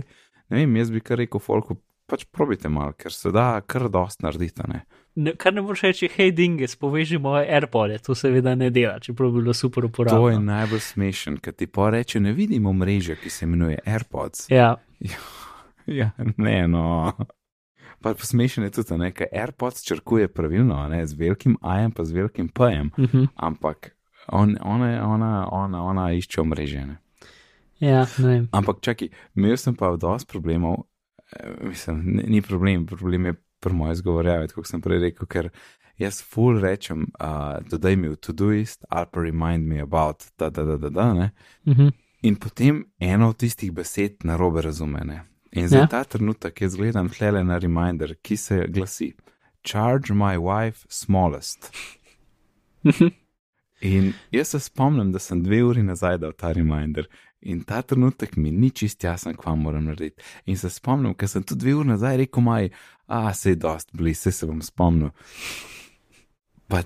ne 0.49 0.57
vem, 0.57 0.75
jaz 0.81 0.89
bi 0.89 1.03
kar 1.05 1.21
rekel, 1.21 1.43
folko, 1.43 1.77
pač 2.10 2.26
probite 2.32 2.69
malo, 2.69 2.93
ker 2.98 3.13
se 3.13 3.32
da 3.32 3.62
kar 3.62 3.89
dost 3.89 4.24
narediti. 4.26 4.65
Ne? 4.67 4.84
Ne, 5.15 5.34
kar 5.36 5.54
ne 5.54 5.62
moreš 5.65 5.82
reči, 5.88 6.10
hej, 6.15 6.32
dinges, 6.32 6.76
poveži 6.80 7.17
moje 7.19 7.48
AirPods, 7.50 8.06
to 8.06 8.15
seveda 8.15 8.54
ne 8.56 8.69
dela, 8.74 9.00
čeprav 9.04 9.34
bi 9.34 9.41
bilo 9.41 9.54
super 9.54 9.86
uporabljati. 9.86 10.22
To 10.22 10.30
je 10.30 10.39
najbolj 10.39 10.80
smešen, 10.86 11.39
ker 11.43 11.54
ti 11.54 11.67
pa 11.67 11.89
reče, 11.89 12.22
ne 12.24 12.34
vidimo 12.34 12.74
mreže, 12.74 13.17
ki 13.19 13.30
se 13.30 13.45
imenuje 13.45 13.82
AirPods. 13.86 14.48
Ja. 14.54 14.76
ja, 16.00 16.12
ne, 16.38 16.67
no. 16.67 17.13
Pa 18.02 18.13
smešen 18.15 18.63
je 18.63 18.72
tudi, 18.72 18.98
da 18.98 19.28
AirPods 19.41 19.84
črkuje 19.84 20.28
pravilno, 20.28 20.88
ne, 20.89 21.06
z 21.08 21.19
velikim 21.19 21.58
AM, 21.62 21.91
pa 21.91 22.06
z 22.06 22.15
velikim 22.15 22.50
PM, 22.50 22.93
uh 22.95 23.00
mhm. 23.00 23.17
-huh. 23.17 23.28
ampak 23.36 23.95
on, 24.28 24.58
ona, 24.62 25.08
ona, 25.10 25.48
ona, 25.52 25.84
ona 25.84 26.12
išče 26.12 26.41
omrežene. 26.41 26.98
Ja, 27.80 28.06
ampak 28.52 28.82
čakaj, 28.82 29.08
imel 29.36 29.58
sem 29.58 29.76
pa 29.76 29.95
dosti 29.95 30.28
problemov, 30.32 30.84
mislim, 31.61 32.21
ni, 32.27 32.41
problem, 32.41 32.85
problem 32.85 33.25
je 33.25 33.33
pri 33.59 33.73
mojem 33.73 33.93
izgovorjavi, 33.93 34.47
kot 34.47 34.67
sem 34.67 34.81
prej 34.81 34.99
rekel, 34.99 35.27
ker 35.27 35.49
jaz 35.99 36.21
full 36.23 36.59
rečem, 36.61 37.07
uh, 37.19 37.57
dodaj 37.69 37.95
mi 37.95 38.09
v 38.09 38.15
to-doist 38.15 38.85
ali 38.89 39.07
pa 39.11 39.21
remind 39.21 39.67
me 39.67 39.81
about, 39.81 40.23
da, 40.37 40.49
da, 40.49 40.63
da, 40.63 40.77
da, 40.77 40.89
da 40.89 41.13
ne. 41.13 41.31
Uh 41.65 41.73
mhm. 41.73 41.81
-huh. 41.81 41.91
In 42.21 42.35
potem 42.35 42.85
eno 42.99 43.29
od 43.29 43.37
tistih 43.37 43.71
besed 43.71 44.15
na 44.23 44.35
robe 44.37 44.61
razumene. 44.61 45.23
In 45.51 45.67
za 45.67 45.77
ja. 45.77 45.87
ta 45.87 46.03
trenutek 46.03 46.61
jaz 46.61 46.75
gledam 46.75 47.09
tlele 47.09 47.43
na 47.43 47.57
reminder, 47.57 48.15
ki 48.21 48.37
se 48.37 48.65
glasi: 48.67 49.13
Charge 49.63 50.13
my 50.13 50.37
wife 50.37 50.85
smallest. 50.89 51.71
Mhm. 52.83 53.07
In 53.81 54.13
jaz 54.31 54.47
se 54.47 54.59
spomnim, 54.59 55.11
da 55.11 55.19
sem 55.19 55.43
dve 55.43 55.63
uri 55.63 55.83
nazaj 55.83 56.17
dal 56.17 56.31
ta 56.31 56.51
reminder 56.51 57.07
In 57.41 57.62
ta 57.63 57.82
trenutek 57.82 58.36
mi 58.36 58.52
ni 58.52 58.69
čist 58.75 59.04
jasen, 59.04 59.36
kva 59.39 59.54
moram 59.56 59.86
narediti. 59.88 60.23
In 60.52 60.58
se 60.60 60.69
spomnim, 60.69 61.13
ker 61.15 61.30
sem 61.32 61.45
tudi 61.47 61.63
dve 61.63 61.78
uri 61.80 61.93
nazaj 61.93 62.17
rekel, 62.23 62.43
maj, 62.43 62.67
a 63.08 63.34
se 63.34 63.54
je 63.54 63.62
dost 63.63 63.93
blizu, 63.95 64.32
se 64.36 64.47
bom 64.49 64.60
spomnil. 64.62 65.13
Pa, 66.69 66.84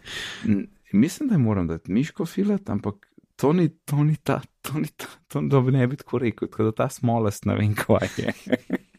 mislim, 0.94 1.30
da 1.30 1.38
moram 1.42 1.68
dati 1.68 1.92
miško 1.92 2.26
filat, 2.30 2.70
ampak 2.70 3.10
to 3.36 3.54
ni, 3.54 3.70
to 3.86 4.04
ni 4.04 4.16
ta, 4.16 4.42
to 4.62 4.80
ni 4.80 4.88
ta, 4.88 5.10
to 5.28 5.42
da 5.42 5.62
bi 5.62 5.74
ne 5.74 5.88
bi 5.88 5.98
tako 5.98 6.22
rekel, 6.22 6.48
tako 6.48 6.70
da 6.70 6.72
ta 6.72 6.90
smolest 6.90 7.46
ne 7.50 7.58
vem, 7.58 7.74
kva 7.76 8.00
je. 8.18 8.34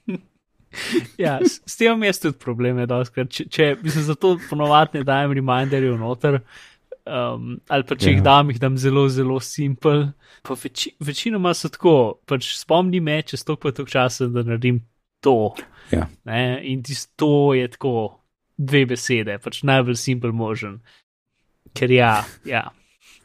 ja, 1.25 1.39
s, 1.39 1.61
s 1.67 1.77
tem 1.77 2.03
je 2.03 2.13
tudi 2.27 2.39
problem, 2.39 2.83
da 2.91 3.05
če, 3.05 3.47
če 3.47 3.71
mislim, 3.83 4.05
zato 4.11 4.35
ponovadi 4.51 4.99
ne 4.99 5.07
dajem 5.09 5.39
reminderjev 5.39 5.97
noter 6.03 6.41
um, 7.05 7.59
ali 7.69 7.87
pa 7.87 7.97
če 7.97 8.09
yeah. 8.09 8.15
jih 8.15 8.21
ja. 8.21 8.27
dam, 8.27 8.51
jih 8.53 8.61
dam 8.63 8.79
zelo, 8.81 9.05
zelo 9.13 9.39
simpel. 9.41 10.09
Veči, 10.49 10.95
večinoma 11.05 11.55
so 11.57 11.71
tako, 11.73 11.97
pač 12.29 12.55
spomni 12.59 13.01
me, 13.05 13.21
če 13.23 13.41
stok 13.41 13.63
pa 13.65 13.73
tok 13.77 13.91
časa, 13.93 14.29
da 14.33 14.45
naredim 14.47 14.83
to. 15.25 15.55
Yeah. 15.93 16.11
Ja. 16.27 16.45
In 16.61 16.83
tisto 16.85 17.55
je 17.57 17.69
tako 17.77 17.95
dve 18.57 18.85
besede, 18.95 19.39
pač 19.43 19.63
najbolj 19.67 19.99
simpel 20.01 20.35
možen. 20.37 20.81
Ker 21.75 21.91
ja, 21.91 22.23
ja, 22.47 22.69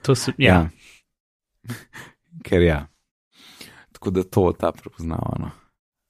to 0.06 0.16
so. 0.18 0.34
Ja. 0.42 0.66
ja. 0.66 1.76
Ker 2.46 2.64
ja. 2.64 2.86
Tako 4.00 4.12
da 4.16 4.24
to 4.24 4.46
ta 4.56 4.72
prepoznavano. 4.72 5.52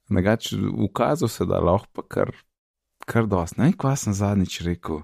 Negač, 0.09 0.53
ukazal 0.77 1.29
se, 1.29 1.45
da 1.45 1.59
lahko 1.61 1.89
pa 1.93 2.03
kar, 2.05 2.31
kar 3.05 3.27
dosti. 3.29 3.61
Ne, 3.61 3.73
kva 3.77 3.95
sem 3.97 4.13
zadnjič 4.13 4.61
rekel. 4.65 5.01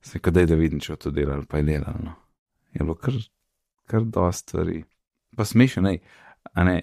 Se 0.00 0.18
kadaj 0.18 0.46
da 0.46 0.54
vidim, 0.54 0.80
če 0.80 0.96
to 0.96 1.10
dela 1.10 1.34
ali 1.34 1.46
pa 1.46 1.58
je 1.58 1.68
delalo. 1.72 1.98
No. 2.04 2.14
Je 2.72 2.84
bilo 2.84 2.94
kar, 2.94 3.14
kar 3.86 4.04
dosta 4.04 4.48
stvari. 4.48 4.84
Pa 5.36 5.44
smešno, 5.44 5.82
ne, 5.82 5.98
a 6.52 6.64
ne, 6.64 6.82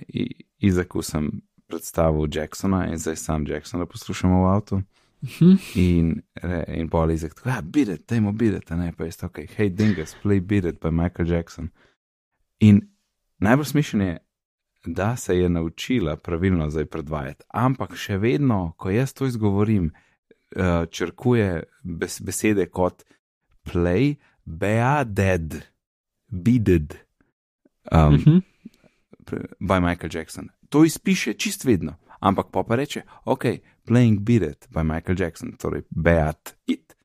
Izaku 0.59 1.01
sem 1.01 1.29
predstavil 1.67 2.27
Jacksona 2.31 2.85
in 2.87 2.97
zdaj 2.97 3.15
sam 3.15 3.47
Jacksona 3.47 3.85
poslušamo 3.85 4.43
v 4.43 4.51
avtu. 4.51 4.81
In, 5.75 6.21
in 6.67 6.89
pol 6.89 7.11
Izak, 7.11 7.33
tako, 7.33 7.49
ja, 7.49 7.61
bidet, 7.61 8.03
dajmo 8.09 8.31
bidet, 8.31 8.69
ne, 8.69 8.91
pa 8.97 9.05
je 9.05 9.11
to, 9.11 9.25
ok, 9.25 9.39
hej, 9.57 9.69
dingus, 9.73 10.15
play 10.23 10.39
bidet 10.39 10.79
by 10.79 10.91
Michael 10.91 11.31
Jackson. 11.31 11.69
In 12.59 12.81
najbolj 13.41 13.65
smešno 13.65 14.03
je, 14.03 14.17
da 14.85 15.15
se 15.15 15.37
je 15.37 15.49
naučila 15.49 16.15
pravilno 16.15 16.69
zdaj 16.69 16.85
predvajati, 16.85 17.43
ampak 17.49 17.95
še 17.97 18.19
vedno, 18.21 18.75
ko 18.77 18.89
jaz 18.93 19.13
to 19.13 19.25
izgovorim, 19.25 19.89
uh, 20.55 20.85
črkuje 20.89 21.63
bes 21.83 22.21
besede 22.21 22.69
kot 22.69 23.03
play, 23.63 24.15
Beaded, 24.45 25.61
Beaded, 26.27 26.93
um, 27.91 28.13
Uh 28.13 28.19
-huh. 28.19 28.41
by 29.59 29.79
Michael 29.79 30.09
Jackson. 30.13 30.49
To 30.69 30.85
izpiše 30.85 31.33
čist 31.33 31.65
vedno, 31.65 31.95
ampak 32.19 32.45
pa 32.51 32.63
pa 32.63 32.75
reče, 32.75 33.01
ok, 33.25 33.43
playing 33.85 34.19
Beaded 34.19 34.67
by 34.69 34.83
Michael 34.83 35.21
Jackson, 35.21 35.51
torej 35.57 35.81
Beat 35.89 36.55
It. 36.65 36.95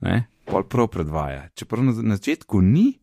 Ne? 0.00 0.26
Pol 0.44 0.62
prav 0.68 0.88
predvaja. 0.88 1.48
Čeprav 1.54 1.84
na 1.84 1.92
na 2.02 2.16
začetku 2.16 2.60
ni, 2.60 2.98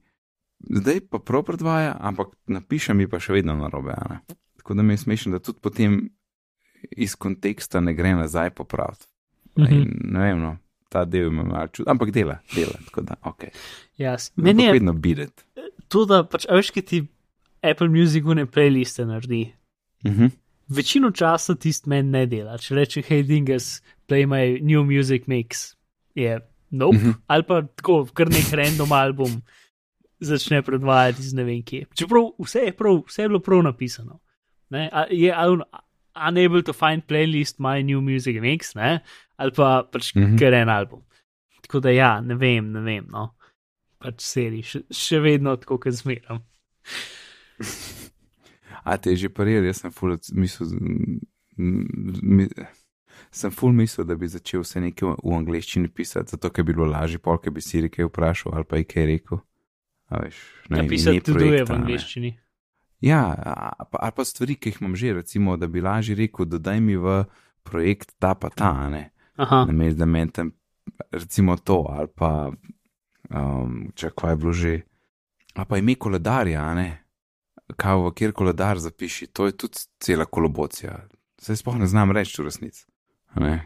zdaj 0.60 1.00
pa 1.10 1.20
prav 1.20 1.44
predvaja, 1.44 1.98
ampak 2.00 2.28
napiše 2.48 2.94
mi 2.94 3.08
pa 3.10 3.20
še 3.20 3.34
vedno 3.34 3.56
na 3.56 3.68
robe. 3.68 3.94
Tako 4.58 4.74
da 4.74 4.84
mi 4.84 4.94
je 4.94 4.98
smešno, 4.98 5.32
da 5.32 5.40
tudi 5.40 5.60
potem 5.60 6.10
iz 6.92 7.16
konteksta 7.16 7.80
ne 7.80 7.94
gre 7.94 8.16
nazaj 8.16 8.50
popraviti. 8.50 9.08
Mhm. 9.58 9.74
In 9.74 9.90
Ne 10.04 10.20
vem, 10.22 10.40
no, 10.40 10.58
ta 10.90 11.06
del 11.06 11.28
ima 11.28 11.44
malo 11.44 11.68
čud, 11.68 11.88
ampak 11.88 12.12
dela, 12.12 12.40
dela, 12.56 12.74
tako 12.86 13.02
da, 13.02 13.16
ok. 13.24 13.44
Ja, 13.98 14.14
s- 14.14 14.32
meni 14.36 14.64
je 14.64 14.72
vedno 14.74 14.94
Beaded. 14.94 15.32
to, 15.88 16.06
da 16.06 16.24
pač 16.24 16.46
a 16.50 16.56
veš, 16.56 16.72
ki 16.72 16.82
ti 16.82 17.04
Apple 17.62 17.90
Music 17.90 18.26
une 18.26 18.46
playliste 18.46 19.06
naredi. 19.06 19.54
Mhm. 20.06 20.32
Večino 20.70 21.12
časa 21.12 21.56
tisti 21.56 21.90
meni 21.90 22.10
ne 22.10 22.26
dela. 22.26 22.58
Če 22.58 22.76
reče, 22.76 23.02
hej, 23.02 23.24
dingas, 23.24 23.82
play 24.08 24.26
my 24.26 24.60
new 24.62 24.84
music 24.84 25.26
mix, 25.26 25.76
je 26.16 26.40
nope. 26.72 26.98
Mhm. 26.98 27.12
Ali 27.28 27.44
pa 27.44 27.62
tako, 27.64 28.06
kar 28.08 28.28
nek 28.28 28.52
random 28.52 28.92
album 28.92 29.42
začne 30.20 30.62
predvajati 30.62 31.22
iz 31.22 31.34
ne 31.34 31.44
vem 31.44 31.62
kje. 31.62 31.86
Čeprav 31.94 32.32
vse 32.40 32.60
je, 32.60 32.74
prav, 32.74 33.04
vse 33.08 33.22
je 33.22 33.30
bilo 33.30 33.40
prav 33.40 33.62
napisano. 33.62 34.20
Ne? 34.70 34.90
A- 34.92 35.06
Je 35.12 35.34
un, 35.50 35.62
unable 36.16 36.62
to 36.64 36.74
find 36.74 37.06
playlist 37.08 37.60
my 37.60 37.82
new 37.82 38.02
music 38.02 38.36
mix, 38.42 38.76
ne? 38.76 39.02
ali 39.38 39.52
pa 39.52 39.84
pač 39.84 40.14
Mhm. 40.16 40.38
kar 40.40 40.54
en 40.54 40.70
album. 40.70 41.02
Tako 41.64 41.80
da 41.80 41.90
ja, 41.90 42.22
ne 42.22 42.36
vem, 42.36 42.72
ne 42.72 42.82
vem. 42.82 43.06
No. 43.10 43.34
Pač 44.00 44.20
seri, 44.22 44.62
še, 44.62 44.84
še 44.92 45.20
vedno 45.24 45.56
tako, 45.58 45.78
kot 45.80 45.94
zmeram. 45.94 46.44
A 48.86 48.98
te 48.98 49.10
je 49.12 49.16
že 49.16 49.30
pariral, 49.30 49.64
jaz 49.66 49.78
sem 49.80 49.92
ful 49.96 50.18
mislil, 50.36 50.68
mi, 51.58 52.48
sem 53.32 53.52
ful 53.52 53.72
mislil, 53.72 54.04
da 54.06 54.16
bi 54.20 54.28
začel 54.28 54.60
vse 54.66 54.82
nekaj 54.84 55.14
v 55.24 55.32
angleščini 55.38 55.88
pisati, 55.88 56.30
zato 56.36 56.50
ker 56.52 56.66
bi 56.68 56.74
bilo 56.76 56.86
lažje, 56.92 57.18
pol, 57.24 57.38
ker 57.40 57.52
bi 57.56 57.62
Siri 57.64 57.88
kaj 57.90 58.10
vprašal 58.10 58.52
ali 58.60 58.66
pa 58.68 58.76
je 58.82 58.84
kaj 58.84 59.06
rekel. 59.08 59.40
A 60.12 60.20
veš, 60.26 60.36
ne, 60.70 60.82
Napisati 60.84 61.16
ime 61.16 61.24
tudi 61.24 61.40
v 61.40 61.48
projekta, 61.64 61.78
ne. 61.80 62.34
Ja, 63.04 63.20
a- 63.36 63.88
ali 64.00 64.12
pa 64.16 64.24
stvari, 64.26 64.56
ki 64.56 64.70
jih 64.72 64.78
imam 64.82 64.96
že, 64.96 65.14
recimo, 65.14 65.58
da 65.58 65.68
bi 65.68 65.82
lažje 65.84 66.16
rekel, 66.16 66.46
dodaj 66.48 66.80
mi 66.80 66.96
v 66.96 67.24
projekt 67.64 68.16
ta 68.20 68.32
pa 68.36 68.50
ta, 68.50 68.72
a 68.86 68.90
ne. 68.90 69.10
Aha, 69.36 69.66
namesto 69.66 70.00
da 70.00 70.06
mentem, 70.06 70.52
recimo 71.12 71.58
to, 71.58 71.84
ali 71.90 72.08
pa 72.16 72.52
um, 73.30 73.92
če 73.96 74.12
kaj 74.16 74.32
je 74.32 74.38
bilo 74.38 74.54
že, 74.54 74.74
ali 75.56 75.68
pa 75.68 75.78
ime 75.82 75.96
koledarja, 75.96 76.62
a 76.64 76.74
ne, 76.78 76.90
kaj 77.76 77.98
v 78.06 78.12
kjer 78.14 78.32
koledar 78.32 78.80
zapiši, 78.80 79.28
to 79.34 79.50
je 79.50 79.58
tudi 79.58 79.84
cela 80.00 80.26
kolobocija. 80.26 80.96
Zdaj 81.42 81.60
sploh 81.60 81.80
ne 81.82 81.88
znam 81.90 82.12
reči 82.16 82.40
v 82.42 82.46
resnici. 82.46 82.86
a 83.34 83.60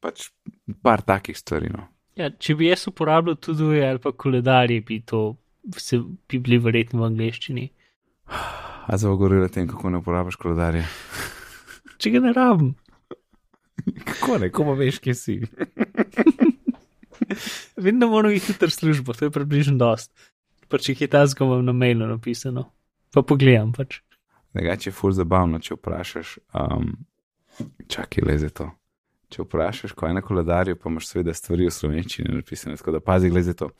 pač 0.00 0.28
par 0.82 1.02
takih 1.02 1.38
stvari. 1.38 1.70
No. 1.72 1.88
ja, 2.14 2.28
če 2.30 2.54
bi 2.54 2.68
jaz 2.68 2.86
uporabljal 2.90 3.38
tudi 3.40 3.80
ali 3.80 3.98
pa 3.98 4.12
koledarje, 4.12 4.82
bi 4.84 5.00
to 5.00 5.36
se, 5.76 5.98
bi 6.28 6.38
bili 6.38 6.58
verjetno 6.58 7.00
v 7.00 7.08
angleščini. 7.08 7.70
A 8.86 8.96
zdaj 8.96 9.10
govorili 9.10 9.44
o 9.44 9.48
tem, 9.48 9.68
kako 9.68 9.90
ne 9.90 9.98
uporabiš 9.98 10.36
koledarja. 10.36 10.86
Če 11.98 12.10
ga 12.10 12.22
ne 12.24 12.32
rabim. 12.32 12.74
Kako 14.04 14.38
ne, 14.38 14.50
ko 14.50 14.64
pa 14.68 14.74
veš, 14.78 14.98
kje 15.04 15.14
si. 15.14 15.40
Da 17.80 18.06
moram 18.06 18.32
iti 18.32 18.52
hitro 18.52 18.70
službo, 18.70 19.12
to 19.12 19.24
je 19.24 19.30
približno 19.30 19.76
dost. 19.78 20.10
Pač 20.68 20.88
jih 20.88 21.00
je 21.00 21.08
ta 21.08 21.22
zgom 21.26 21.64
na 21.64 21.72
mailu 21.72 22.08
napisano. 22.08 22.64
Pa 23.14 23.22
pogledam 23.22 23.72
pač. 23.72 24.00
Drugače 24.54 24.88
je 24.90 24.94
ful 24.94 25.12
zabavno, 25.14 25.60
če 25.62 25.76
vprašaš, 25.76 26.34
um, 26.58 26.90
čakaj, 27.86 28.24
le 28.26 28.36
za 28.38 28.50
to. 28.50 28.66
Če 29.30 29.44
vprašaš, 29.44 29.94
ko 29.94 30.10
je 30.10 30.16
na 30.18 30.22
koledarju, 30.26 30.76
pa 30.76 30.90
imaš 30.90 31.12
seveda 31.12 31.34
stvari 31.34 31.68
v 31.68 31.74
slovenščini 31.74 32.34
napisane, 32.34 32.76
tako 32.80 32.96
da 32.98 33.00
pazi, 33.04 33.30
glede 33.30 33.54
to. 33.54 33.70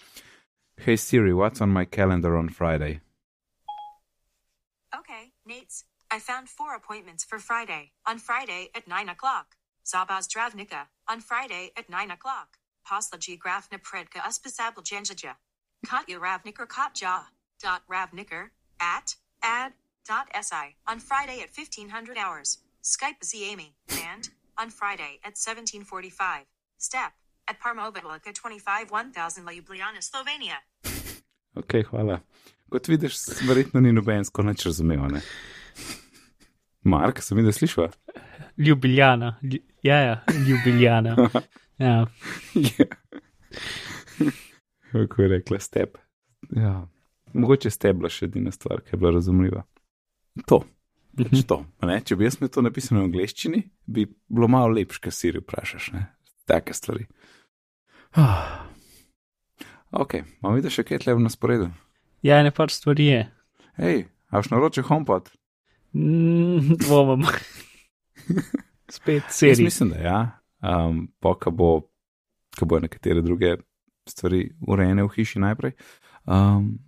Hey 0.78 0.96
Siri, 0.96 1.34
what's 1.34 1.60
on 1.60 1.74
my 1.74 1.84
calendar 1.84 2.36
on 2.38 2.48
Friday? 2.48 3.00
Okay, 5.50 5.58
Nate's. 5.58 5.84
I 6.10 6.18
found 6.20 6.48
four 6.48 6.74
appointments 6.76 7.24
for 7.24 7.38
Friday. 7.38 7.92
On 8.06 8.18
Friday 8.18 8.70
at 8.74 8.86
9 8.86 9.08
o'clock. 9.08 9.56
Zabaz 9.84 10.28
Dravnika. 10.28 10.86
On 11.08 11.20
Friday 11.20 11.72
at 11.76 11.88
9 11.88 12.10
o'clock. 12.10 12.58
Poslaji 12.86 13.36
Grafna 13.38 13.78
Predka 13.78 14.20
Uspasabal 14.20 14.84
Genjaja. 14.84 15.34
Katya 15.86 16.18
Ravniker 16.20 16.68
Katja. 16.68 17.26
Dot 17.62 17.82
Ravniker. 17.90 18.50
At. 18.80 19.16
Ad. 19.42 19.72
Dot 20.06 20.28
Si. 20.40 20.76
On 20.86 21.00
Friday 21.00 21.40
at 21.40 21.50
1500 21.50 22.16
hours. 22.16 22.58
Skype 22.82 23.24
Z 23.24 23.44
Amy. 23.50 23.74
And. 23.90 24.28
On 24.56 24.70
Friday 24.70 25.18
at 25.24 25.34
1745. 25.36 26.46
Step. 26.78 27.12
At 27.48 27.60
Parmovitlika 27.60 28.32
25 28.34 28.90
1000 28.90 29.52
Ljubljana, 29.52 30.00
Slovenia. 30.00 30.62
Ok, 31.56 31.72
hvala. 31.90 32.20
Kot 32.70 32.88
vidiš, 32.88 33.16
verjetno 33.48 33.80
ni 33.80 33.92
noben 33.92 34.24
skonač 34.24 34.66
razumel. 34.66 35.02
Ne? 35.10 35.20
Mark, 36.86 37.18
sem 37.22 37.36
videl, 37.36 37.52
slišal? 37.52 37.90
Ljubljana. 38.58 39.36
Lju- 39.42 39.64
Ja, 39.82 39.96
ja, 39.98 40.24
Ljubljana. 40.48 41.16
Ja. 41.80 42.04
Kako 44.92 45.22
je 45.22 45.28
rekla, 45.28 45.58
step. 45.58 45.96
Ja. 46.50 46.86
Mogoče 47.32 47.70
stebla 47.70 48.10
še 48.12 48.26
edina 48.26 48.52
stvar, 48.52 48.82
ki 48.84 48.92
je 48.92 48.98
bila 48.98 49.14
razumljiva. 49.14 49.62
To. 50.46 50.58
Pač 51.16 51.40
to. 51.48 51.62
a 51.80 51.86
Ne? 51.88 52.00
Če 52.04 52.16
bi 52.16 52.26
jaz 52.28 52.36
to 52.36 52.60
napisano 52.62 53.00
v 53.00 53.08
angleščini, 53.08 53.62
bi 53.86 54.04
bilo 54.28 54.48
malo 54.48 54.74
lepše, 54.74 55.00
kaj 55.00 55.12
si 55.12 55.32
vprašaš. 55.32 55.92
Ne? 55.96 56.04
Take 56.44 56.74
stvari. 56.74 57.06
Ah. 58.12 58.66
Ok, 59.90 60.20
imamo 60.42 60.56
videti 60.58 60.74
še 60.74 60.84
kaj 60.84 61.00
tle 61.06 61.14
v 61.16 61.24
nasporedu. 61.24 61.70
Ja, 62.22 62.42
ne 62.42 62.50
par 62.50 62.70
stvari 62.70 63.06
je. 63.06 63.20
Hej, 63.76 64.04
a 64.30 64.38
už 64.38 64.50
naroče 64.50 64.82
HomePod? 64.82 65.30
Mm, 65.94 66.76
Dvomim. 66.78 67.26
Spet 68.90 69.22
Jaz 69.22 69.34
seri. 69.38 69.64
mislim, 69.64 69.90
da 69.90 69.98
ja. 69.98 70.20
Um, 70.60 71.08
pa, 71.20 71.34
ko 71.34 71.50
bo, 71.50 71.70
ko 72.58 72.66
bo 72.66 72.78
nekatere 72.80 73.22
druge 73.22 73.56
stvari 74.08 74.50
urejene 74.68 75.02
v 75.04 75.12
hiši 75.16 75.38
najprej. 75.40 75.72
Um, 76.26 76.78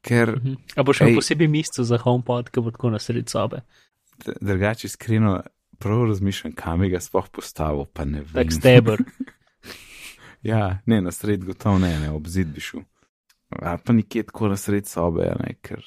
ker 0.00 0.36
Mhm. 0.38 0.54
A 0.76 0.82
bo 0.82 0.92
še 0.92 1.08
Ej. 1.08 1.16
posebej 1.16 1.48
mesto 1.48 1.84
za 1.84 1.98
HomePod, 1.98 2.50
ki 2.50 2.60
bo 2.60 2.70
tako 2.70 2.90
na 2.90 2.98
sredi 2.98 3.30
sobe. 3.30 3.62
drugače 4.40 4.86
iskreno 4.86 5.42
prav 5.78 6.04
razmišljam, 6.06 6.52
kam 6.52 6.80
bi 6.80 6.88
ga 6.90 7.00
sploh 7.00 7.28
postavil, 7.28 7.84
pa 7.86 8.04
ne 8.04 8.20
vem. 8.22 8.34
Tak 8.34 8.52
stebr. 8.52 9.02
Ja, 10.42 10.78
ne, 10.86 11.00
na 11.02 11.10
sred 11.10 11.42
gotovo 11.44 11.78
ne, 11.78 11.98
ne, 11.98 12.10
ob 12.10 12.26
zid 12.30 12.46
bi 12.54 12.60
šel. 12.62 12.84
Ali 13.48 13.78
pa 13.84 13.92
nekje 13.92 14.22
tako 14.28 14.48
na 14.52 14.56
sred 14.56 14.86
sobe, 14.86 15.30
ne, 15.40 15.54
ker 15.62 15.84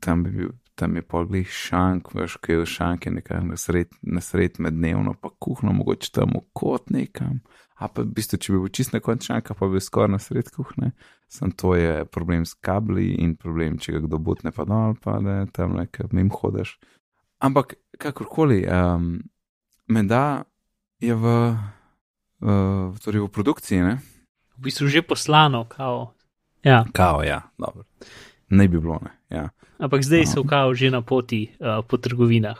tam 0.00 0.22
bi 0.24 0.30
bil, 0.30 0.50
tam 0.78 0.96
je 0.96 1.02
pogled 1.02 1.46
šank, 1.50 2.12
veš, 2.14 2.38
kaj 2.42 2.54
je 2.54 2.60
v 2.62 2.66
šanke, 2.70 3.10
nekaj 3.10 3.42
na 3.44 3.56
sred, 3.58 3.92
na 4.02 4.22
sred 4.24 4.60
med 4.62 4.78
dnevno, 4.78 5.14
pa 5.20 5.30
kuhno, 5.42 5.74
mogoče 5.74 6.12
tam 6.14 6.36
v 6.38 6.44
kot 6.56 6.92
nekam. 6.94 7.40
A 7.78 7.86
pa 7.86 8.02
v 8.02 8.10
bistvu, 8.14 8.38
če 8.42 8.52
bi 8.54 8.60
bil 8.62 8.72
čist 8.74 8.94
na 8.94 9.00
koncu 9.02 9.30
šanka, 9.30 9.54
pa 9.58 9.68
bi 9.70 9.82
skoraj 9.82 10.12
na 10.14 10.20
sred 10.22 10.50
kuhne. 10.54 10.92
Sam 11.30 11.52
to 11.52 11.74
je 11.78 12.04
problem 12.10 12.46
s 12.46 12.54
kabli 12.54 13.12
in 13.22 13.36
problem, 13.38 13.78
če 13.78 13.98
ga 13.98 14.04
kdo 14.06 14.18
butne 14.22 14.54
pa 14.54 14.66
dol, 14.66 14.96
pa 15.02 15.18
da 15.22 15.40
tam 15.54 15.76
nekaj 15.78 16.10
mim 16.16 16.30
hodaš. 16.34 16.78
Ampak 17.44 17.76
kakorkoli, 18.02 18.64
um, 18.66 19.18
menda 19.86 20.44
je 20.98 21.14
v, 21.14 21.34
uh, 22.42 22.98
torej 23.04 23.26
v 23.26 23.34
produkciji, 23.34 23.82
ne? 23.86 23.98
V 24.58 24.66
bistvu 24.66 24.88
že 24.90 25.02
poslano, 25.02 25.64
kao. 25.64 26.14
Ja, 26.64 26.84
Kao, 26.92 27.22
ja, 27.22 27.42
dobro. 27.58 27.84
Ne 28.50 28.68
bi 28.68 28.80
bilo, 28.80 28.98
ne. 29.02 29.14
Ja. 29.30 29.48
ampak 29.78 30.02
zdaj 30.02 30.26
so 30.26 30.42
kao 30.42 30.74
že 30.74 30.90
na 30.90 31.02
poti 31.02 31.54
uh, 31.60 31.84
po 31.86 31.96
trgovinah. 31.96 32.58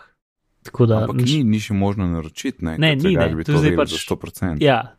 Tako 0.62 0.86
da, 0.86 0.98
Ampak 1.02 1.16
ni, 1.16 1.44
ni 1.44 1.60
še 1.60 1.74
možno 1.74 2.06
naročiti, 2.06 2.64
ne? 2.64 2.76
Ne, 2.78 2.94
ni, 2.96 3.16
ne, 3.16 3.28
bi 3.34 3.44
to 3.44 3.52
to 3.52 3.58
zdaj 3.58 3.76
pač- 3.76 3.94
za 3.94 4.14
100%. 4.14 4.62
Ja. 4.62 4.94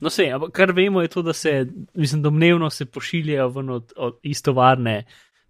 No, 0.00 0.10
se, 0.10 0.30
ampak 0.30 0.52
kar 0.54 0.72
vemo 0.72 1.02
je 1.02 1.08
to, 1.08 1.22
da 1.22 1.32
se, 1.32 1.66
mislim, 1.94 2.22
domnevno 2.22 2.70
se 2.70 2.86
pošiljajo 2.86 3.48
ven 3.48 3.70
od, 3.70 3.92
od 3.96 4.18
istovarne, 4.22 5.04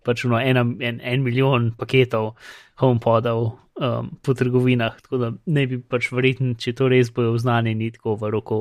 pač 0.05 0.25
no, 0.25 0.41
ena, 0.41 0.65
en, 0.81 1.01
en 1.05 1.23
milijon 1.23 1.73
paketov 1.77 2.33
HomePodov 2.81 3.45
um, 3.45 4.11
po 4.25 4.35
trgovinah, 4.35 4.97
tako 5.05 5.19
da 5.19 5.33
ne 5.47 5.67
bi 5.67 5.81
pač 5.81 6.11
verjetno, 6.13 6.55
če 6.59 6.73
to 6.73 6.89
res 6.89 7.13
bojo 7.13 7.37
oznanjeni 7.37 7.93
tako 7.93 8.17
v 8.17 8.33
roku 8.33 8.61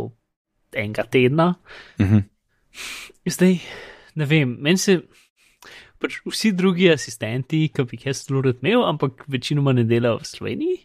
enega 0.74 1.04
tedna. 1.04 1.54
Mhm. 2.00 2.26
Zdaj, 3.28 3.60
ne 4.16 4.26
vem, 4.26 4.58
meni 4.62 4.78
se. 4.78 5.02
Pač 5.98 6.20
vsi 6.30 6.52
drugi 6.54 6.92
asistenti, 6.94 7.64
ki 7.74 7.84
bi 7.90 7.98
jih 7.98 8.06
jaz 8.12 8.20
zelo 8.28 8.44
rad 8.46 8.60
imel, 8.62 8.84
ampak 8.86 9.24
večinoma 9.28 9.74
ne 9.74 9.82
delajo 9.84 10.20
v 10.22 10.28
Sloveniji, 10.30 10.76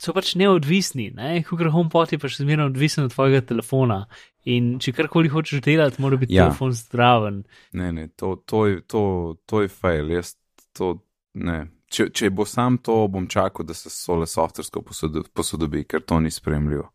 so 0.00 0.14
pač 0.16 0.30
neodvisni, 0.40 1.10
ne? 1.12 1.42
Kukor 1.44 1.68
HomePod 1.74 2.14
je 2.14 2.18
pač 2.18 2.38
zmerno 2.40 2.70
odvisen 2.70 3.04
od 3.04 3.12
tvojega 3.12 3.42
telefona. 3.52 4.06
In 4.48 4.78
če 4.80 4.92
karkoli 4.96 5.28
hočeš 5.28 5.60
delati, 5.60 6.00
mora 6.00 6.16
biti 6.16 6.34
Ja. 6.38 6.46
telefon 6.48 6.72
zdraven. 6.72 7.42
Ne, 7.76 7.90
ne, 7.92 8.08
to, 8.16 8.36
to, 8.46 8.64
to, 8.88 9.02
to 9.46 9.62
je 9.62 9.68
fail. 9.68 10.08
Jaz 10.10 10.36
to 10.72 11.02
ne. 11.34 11.66
Če, 11.92 12.08
če 12.10 12.30
bo 12.30 12.44
sam 12.48 12.78
to, 12.78 12.94
bom 13.08 13.28
čakal, 13.28 13.66
da 13.66 13.74
se 13.74 13.90
sole 13.90 14.26
softversko 14.26 14.80
posodo- 14.82 15.22
posodobi, 15.32 15.84
ker 15.84 16.00
to 16.00 16.16
ni 16.20 16.30
spremljivo. 16.30 16.88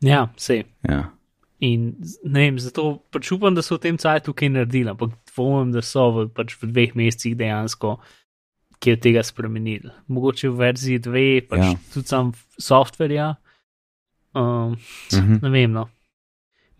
Ja, 0.00 0.32
sej. 0.36 0.64
Ja. 0.88 1.10
In 1.62 1.92
ne 2.24 2.40
vem, 2.40 2.56
zato 2.58 2.82
pač 3.08 3.30
upam, 3.30 3.54
da 3.54 3.62
so 3.62 3.76
v 3.76 3.80
tem 3.80 3.96
cajtu 3.96 4.34
kaj 4.34 4.50
naredili, 4.50 4.90
ampak 4.90 5.12
dvomim, 5.28 5.70
da 5.70 5.78
so 5.80 6.08
v, 6.10 6.24
pač 6.28 6.56
v 6.56 6.66
dveh 6.66 6.96
mesecih 6.96 7.36
dejansko 7.36 8.00
kaj 8.76 8.92
od 8.92 9.00
tega 9.00 9.22
spremenili. 9.22 9.92
Mogoče 10.08 10.50
v 10.50 10.58
verziji 10.58 10.98
2, 11.00 11.22
pač 11.46 11.60
Ja. 11.60 11.74
tudi 11.88 12.08
sam 12.08 12.32
softverja. 12.58 13.36
Um, 14.34 14.74
Mhm. 15.12 15.38
Ne 15.40 15.50
vem, 15.50 15.70
no. 15.70 15.86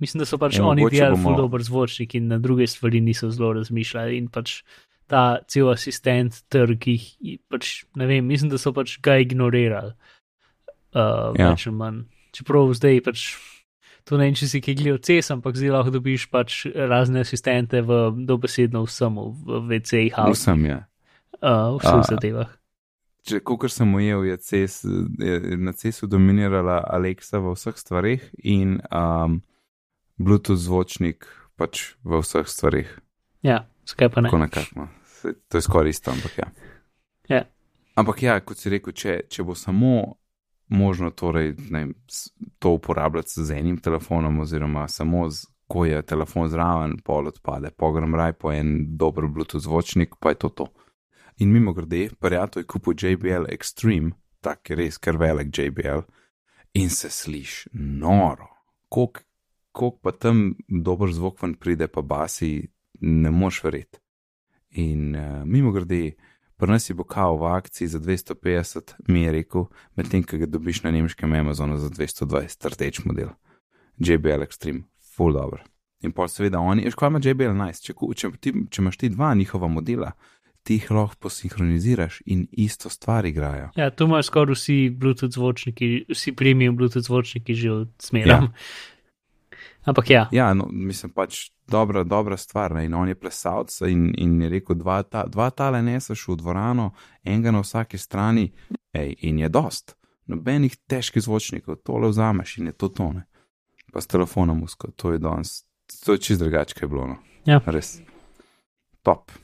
Mislim, 0.01 0.19
da 0.19 0.27
so 0.27 0.35
pač 0.37 0.55
Ja, 0.55 0.65
ja, 0.65 0.67
oni 0.67 0.83
delali 0.91 1.15
bomo- 1.15 1.37
dober 1.37 1.63
zvočnik 1.63 2.15
in 2.15 2.27
na 2.27 2.39
druge 2.39 2.67
stvari 2.67 2.99
niso 3.01 3.31
zelo 3.31 3.53
razmišljali 3.53 4.17
in 4.17 4.27
pač 4.29 4.65
ta 5.07 5.39
cel 5.47 5.71
asistent 5.71 6.43
trg 6.49 6.83
jih, 6.83 7.05
pač 7.49 7.85
ne 7.95 8.07
vem, 8.07 8.27
mislim, 8.27 8.51
da 8.51 8.59
so 8.59 8.73
pač 8.73 8.99
ga 8.99 9.15
ignorirali. 9.17 9.93
Uh, 10.93 11.31
Ja. 11.33 11.35
ja. 11.39 11.51
Več 11.51 11.67
ali 11.67 11.77
manj. 11.77 12.03
Čeprav 12.33 12.75
zdaj 12.75 12.99
pač. 13.01 13.37
To 14.05 14.19
ne 14.19 14.27
vem, 14.27 14.35
če 14.35 14.49
si 14.51 14.61
kaj 14.65 14.75
gledal 14.81 14.99
CES, 14.99 15.31
ampak 15.31 15.55
zdaj 15.55 15.71
lahko 15.71 15.93
dobiš 15.95 16.27
pač 16.33 16.67
razne 16.75 17.23
asistente 17.23 17.83
v 17.87 18.11
dobesedno 18.27 18.83
vsemu, 18.83 19.27
v 19.47 19.61
VC-jih, 19.71 20.17
Vsem 20.33 20.65
je. 20.67 20.79
uh, 21.39 21.77
v 21.77 21.79
vseh 21.79 22.03
zadevah. 22.11 22.51
Če 23.23 23.39
kot 23.47 23.71
sem 23.71 23.87
ujel, 23.95 24.25
je, 24.27 24.37
CES, 24.43 24.81
je 25.23 25.55
na 25.55 25.71
CES-u 25.71 26.09
dominirala 26.11 26.81
Alexa 26.91 27.39
v 27.39 27.55
vseh 27.55 27.79
stvarih 27.79 28.25
in 28.43 28.81
um, 28.91 29.39
Bluetooth 30.19 30.59
zvočnik 30.59 31.29
pač 31.55 31.95
v 32.03 32.19
vseh 32.19 32.51
stvarih. 32.51 32.91
Ja, 33.47 33.63
skaj 33.87 34.11
pa 34.11 34.25
ne. 34.27 34.33
Tako 34.33 34.43
nekako. 34.43 34.75
no. 34.75 34.89
To 35.23 35.55
je 35.55 35.63
skoraj 35.63 35.95
isto, 35.95 36.11
ampak 36.11 36.35
ja. 36.43 36.49
Ja. 37.31 37.43
Ampak 37.95 38.23
ja, 38.23 38.41
kot 38.43 38.59
si 38.59 38.73
rekel, 38.75 38.91
če, 38.91 39.13
če 39.31 39.47
bo 39.47 39.55
samo 39.55 40.19
možno 40.73 41.11
torej, 41.11 41.55
ne, 41.71 41.89
to 42.59 42.71
uporabljati 42.71 43.45
z 43.45 43.51
enim 43.51 43.77
telefonom, 43.77 44.41
oziroma 44.41 44.89
samo 44.89 45.31
z, 45.31 45.47
ko 45.67 45.85
je 45.85 46.03
telefon 46.03 46.49
zraven, 46.49 46.97
pol 47.05 47.29
odpade, 47.29 47.71
pogram 47.71 48.15
raj 48.15 48.33
po 48.33 48.53
en 48.53 48.97
dober 48.97 49.27
Bluetooth 49.27 49.65
zvočnik, 49.65 50.17
pa 50.21 50.33
je 50.33 50.35
to 50.35 50.49
to. 50.49 50.67
In 51.39 51.53
mimo 51.53 51.73
grede, 51.73 52.09
prijatelj 52.21 52.61
je 52.61 52.67
kupil 52.67 52.95
JBL 52.99 53.49
Extreme, 53.53 54.13
tak 54.41 54.71
je 54.71 54.77
res 54.77 54.99
kar 54.99 55.17
velik 55.17 55.59
JBL, 55.59 56.05
in 56.75 56.91
se 56.91 57.11
sliši 57.11 57.69
noro. 57.73 58.49
Kolik, 58.89 59.25
kolik 59.73 60.01
pa 60.03 60.13
tam 60.13 60.55
dober 60.69 61.13
zvok 61.13 61.43
ven 61.43 61.55
pride, 61.55 61.89
pa 61.89 62.03
basi, 62.03 62.69
ne 63.01 63.31
moš 63.31 63.65
verjeti. 63.65 64.01
In 64.81 65.17
uh, 65.17 65.45
mimo 65.45 65.73
grede, 65.73 66.15
nas 66.61 66.91
je 66.91 66.95
bo 66.95 67.05
kao 67.05 67.37
v 67.37 67.45
akciji 67.45 67.89
za 67.89 67.99
250, 67.99 68.93
mi 69.09 69.23
je 69.23 69.33
rekel, 69.33 69.65
medtem 69.97 70.23
ko 70.23 70.37
ga 70.37 70.47
dobiš 70.47 70.83
na 70.83 70.91
nemškem 70.91 71.33
Amazonu 71.33 71.79
za 71.79 71.89
220, 71.91 72.69
rdeč 72.75 73.05
model. 73.05 73.29
JBL 73.99 74.43
Extreme, 74.47 74.83
full 75.17 75.33
dobro. 75.33 75.63
In 76.03 76.13
pa 76.13 76.29
seveda 76.29 76.59
oni, 76.59 76.85
veš, 76.85 76.95
kaj 76.99 77.13
ima 77.13 77.21
JBL 77.23 77.55
nice, 77.55 77.83
če, 77.85 77.95
če, 78.17 78.31
ti, 78.41 78.53
če 78.71 78.83
imaš 78.83 78.97
ti 78.99 79.09
dva 79.09 79.35
njihova 79.35 79.69
modela, 79.69 80.13
ti 80.63 80.79
jih 80.79 80.91
lahko 80.91 81.19
posinhroniziraš 81.27 82.21
in 82.27 82.47
isto 82.53 82.91
stvar 82.91 83.27
igrajo. 83.27 83.71
Ja, 83.77 83.91
tu 83.91 84.05
imajo 84.05 84.23
skoraj 84.23 84.55
vsi 84.55 84.79
Bluetooth 84.91 85.35
zvočniki, 85.35 86.05
vsi 86.11 86.35
premium 86.39 86.77
Bluetooth 86.77 87.07
zvočniki 87.07 87.55
že 87.55 87.71
od 87.71 87.93
smeram. 87.99 88.45
Ja. 88.45 88.53
Ampak 89.85 90.11
ja, 90.11 90.29
Ja, 90.33 90.55
no, 90.55 90.69
mislim 90.71 91.11
pač 91.13 91.51
dobra, 91.69 92.05
dobra 92.05 92.37
stvar. 92.37 92.75
Ne? 92.75 92.85
In 92.85 92.95
on 92.95 93.09
je 93.09 93.15
plesalc 93.19 93.81
in, 93.81 94.13
in 94.19 94.41
je 94.43 94.49
rekel, 94.49 94.77
dva, 94.79 95.03
ta, 95.03 95.25
dva 95.27 95.51
tale 95.51 95.83
neseš 95.83 96.29
v 96.29 96.37
dvorano, 96.39 96.93
enega 97.25 97.51
na 97.51 97.65
vsaki 97.65 97.99
strani, 97.99 98.53
ej, 98.95 99.15
in 99.27 99.43
je 99.43 99.49
dost. 99.49 99.97
Nobenih 100.31 100.77
težkih 100.87 101.23
zvočnikov, 101.23 101.83
tole 101.83 102.09
vzameš 102.09 102.59
in 102.59 102.71
je 102.71 102.79
to 102.79 102.89
tone. 102.89 103.27
Pa 103.93 104.01
s 104.01 104.07
telefonom 104.07 104.63
musko, 104.63 104.93
to 104.97 105.13
je 105.13 105.19
danes, 105.19 105.65
to 106.05 106.15
je 106.15 106.23
čist 106.23 106.41
drugače, 106.41 106.79
kaj 106.79 106.87
je 106.87 106.89
bilo. 106.89 107.07
No. 107.07 107.17
Ja. 107.45 107.61
Res. 107.67 107.99
Top. 109.03 109.35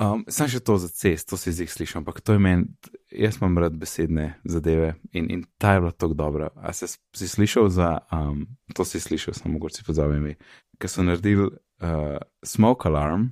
Um, 0.00 0.24
sam 0.28 0.48
še 0.48 0.62
to 0.64 0.78
za 0.80 0.88
cest, 0.88 1.28
to 1.28 1.36
si 1.36 1.52
zdaj 1.52 1.68
slišim, 1.68 2.00
ampak 2.00 2.22
to 2.24 2.36
je 2.36 2.40
meni, 2.40 2.64
jaz 3.12 3.36
imam 3.40 3.58
rad 3.60 3.76
besedne 3.76 4.38
zadeve 4.48 4.94
in, 5.12 5.28
in 5.28 5.44
ta 5.60 5.74
je 5.74 5.82
bila 5.84 5.92
tako 5.92 6.16
dobra. 6.16 6.48
A 6.56 6.72
se, 6.72 6.88
si 6.88 7.28
slišal 7.28 7.68
za, 7.68 7.90
um, 8.12 8.46
to 8.76 8.86
si 8.88 9.00
slišal, 9.00 9.36
samo 9.36 9.58
mogoče 9.58 9.82
si 9.82 9.86
pozabil 9.86 10.16
ime, 10.16 10.34
ker 10.80 10.88
so 10.90 11.04
naredili 11.04 11.50
uh, 11.50 12.16
smoke 12.44 12.88
alarm, 12.88 13.30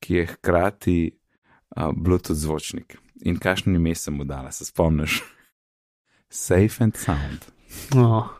ki 0.00 0.22
je 0.22 0.26
hkrati 0.32 0.98
uh, 1.12 1.92
Bluetooth 1.92 2.40
zvočnik. 2.40 2.96
In 3.28 3.36
kakšno 3.38 3.76
ime 3.76 3.94
sem 3.94 4.16
mu 4.16 4.24
dala, 4.24 4.50
se 4.52 4.64
spomniš? 4.64 5.20
Safe 6.32 6.84
and 6.84 6.96
sound. 6.96 7.44
no, 7.94 8.32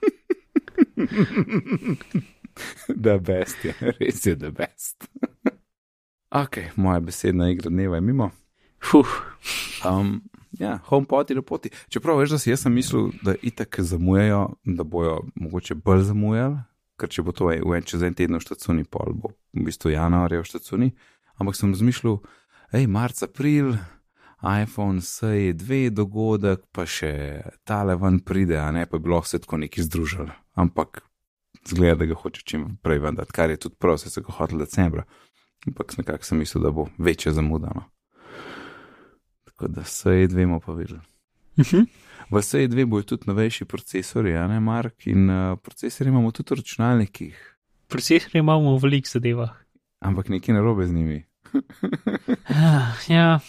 The 2.89 3.19
best 3.19 3.65
je, 3.65 3.75
res 3.81 4.27
je 4.27 4.37
the 4.37 4.51
best. 4.51 5.09
ok, 6.33 6.59
moja 6.77 7.01
besedna 7.01 7.51
igra 7.51 7.71
dneva 7.71 7.97
je 7.97 8.01
mimo. 8.01 8.31
fuh, 8.91 9.09
Um, 9.85 10.23
ja, 10.51 10.79
HomePod 10.85 11.31
je 11.31 11.37
na 11.37 11.43
poti. 11.43 11.71
Čeprav 11.89 12.19
veš, 12.19 12.31
da 12.31 12.39
si 12.39 12.51
jaz 12.51 12.63
sem 12.63 12.75
mislil, 12.75 13.11
da 13.23 13.35
itak 13.43 13.81
zamujajo, 13.81 14.49
da 14.65 14.85
bojo 14.85 15.21
mogoče 15.35 15.75
bolj 15.75 16.03
zamujali, 16.03 16.61
ker 17.01 17.11
če 17.11 17.25
bo 17.27 17.35
to 17.35 17.49
v 17.51 17.77
en 17.77 17.87
čez 17.89 18.05
en 18.07 18.15
teden 18.15 18.39
v 18.39 18.45
štacuni, 18.45 18.85
pol 18.85 19.15
bo 19.15 19.33
v 19.55 19.67
bistvu 19.67 19.95
januarja 19.95 20.43
v 20.43 20.51
štacuni. 20.51 20.91
Ampak 21.41 21.59
sem 21.59 21.73
razmišljal, 21.75 22.21
hej, 22.77 22.87
marc, 22.87 23.23
april, 23.27 23.75
iPhone 24.43 25.03
SE2 25.03 25.91
dogodek, 25.95 26.67
pa 26.75 26.87
še 26.87 27.43
tale 27.67 27.97
ven 27.99 28.21
pride, 28.23 28.59
a 28.61 28.71
ne 28.75 28.87
pa 28.87 28.99
bi 28.99 29.09
bilo 29.09 29.23
vse 29.23 29.43
tako 29.43 29.63
neki 29.65 29.83
združili. 29.83 30.31
Ampak 30.59 31.03
zgleda, 31.67 32.03
da 32.03 32.11
ga 32.11 32.19
hoče 32.23 32.43
čim 32.47 32.77
prej 32.83 33.03
ven 33.03 33.19
dati, 33.19 33.35
kar 33.35 33.51
je 33.51 33.61
tudi 33.67 33.79
prav, 33.79 33.99
se 33.99 34.21
ga 34.21 34.35
hotel 34.39 34.63
decembra. 34.63 35.07
Ampak 35.67 35.99
nekako 35.99 36.25
sem 36.25 36.39
mislil, 36.39 36.63
da 36.63 36.71
bo 36.71 36.89
večja 36.99 37.33
zamuda. 37.33 37.71
No. 37.75 37.83
Tako 39.45 39.69
da 39.69 39.81
SE2 39.83 40.35
bomo 40.47 40.61
pa 40.61 40.73
videli. 40.73 41.01
Mhm. 41.59 41.85
V 42.31 42.39
SE2 42.39 42.87
bojo 42.87 43.03
tudi 43.03 43.25
novejši 43.27 43.65
procesori, 43.65 44.37
a 44.37 44.47
ne 44.49 44.61
Mark, 44.61 45.07
in 45.07 45.31
uh, 45.31 45.59
procesori 45.59 46.11
imamo 46.11 46.31
tudi 46.33 46.55
v 46.55 46.59
računalnikih, 46.59 47.57
procesor 47.89 48.31
imamo 48.37 48.77
v 48.77 48.83
velikih 48.83 49.11
zadevah. 49.13 49.51
ampak 50.01 50.29
nekaj 50.29 50.55
narobe 50.55 50.87
z 50.87 50.93
njimi. 50.93 51.25
Ah, 52.49 52.97
ja, 53.09 53.41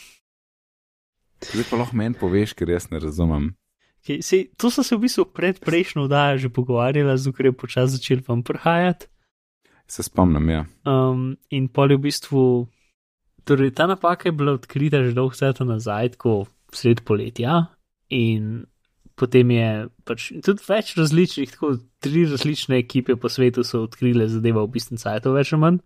Zdaj 1.54 1.64
pa 1.70 1.76
lahko 1.78 1.96
meni 1.96 2.16
poveš, 2.20 2.54
ker 2.54 2.70
jaz 2.70 2.90
ne 2.92 3.00
razumem. 3.00 3.56
okay, 4.04 4.22
sej, 4.22 4.52
to 4.58 4.70
so 4.72 4.84
se 4.84 4.96
v 4.96 5.00
bistvu 5.08 5.26
pred 5.26 5.60
prejšnjo 5.60 6.04
oddajo 6.04 6.38
že 6.38 6.50
pogovarjali, 6.50 7.18
zato 7.18 7.44
je 7.44 7.52
počasi 7.52 7.96
začel 7.96 8.20
vam 8.28 8.44
prihajati. 8.44 9.08
Se 9.88 10.04
spomnim, 10.04 10.50
ja. 10.50 10.66
Um, 10.88 11.36
in 11.52 11.68
pol 11.68 11.92
je 11.92 11.98
v 12.00 12.06
bistvu, 12.08 12.44
torej 13.48 13.74
ta 13.78 13.88
napaka 13.90 14.30
je 14.30 14.36
bila 14.36 14.56
odkrita 14.58 15.04
že 15.04 15.16
dolgo 15.16 15.36
časa 15.36 15.68
nazaj, 15.68 16.16
tako 16.18 16.48
sred 16.72 17.04
poletja. 17.04 17.68
In 18.10 18.66
potem 19.20 19.52
je 19.54 19.68
pač 20.08 20.32
tudi 20.46 20.66
več 20.66 20.96
različnih, 20.98 21.52
tako 21.54 21.78
tri 22.04 22.26
različne 22.30 22.80
ekipe 22.82 23.16
po 23.16 23.30
svetu 23.30 23.66
so 23.68 23.84
odkrile 23.86 24.28
zadeva 24.32 24.64
v 24.66 24.74
bistvu 24.74 24.98
sajtu, 24.98 25.36
več 25.36 25.54
ali 25.54 25.62
manj. 25.62 25.80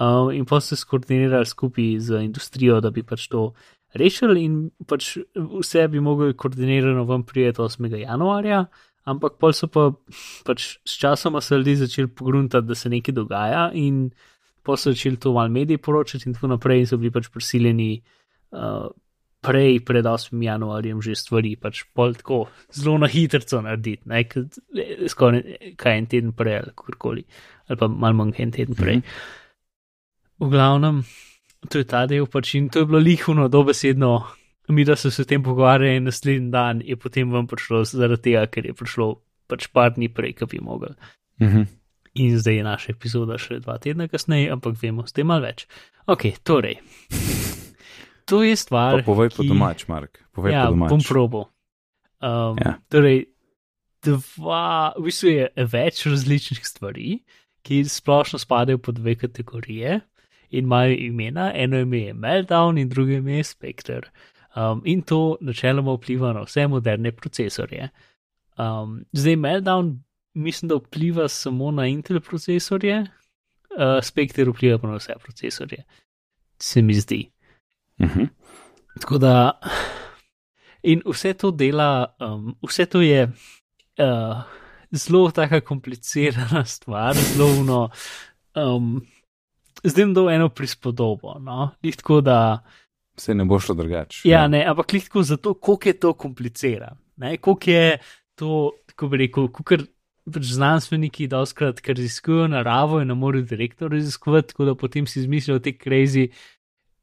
Um, 0.00 0.30
in 0.32 0.46
pa 0.48 0.60
so 0.60 0.72
se 0.72 0.80
skoordinirali 0.80 1.44
skupaj 1.44 1.98
z 2.00 2.22
industrijo, 2.24 2.78
da 2.80 2.88
bi 2.90 3.02
pač 3.04 3.26
to 3.28 3.50
rešili, 3.92 4.46
in 4.46 4.54
pač 4.88 5.18
vse 5.34 5.88
bi 5.92 6.00
mogli 6.00 6.32
koordinirano 6.38 7.04
vam 7.04 7.26
prijeti 7.26 7.60
8. 7.60 7.90
januarja. 8.00 8.64
Ampak 9.08 9.38
pol 9.40 9.54
so 9.56 9.68
pa 9.72 9.88
pač 10.44 10.76
s 10.84 10.98
časoma 11.00 11.40
se 11.40 11.56
ljudje 11.56 11.76
začeli 11.86 12.08
pogruntati, 12.08 12.66
da 12.68 12.74
se 12.74 12.90
nekaj 12.92 13.14
dogaja, 13.16 13.70
in 13.74 14.10
pol 14.62 14.76
so 14.76 14.92
začeli 14.92 15.16
to 15.16 15.32
malo 15.32 15.48
mediji 15.48 15.78
poročati, 15.78 16.28
in 16.28 16.34
tako 16.36 16.52
naprej, 16.52 16.84
in 16.84 16.90
so 16.90 16.98
bili 17.00 17.12
pač 17.14 17.30
prisiljeni 17.32 17.94
uh, 18.52 18.90
prej, 19.40 19.80
pred 19.84 20.04
8. 20.04 20.36
januarjem, 20.44 21.00
že 21.00 21.16
stvari, 21.16 21.54
pač 21.56 21.84
pol 21.96 22.12
tako 22.14 22.42
zelo 22.72 22.98
na 23.00 23.08
hitro 23.08 23.62
narediti, 23.64 24.04
ne, 24.04 24.24
skoraj 25.08 25.74
kaj 25.80 25.96
en 25.96 26.10
teden 26.10 26.34
prej 26.36 26.60
ali 26.60 26.74
kakorkoli, 26.76 27.24
ali 27.68 27.80
pa 27.80 27.88
malo 27.88 28.20
manj 28.20 28.36
en 28.44 28.52
teden 28.52 28.76
prej. 28.76 29.00
V 30.40 30.48
glavnem, 30.48 31.02
to 31.68 31.80
je 31.80 31.88
ta 31.88 32.04
del, 32.08 32.28
pač 32.28 32.54
in 32.60 32.68
to 32.68 32.84
je 32.84 32.88
bilo 32.88 33.00
lihuno, 33.00 33.48
dobesedno. 33.48 34.39
Mi, 34.70 34.84
da 34.84 34.94
so 34.94 35.10
se 35.10 35.22
o 35.22 35.26
tem 35.26 35.42
pogovarjali, 35.42 35.96
in 35.96 36.04
naslednji 36.04 36.50
dan 36.50 36.80
je 36.82 36.96
potem 36.96 37.30
vam 37.30 37.46
prišlo, 37.46 37.84
zaradi 37.84 38.22
tega, 38.24 38.46
ker 38.46 38.66
je 38.66 38.74
prišlo 38.74 39.08
pač 39.46 39.66
par 39.68 39.90
dni 39.90 40.08
prej, 40.08 40.34
kot 40.34 40.50
bi 40.50 40.60
mogli. 40.60 40.94
Mhm. 41.40 41.66
In 42.14 42.38
zdaj 42.38 42.56
je 42.56 42.64
naša 42.64 42.90
epizoda 42.90 43.38
še 43.38 43.60
dva 43.60 43.78
tedna 43.78 44.08
kasneje, 44.08 44.50
ampak 44.50 44.74
vemo, 44.76 45.04
zdaj 45.04 45.24
malo 45.24 45.42
več. 45.42 45.66
Ok, 46.06 46.24
torej. 46.42 46.80
To 48.24 48.42
je 48.42 48.52
Pa 48.52 48.56
stvar. 48.56 49.02
povej 49.02 49.30
po 49.30 49.42
ki- 49.42 49.48
domač, 49.48 49.88
Mark. 49.88 50.18
Povej 50.30 50.52
Ja, 50.52 50.64
po 50.64 50.70
domač. 50.70 50.90
bom 50.90 51.00
probo. 51.00 51.40
Um, 52.20 52.58
Ja. 52.58 52.78
Torej, 52.88 53.26
dva, 54.00 54.92
v 54.92 55.02
bistvu 55.02 55.28
je 55.28 55.44
več 55.66 56.06
različnih 56.06 56.60
stvari, 56.62 57.20
ki 57.62 57.84
splošno 57.84 58.38
spadajo 58.38 58.78
pod 58.78 58.94
dve 58.96 59.14
kategorije 59.16 60.00
in 60.50 60.64
imajo 60.64 60.92
imena. 60.92 61.52
Eno 61.54 61.78
ime 61.78 61.98
je 62.00 62.14
Meltdown 62.14 62.78
in 62.78 62.88
drugo 62.88 63.12
ime 63.12 63.32
je 63.34 63.44
Spectre. 63.44 64.10
Um, 64.56 64.82
in 64.84 65.02
to 65.02 65.36
načeloma 65.40 65.94
vpliva 65.94 66.32
na 66.32 66.42
vse 66.42 66.66
moderne 66.68 67.12
procesorje. 67.12 67.88
Um, 68.58 69.04
zdaj, 69.12 69.36
Meltdown 69.36 69.98
mislim, 70.34 70.68
da 70.68 70.74
vpliva 70.74 71.28
samo 71.28 71.70
na 71.70 71.86
Intel 71.86 72.20
procesorje, 72.20 73.00
uh, 73.00 74.02
Spectre 74.02 74.44
vpliva 74.44 74.78
pa 74.78 74.88
na 74.88 74.96
vse 74.96 75.14
procesorje, 75.22 75.84
se 76.58 76.82
mi 76.82 76.94
zdi. 76.94 77.30
Mhm. 78.00 78.24
Tako 79.00 79.18
da, 79.18 79.60
in 80.82 81.02
vse 81.06 81.32
to 81.32 81.50
dela, 81.50 82.16
um, 82.20 82.56
vse 82.68 82.86
to 82.86 83.00
je 83.00 83.24
uh, 83.98 84.42
zelo 84.90 85.30
tako 85.30 85.60
komplicirana 85.60 86.64
stvar, 86.64 87.14
zelo 87.14 87.64
no. 87.64 87.88
Um, 88.54 89.06
zdaj 89.84 90.04
bom 90.04 90.14
dal 90.14 90.30
eno 90.30 90.48
prispodobo. 90.48 91.38
No? 91.38 91.70
Lih 91.82 91.96
tako 91.96 92.20
da, 92.20 92.64
Se 93.20 93.34
ne 93.36 93.44
bo 93.44 93.58
šlo 93.60 93.74
drugače. 93.76 94.22
ja, 94.28 94.46
ne, 94.48 94.64
ampak 94.64 94.94
lih 94.96 95.04
tako 95.04 95.22
zato, 95.28 95.54
koliko 95.54 95.88
je 95.88 95.98
to 96.00 96.12
komplicirano. 96.12 96.96
Koliko 97.40 97.70
je 97.70 97.98
to, 98.34 98.70
kako 98.86 99.08
bi 99.12 99.24
rekel, 99.26 99.48
kar 99.52 99.84
pač 100.30 100.52
znanstveniki 100.54 101.26
doskrat, 101.28 101.82
ker 101.84 101.98
raziskujejo 101.98 102.48
naravo 102.52 103.00
in 103.02 103.10
ne 103.10 103.16
morejo 103.18 103.48
direktno 103.50 103.88
raziskovati, 103.92 104.54
tako 104.54 104.70
da 104.70 104.74
potem 104.78 105.06
si 105.06 105.20
izmislijo 105.20 105.58
te 105.60 105.74
crazy 105.76 106.30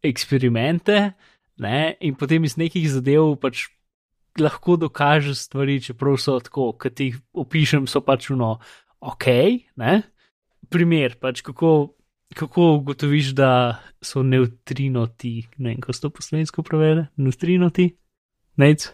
eksperimente 0.05 1.11
ne, 1.57 1.97
in 2.01 2.15
potem 2.15 2.45
iz 2.45 2.55
nekih 2.57 2.85
zadev 2.89 3.35
pač 3.41 3.67
lahko 4.37 4.77
dokaže 4.77 5.33
stvari, 5.35 5.79
čeprav 5.81 6.19
so 6.21 6.37
tako, 6.43 6.69
kot 6.77 6.99
jih 7.01 7.17
opišem, 7.33 7.87
so 7.89 8.03
pač 8.05 8.29
uno 8.33 8.57
ok. 9.01 9.25
Ne? 9.81 10.01
Primer, 10.69 11.17
pač 11.21 11.41
kako, 11.45 11.97
kako 12.35 12.73
ugotoviš, 12.73 13.27
da 13.27 13.79
so 14.01 14.23
neutrinoti, 14.23 15.47
ne 15.57 15.69
vem, 15.69 15.81
kako 15.81 15.93
se 15.93 16.01
to 16.01 16.09
po 16.09 16.21
slovensko 16.21 16.63
prevede, 16.63 17.07
neutrinoti, 17.15 17.95
nec. 18.55 18.89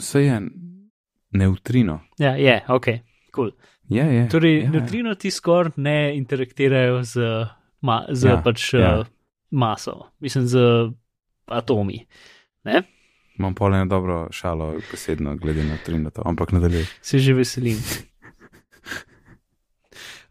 Se 0.00 0.24
je 0.24 0.42
neutrino. 1.30 2.00
Ja, 2.18 2.36
je, 2.36 2.64
ok, 2.68 2.86
cool. 3.34 3.50
Je, 3.88 4.04
je. 4.14 4.28
Torej, 4.28 4.58
ja, 4.58 4.64
ja. 4.64 4.70
neutrinoti 4.70 5.30
skoraj 5.30 5.72
ne 5.76 6.16
interaktirajo 6.16 7.02
z, 7.02 7.20
ma, 7.80 8.04
z 8.10 8.28
Ja, 8.28 8.40
pač 8.44 8.74
ja. 8.74 8.98
uh, 9.00 9.06
maso, 9.50 10.10
mislim, 10.20 10.46
z 10.46 10.58
atomi. 11.46 12.04
Ne? 12.64 12.82
Imam 13.38 13.54
pol 13.54 13.74
eno 13.74 13.86
dobro 13.86 14.26
šalo, 14.30 14.74
besedno, 14.90 15.36
glede 15.36 15.64
na 15.64 15.76
trino, 15.86 16.10
ampak 16.24 16.52
nadaljuj. 16.52 16.84
se 17.02 17.18
že 17.18 17.34
veselim. 17.34 17.78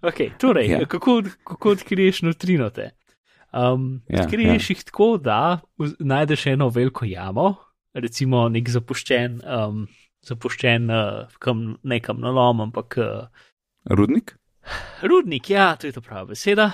Okay, 0.07 0.31
torej, 0.39 0.69
Ja. 0.71 0.79
ja. 0.79 0.85
kako, 0.85 1.21
kako 1.43 1.69
odkriješ 1.69 2.21
neutrinote? 2.21 2.91
Um, 3.53 4.01
Ja, 4.09 4.23
odkriješ 4.23 4.69
ja. 4.69 4.73
jih 4.73 4.83
tako, 4.83 5.17
da 5.17 5.59
najdeš 5.99 6.45
eno 6.47 6.69
veliko 6.69 7.05
jamo, 7.05 7.55
recimo 7.93 8.49
nek 8.49 8.69
zapuščen, 8.69 9.41
um, 9.43 9.87
zapuščen 10.23 10.89
uh, 10.89 11.27
kam, 11.39 11.77
nekam 11.83 12.21
nalom, 12.23 12.61
ampak 12.61 12.97
uh, 12.97 13.27
Rudnik? 13.89 14.35
rudnik, 15.01 15.49
ja, 15.49 15.75
to 15.75 15.87
je 15.87 15.93
ta 15.95 16.01
prava 16.01 16.25
beseda. 16.25 16.71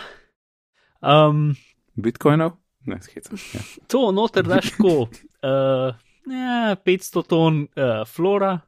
Um, 1.02 1.56
Bitcoinov? 1.96 2.58
Ne, 2.86 2.98
skecam. 3.02 3.38
Ja. 3.54 3.62
to 3.92 4.12
noter 4.12 4.44
daš 4.44 4.72
tako, 4.74 5.08
uh, 5.10 5.94
ja, 6.30 6.76
500 6.86 7.28
ton 7.30 7.68
uh, 7.78 8.02
flora, 8.10 8.60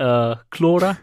uh, 0.00 0.38
klora, 0.48 0.94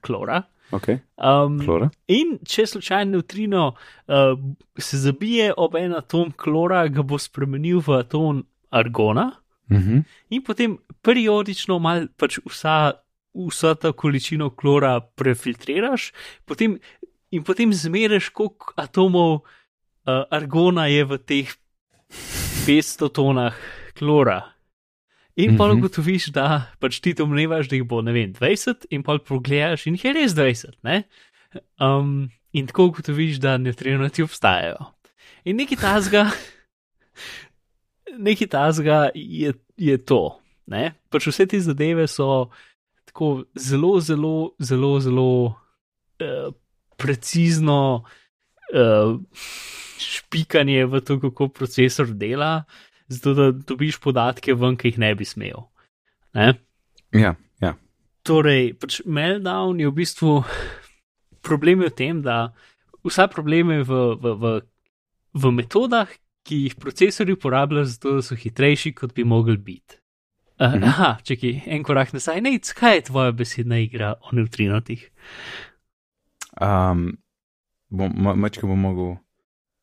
klora. 0.00 0.42
Ok, 0.72 0.88
Um, 1.20 1.58
flora. 1.60 1.90
In 2.08 2.38
če 2.48 2.64
slučajno 2.66 3.10
neutrino 3.12 3.74
uh, 4.08 4.38
se 4.78 4.98
zabije 4.98 5.52
ob 5.56 5.76
en 5.76 5.92
atom 5.94 6.32
klora, 6.32 6.86
ga 6.88 7.02
bo 7.02 7.18
spremenil 7.18 7.80
v 7.80 7.98
atom 8.00 8.42
argona, 8.70 9.30
Mhm. 9.70 10.00
in 10.30 10.42
potem 10.42 10.74
periodično 11.02 11.78
mal 11.80 12.08
pač 12.16 12.38
vsa, 12.44 12.92
vsa 13.32 13.74
ta 13.74 13.92
količino 13.92 14.50
klora 14.50 15.00
prefiltriraš, 15.00 16.10
potem, 16.44 16.78
in 17.30 17.44
potem 17.44 17.72
zmeriš, 17.72 18.28
koliko 18.32 18.72
atomov 18.76 19.32
uh, 19.34 20.24
argona 20.30 20.86
je 20.86 21.04
v 21.04 21.18
teh 21.18 21.48
500 22.66 23.08
tonah 23.10 23.54
klora. 23.94 24.42
In 25.36 25.56
pa 25.56 25.64
Mhm. 25.68 25.78
ugotoviš, 25.78 26.26
da 26.32 26.68
pač 26.80 27.00
ti 27.00 27.14
domnevaš, 27.16 27.68
da 27.68 27.76
jih 27.76 27.86
bo, 27.88 28.02
ne 28.04 28.12
vem, 28.12 28.32
20, 28.36 28.84
in 28.90 29.02
pa 29.02 29.16
pogledaš, 29.18 29.86
in 29.86 29.94
jih 29.96 30.04
je 30.04 30.12
res 30.12 30.34
20. 30.36 30.76
Ne? 30.84 31.04
Um, 31.80 32.28
in 32.52 32.66
tako 32.66 32.90
ugotoviš, 32.90 33.40
da 33.40 33.56
nevtrinoti 33.56 34.22
obstajajo. 34.22 34.92
In 35.44 35.56
nekaj 35.56 35.78
tazga, 35.80 36.26
nekaj 38.18 38.46
tazga 38.52 39.10
je, 39.14 39.54
je 39.76 39.96
to. 40.04 40.38
Ne? 40.66 40.92
Pač 41.10 41.26
vse 41.26 41.46
te 41.48 41.60
zadeve 41.60 42.06
so 42.08 42.50
tako 43.08 43.44
zelo, 43.58 44.00
zelo, 44.00 44.52
zelo, 44.60 45.00
zelo 45.00 45.28
uh, 46.20 46.52
precizno 46.96 48.04
uh, 48.72 49.16
špikanje 49.98 50.86
v 50.86 51.00
to, 51.00 51.18
kako 51.20 51.48
procesor 51.48 52.12
dela, 52.14 52.64
zato 53.12 53.34
da 53.36 53.50
dobiš 53.52 54.00
podatke 54.00 54.54
ven, 54.58 54.76
ki 54.76 54.92
jih 54.92 54.98
ne 55.02 55.12
bi 55.18 55.28
smel. 55.28 55.66
Ne? 56.34 56.54
Ja, 57.12 57.34
ja. 57.60 57.74
Torej, 58.26 58.72
pač 58.80 59.00
meltdown 59.04 59.80
je 59.82 59.90
v 59.90 59.96
bistvu 60.00 60.40
problem 61.42 61.82
je 61.82 61.90
v 61.90 61.96
tem, 61.98 62.22
da 62.22 62.52
vsa 63.04 63.26
problem 63.28 63.74
je 63.74 63.82
v, 63.84 64.02
v, 64.16 64.34
v, 64.38 64.52
v 65.34 65.52
metodah, 65.52 66.10
ki 66.46 66.64
jih 66.66 66.78
procesori 66.78 67.34
uporabljajo, 67.36 67.90
zato 67.90 68.14
da 68.18 68.22
so 68.26 68.38
hitrejši, 68.38 68.94
kot 68.98 69.14
bi 69.14 69.24
mogli 69.24 69.58
biti. 69.58 69.98
Uh, 70.62 70.74
Mhm. 70.76 70.84
aha, 70.84 71.18
čakaj, 71.26 71.62
en 71.66 71.82
korak 71.82 72.12
nazaj, 72.12 72.40
ne, 72.40 72.58
kaj 72.58 72.94
je 72.94 73.02
tvoja 73.08 73.32
besedna 73.32 73.78
igra 73.82 74.14
o 74.22 74.36
neutrinotih? 74.36 75.08
Um, 76.60 77.18
bom, 77.90 78.12
ma, 78.14 78.34
mačka 78.34 78.66
bom 78.66 78.78
mogel. 78.78 79.16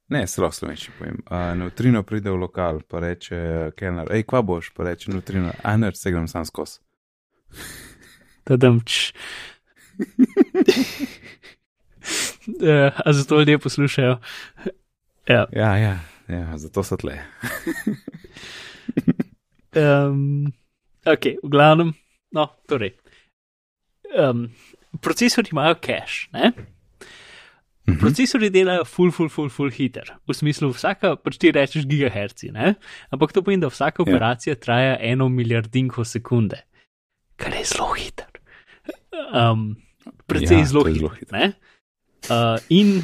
Ne, 0.10 0.28
zelo 0.28 0.52
slovenski 0.52 0.92
povem. 1.00 1.20
Uh, 1.30 1.58
neutrino 1.58 2.04
pride 2.04 2.32
v 2.32 2.40
lokal, 2.42 2.82
pa 2.82 3.00
reče, 3.04 3.72
kelner, 3.78 4.10
hej, 4.10 4.24
kva 4.26 4.42
boš, 4.42 4.72
pa 4.74 4.88
reče 4.90 5.12
neutrino, 5.14 5.52
a 5.64 5.76
ne, 5.78 5.92
se 5.96 6.12
grem 6.12 6.28
sam 6.28 6.46
skozi. 6.46 6.80
Tadamč. 8.50 9.14
Uh, 12.48 12.90
a 13.06 13.14
zato 13.14 13.40
ljudje 13.40 13.60
poslušajo. 13.60 14.20
Ja. 15.30 15.46
Ja, 15.54 15.78
ja, 15.78 16.00
ja, 16.28 16.58
zato 16.58 16.84
so 16.84 16.98
tle. 16.98 17.20
Um, 19.78 20.48
ok, 21.06 21.26
v 21.44 21.50
glavnem, 21.54 21.92
no, 22.34 22.48
torej. 22.66 22.96
Um, 24.18 24.48
procesori 25.06 25.52
imajo 25.52 25.76
cache, 25.86 26.32
ne? 26.34 26.52
Mhm. 27.90 28.00
Procesori 28.00 28.50
delajo 28.50 28.86
full, 28.86 29.12
full, 29.12 29.30
full, 29.30 29.50
full 29.50 29.72
hiter. 29.72 30.04
V 30.28 30.34
smislu, 30.34 30.70
vsaka, 30.74 31.16
pač 31.16 31.38
ti 31.38 31.52
rečeš 31.52 31.86
gigaherci, 31.86 32.52
ne? 32.52 32.76
Ampak 33.12 33.32
to 33.34 33.42
pomeni, 33.42 33.62
da 33.62 33.68
vsaka 33.70 34.04
Ja. 34.04 34.08
operacija 34.08 34.56
traja 34.56 34.98
eno 35.02 35.30
milijardinko 35.30 36.04
sekunde, 36.06 36.62
kar 37.36 37.54
je 37.54 37.64
zelo 37.66 37.94
hiter. 37.94 38.26
Um, 39.34 39.76
precej 40.28 40.58
Ja, 40.60 40.66
zelo 40.66 40.84
hiter. 40.84 41.10
hiter. 41.20 41.32
ne? 41.32 41.54
Uh, 42.30 42.60
in 42.70 43.02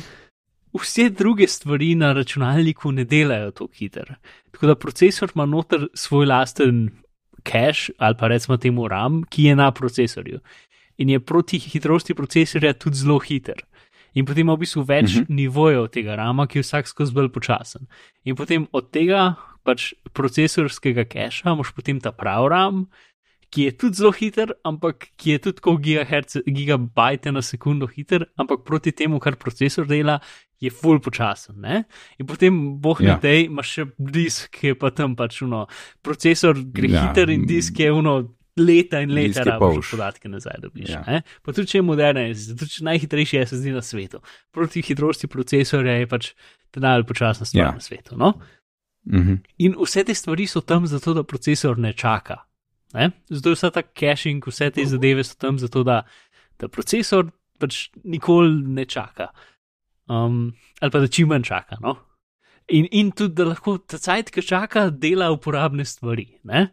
vse 0.74 1.10
druge 1.10 1.48
stvari 1.48 1.96
na 1.96 2.14
računalniku 2.14 2.92
ne 2.92 3.04
delajo 3.06 3.52
tako 3.52 3.70
hiter. 3.74 4.16
Tako 4.52 4.68
da 4.68 4.76
procesor 4.76 5.32
ima 5.36 5.46
noter 5.46 5.88
svoj 5.94 6.26
lasten 6.26 6.90
cache 7.44 7.94
ali 7.98 8.16
pa 8.20 8.28
recimo 8.28 8.58
temu 8.58 8.88
RAM, 8.88 9.24
ki 9.24 9.44
je 9.44 9.56
na 9.56 9.72
procesorju. 9.72 10.40
In 10.98 11.10
je 11.10 11.20
proti 11.20 11.60
hitrosti 11.60 12.14
procesorja 12.14 12.74
tudi 12.74 12.96
zelo 12.96 13.20
hiter. 13.20 13.62
In 14.16 14.26
potem 14.26 14.46
ima 14.48 14.56
v 14.56 14.60
bistvu 14.64 14.84
več 14.84 15.16
uh 15.16 15.22
Mhm. 15.22 15.24
-huh. 15.24 15.36
nivojev 15.36 15.88
tega 15.92 16.16
rama, 16.16 16.48
ki 16.48 16.60
je 16.60 16.64
vsak 16.64 16.88
skozi 16.88 17.14
bolj 17.14 17.30
počasen. 17.30 17.88
In 18.24 18.36
potem 18.36 18.68
od 18.72 18.92
tega 18.92 19.36
pač 19.64 19.94
procesorskega 20.14 21.04
cacha 21.06 21.52
imaš 21.54 21.72
potem 21.76 22.00
ta 22.00 22.12
prav 22.12 22.48
ram, 22.48 22.86
ki 23.52 23.62
je 23.64 23.72
tudi 23.78 23.96
zelo 23.96 24.12
hiter, 24.12 24.52
ampak 24.64 25.08
ki 25.18 25.32
je 25.32 25.40
tudi 25.40 25.62
kot 25.62 25.80
gigabajte 26.48 27.32
na 27.32 27.42
sekundo 27.42 27.88
hiter, 27.88 28.26
ampak 28.38 28.64
proti 28.66 28.92
temu, 28.92 29.20
kar 29.20 29.36
procesor 29.36 29.86
dela, 29.88 30.20
je 30.60 30.70
full 30.72 31.00
počasen. 31.00 31.56
Ne? 31.60 31.84
In 32.20 32.26
potem 32.26 32.80
boh 32.82 33.02
Ja. 33.02 33.08
na 33.14 33.20
tej 33.20 33.46
imaš 33.46 33.68
še 33.68 33.86
disk, 34.00 34.52
ki 34.52 34.68
je 34.68 34.76
pa 34.76 34.90
tam 34.92 35.16
pač 35.16 35.42
uno. 35.42 35.68
Procesor 36.02 36.56
gre 36.74 36.90
ja. 36.90 37.08
hiter 37.08 37.30
in 37.30 37.46
disk 37.46 37.80
je 37.80 37.92
uno. 37.92 38.36
Leta 38.56 39.02
in 39.04 39.12
leta 39.12 39.44
rabiš 39.44 39.90
podatke 39.92 40.30
nazaj, 40.32 40.60
da 40.64 40.70
biš. 40.72 40.90
Ja. 40.90 41.04
Ja. 41.08 41.22
Pa 41.44 41.52
tudi 41.52 41.68
če 41.68 41.78
je 41.78 41.84
moderna, 41.84 42.22
tudi 42.32 42.70
če 42.72 42.86
najhitrejši 42.88 43.42
SSD 43.46 43.74
na 43.76 43.82
svetu. 43.84 44.22
Proti 44.56 44.84
hitrosti 44.86 45.28
procesorja 45.28 45.98
je 46.00 46.08
pač 46.08 46.30
ta 46.72 46.80
najbolj 46.80 47.08
počasna 47.10 47.46
stvar 47.46 47.66
Ja. 47.66 47.72
na 47.76 47.84
svetu. 47.84 48.16
No? 48.18 48.34
Mhm. 49.12 49.42
In 49.58 49.76
vse 49.78 50.06
te 50.08 50.16
stvari 50.16 50.48
so 50.48 50.62
tam 50.62 50.88
zato, 50.88 51.14
da 51.14 51.24
procesor 51.24 51.78
ne 51.78 51.94
čaka. 51.94 52.38
Ne? 52.94 53.12
Zato 53.30 53.52
je 53.52 53.56
vsa 53.60 53.72
ta 53.76 53.82
caching, 53.84 54.48
vse 54.48 54.72
te 54.72 54.86
zadeve 54.88 55.24
so 55.24 55.36
tam 55.36 55.60
zato, 55.60 55.84
da, 55.84 56.02
da 56.60 56.68
procesor 56.72 57.28
pač 57.60 57.90
nikoli 58.04 58.64
ne 58.68 58.86
čaka. 58.86 59.28
Um, 60.08 60.54
ali 60.80 60.92
pa 60.92 61.00
da 61.00 61.08
čim 61.08 61.28
manj 61.28 61.44
čaka. 61.44 61.78
No? 61.82 61.98
In, 62.68 62.88
in 62.92 63.12
tudi, 63.12 63.36
da 63.36 63.52
lahko 63.52 63.78
ta 63.78 63.98
cajt, 64.00 64.32
ki 64.32 64.42
čaka, 64.42 64.90
dela 64.90 65.28
uporabne 65.36 65.86
stvari. 65.86 66.40
Ne? 66.44 66.70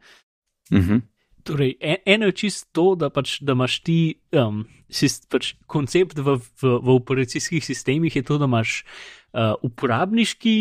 Mhm. 0.72 1.09
Torej, 1.43 1.74
eno 2.07 2.28
je 2.30 2.32
čisto 2.32 2.68
to, 2.72 2.84
da, 2.95 3.11
pač, 3.11 3.40
da 3.43 3.57
imaš 3.57 3.80
ti 3.82 3.99
um, 4.38 4.62
sist, 4.93 5.26
pač 5.32 5.55
koncept 5.66 6.20
v, 6.20 6.36
v, 6.38 6.74
v 6.78 6.95
operacijskih 6.95 7.64
sistemih, 7.64 8.14
je 8.14 8.22
to, 8.26 8.38
da 8.38 8.47
imaš 8.47 8.82
uh, 8.82 9.55
uporabniški 9.66 10.57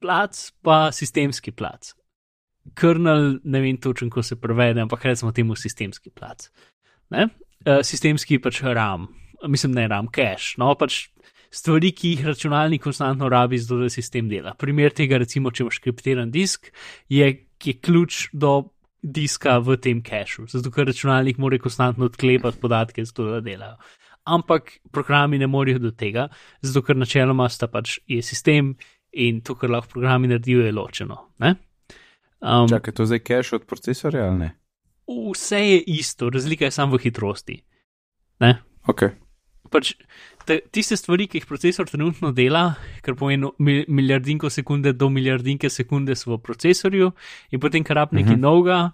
plac, 0.00 0.38
pa 0.62 0.90
sistemski 0.94 1.52
plac. 1.52 1.92
Kernel, 2.78 3.40
ne 3.44 3.62
vem 3.64 3.80
točno, 3.80 4.10
kako 4.10 4.22
se 4.22 4.38
prevede, 4.40 4.84
ampak 4.84 5.04
recimo 5.08 5.32
temu 5.32 5.56
sistemski 5.58 6.12
plac. 6.14 6.46
Ne? 7.10 7.26
Uh, 7.66 7.80
sistemski 7.82 8.38
pač 8.38 8.62
RAM, 8.62 9.08
mislim, 9.48 9.74
ne 9.74 9.88
RAM, 9.90 10.08
cache. 10.14 10.54
No, 10.62 10.72
pač 10.78 11.08
stvari, 11.50 11.90
ki 11.96 12.14
jih 12.14 12.26
računalnik 12.30 12.82
konstantno 12.82 13.28
rabi, 13.28 13.58
zato 13.58 13.82
da 13.82 13.90
sistem 13.90 14.28
dela. 14.30 14.54
Primer 14.54 14.94
tega, 14.94 15.18
recimo, 15.18 15.50
če 15.50 15.66
imaš 15.66 15.80
kriptiran 15.82 16.30
disk, 16.30 16.70
je, 17.10 17.32
je 17.64 17.74
ključ 17.82 18.28
do 18.32 18.70
diska 19.02 19.58
v 19.58 19.76
tem 19.80 20.02
cachu, 20.04 20.46
zato 20.50 20.70
ker 20.70 20.86
računalnik 20.86 21.38
mora 21.38 21.58
konstantno 21.58 22.08
odklepati 22.10 22.60
podatke, 22.60 23.04
zato 23.04 23.30
da 23.30 23.40
delajo. 23.40 23.76
Ampak 24.28 24.78
programi 24.92 25.38
ne 25.38 25.46
morejo 25.46 25.78
do 25.78 25.90
tega, 25.90 26.28
zato 26.62 26.82
ker 26.84 26.96
načeloma 26.96 27.48
sta 27.48 27.68
pač 27.68 27.98
je 28.06 28.20
sistem 28.22 28.74
in 29.12 29.40
to, 29.40 29.56
kar 29.56 29.70
lahko 29.72 29.96
programi 29.96 30.28
naredijo, 30.28 30.66
je 30.66 30.72
ločeno. 30.72 31.18
Ne? 31.40 31.54
Um, 32.40 32.68
Čakaj, 32.68 32.94
to 32.94 33.06
zdaj 33.06 33.24
cache 33.26 33.56
od 33.56 33.66
procesorja 33.68 34.28
ali 34.28 34.38
ne? 34.38 34.50
vse 35.10 35.58
je 35.58 35.80
isto, 35.86 36.30
razlika 36.30 36.64
je 36.64 36.70
samo 36.70 36.96
v 36.96 37.02
hitrosti. 37.02 37.62
Ne? 38.40 38.62
Ok. 38.86 39.02
Pač, 39.70 39.92
te, 40.48 40.60
tiste 40.72 40.96
stvari, 40.96 41.28
ki 41.28 41.38
jih 41.38 41.46
procesor 41.46 41.86
trenutno 41.86 42.32
dela, 42.34 42.74
kar 43.04 43.14
pomeni 43.14 43.50
mi- 43.58 43.84
milijardinko 43.88 44.48
sekunde 44.50 44.92
do 44.96 45.08
milijardinke 45.12 45.68
sekunde, 45.70 46.16
so 46.16 46.32
v 46.32 46.40
procesorju, 46.42 47.12
in 47.52 47.60
potem, 47.60 47.84
kar 47.84 47.96
rab 47.96 48.12
nekaj 48.12 48.34
Mhm. 48.34 48.40
novega, 48.40 48.92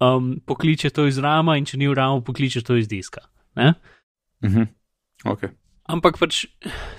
um, 0.00 0.40
pokliče 0.46 0.90
to 0.90 1.06
iz 1.06 1.18
rama, 1.18 1.56
in 1.58 1.64
če 1.64 1.76
ni 1.76 1.88
v 1.88 1.94
ramu, 1.94 2.22
pokliče 2.24 2.62
to 2.64 2.76
iz 2.76 2.88
diska. 2.88 3.20
Ne? 3.56 3.74
Mhm. 4.44 4.62
Ok. 5.26 5.50
Ampak 5.88 6.16
pač 6.18 6.46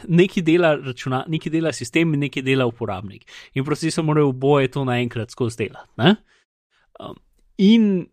nekaj 0.07 0.43
dela, 0.43 0.75
računa, 0.75 1.23
nekaj 1.27 1.49
dela 1.51 1.71
sistem 1.73 2.13
in 2.13 2.19
nekaj 2.19 2.43
dela 2.43 2.65
uporabnik. 2.67 3.23
In 3.55 3.63
procesor 3.63 4.03
mora 4.03 4.21
oboje 4.23 4.67
to 4.71 4.83
naenkrat 4.85 5.31
skozi 5.31 5.57
delati. 5.57 5.89
ne? 5.97 6.15
Um, 6.99 7.15
in 7.57 8.07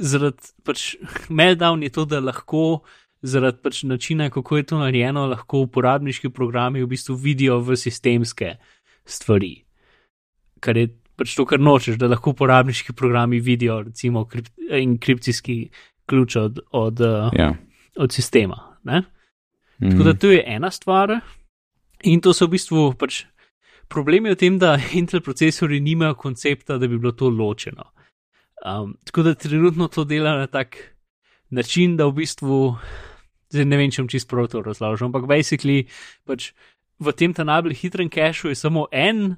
zaradi 0.00 0.54
pač 0.64 0.94
meltdown 1.28 1.82
je 1.82 1.90
to, 1.90 2.04
da 2.06 2.20
lahko. 2.20 2.82
Zaradi 3.24 3.62
pač 3.64 3.82
načina, 3.88 4.28
kako 4.30 4.58
je 4.58 4.66
to 4.68 4.78
narejeno, 4.82 5.26
lahko 5.30 5.62
uporabniški 5.64 6.28
programi 6.28 6.82
v 6.82 6.90
bistvu 6.92 7.16
vidijo 7.16 7.56
v 7.64 7.76
sistemske 7.80 8.56
stvari. 9.08 9.54
Kar 10.60 10.76
je 10.76 10.90
pač 11.16 11.32
to, 11.38 11.46
kar 11.48 11.62
nočeš, 11.62 11.96
da 12.00 12.10
lahko 12.12 12.34
uporabniški 12.34 12.92
programi 12.92 13.40
vidijo, 13.40 13.80
recimo, 13.86 14.26
kript, 14.28 14.52
enkripcijski 14.70 15.56
ključ 16.06 16.36
od, 16.36 16.60
od, 16.70 17.00
uh, 17.00 17.30
Ja. 17.32 17.54
od 17.96 18.12
sistema. 18.12 18.76
Ne? 18.84 19.02
Mhm. 19.80 19.90
Tako 19.90 20.04
da 20.04 20.14
to 20.14 20.30
je 20.30 20.44
ena 20.46 20.70
stvar, 20.70 21.20
in 22.02 22.20
to 22.20 22.32
so 22.32 22.46
v 22.46 22.50
bistvu 22.58 22.92
pač 22.98 23.24
problemi 23.88 24.30
v 24.30 24.36
tem, 24.38 24.58
da 24.58 24.76
Intel 24.98 25.20
procesori 25.20 25.80
nimajo 25.80 26.14
koncepta, 26.14 26.78
da 26.78 26.88
bi 26.88 26.98
bilo 26.98 27.12
to 27.12 27.28
ločeno. 27.28 27.90
Um, 28.64 28.96
tako 29.04 29.22
da 29.22 29.34
trenutno 29.34 29.88
to 29.88 30.04
dela 30.04 30.36
na 30.38 30.46
tak 30.46 30.76
način, 31.50 31.96
da 31.96 32.06
v 32.06 32.12
bistvu, 32.12 32.76
zdaj 33.54 33.68
ne 33.70 33.78
vem, 33.80 33.92
če 33.94 34.02
bom 34.02 34.10
čisto 34.10 34.34
prav 34.34 34.50
to 34.52 34.62
razložil, 34.64 35.08
ampak 35.08 35.28
basically 35.30 35.84
pač 36.28 36.50
v 36.98 37.14
tem 37.16 37.34
ta 37.34 37.46
najbolj 37.46 37.78
hitrem 37.78 38.10
cachu 38.10 38.52
je 38.52 38.58
samo 38.58 38.86
en. 38.92 39.36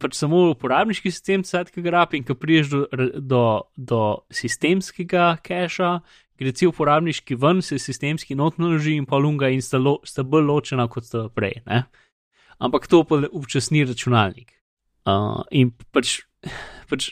Pač 0.00 0.16
samo 0.16 0.46
uporabniški 0.54 1.12
sistem, 1.12 1.42
ki 1.44 1.82
ga 1.84 1.90
rabi, 1.92 2.18
in 2.18 2.24
ko 2.24 2.34
priješ 2.34 2.70
do, 2.72 2.80
do, 3.20 3.44
do 3.76 4.00
sistemskega 4.32 5.36
cacha, 5.44 6.00
gre 6.40 6.52
cel 6.56 6.72
uporabniški 6.72 7.36
ven, 7.36 7.60
se 7.62 7.78
sistemski 7.78 8.34
not 8.34 8.56
naloži 8.58 8.96
in 8.96 9.06
pa 9.06 9.20
lunga 9.20 9.52
in 9.52 9.60
sta, 9.62 9.78
lo, 9.78 9.98
sta 10.08 10.24
bolj 10.24 10.48
ločena 10.48 10.88
kot 10.88 11.06
sta 11.06 11.26
prej. 11.28 11.60
Ne? 11.68 11.84
Ampak 12.62 12.88
to 12.88 13.02
pa 13.04 13.20
upočasni 13.28 13.84
računalnik. 13.84 14.56
Uh, 15.04 15.42
in 15.50 15.74
pač, 15.92 16.22
pač 16.88 17.10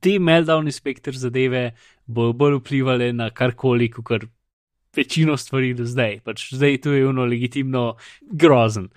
te 0.00 0.16
meltdowni 0.22 0.72
spektr 0.72 1.16
zadeve 1.18 1.74
bojo 2.06 2.32
bolj 2.32 2.60
vplivali 2.62 3.12
na 3.12 3.28
karkoli, 3.34 3.90
kot 3.90 4.24
večino 4.96 5.36
stvari 5.36 5.74
do 5.74 5.84
zdaj. 5.84 6.20
Pač 6.20 6.52
zdaj 6.52 6.78
to 6.78 6.92
je 6.92 7.06
ono 7.06 7.24
legitimno 7.24 7.94
grozen. 8.22 8.88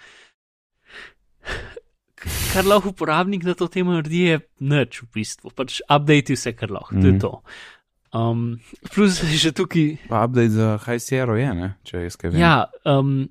Kar 2.54 2.66
lahko 2.66 2.90
uporabnik 2.90 3.44
na 3.44 3.54
to 3.54 3.68
temo 3.68 3.94
naredi, 3.94 4.20
je 4.26 4.38
nič 4.62 5.02
v 5.02 5.08
bistvu. 5.14 5.52
Pač 5.52 5.80
update 5.86 6.34
vse, 6.34 6.52
kar 6.54 6.72
lahko, 6.72 6.94
to 6.94 7.08
je 7.08 7.14
Mhm. 7.14 7.20
to. 7.20 7.32
Um, 8.12 8.60
plus 8.90 9.22
že 9.44 9.52
tukaj. 9.52 9.98
Pa 10.10 10.26
update 10.26 10.50
za 10.50 10.78
High 10.80 11.00
Sierra 11.00 11.38
je, 11.38 11.54
ne? 11.54 11.70
če 11.84 11.98
jaz 12.02 12.16
kaj 12.16 12.32
vem. 12.32 12.42
Ja, 12.42 12.56
um, 12.84 13.30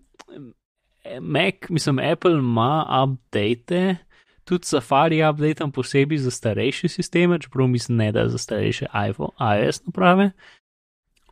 Mac, 1.21 1.69
mislim, 1.69 1.99
Apple 2.01 2.33
ima 2.35 2.71
update, 3.03 3.97
tudi 4.45 4.64
Safari 4.64 5.23
updateam 5.23 5.73
posebej 5.73 6.19
za 6.19 6.31
starejše 6.31 6.89
sisteme, 6.89 7.39
čeprav 7.39 7.66
mislim, 7.66 7.99
ne 7.99 8.12
da 8.12 8.29
za 8.29 8.39
starejše 8.39 8.87
iPhone, 9.09 9.33
iOS 9.39 9.83
naprave. 9.85 10.31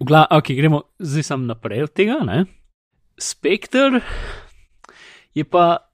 Ugla, 0.01 0.27
ok, 0.31 0.53
gremo 0.53 0.83
zdaj 0.99 1.23
sam 1.23 1.47
naprej 1.47 1.87
od 1.87 1.93
tega. 1.97 2.19
Ne? 2.25 2.45
Spectre 3.19 4.01
je 5.35 5.45
pa 5.45 5.89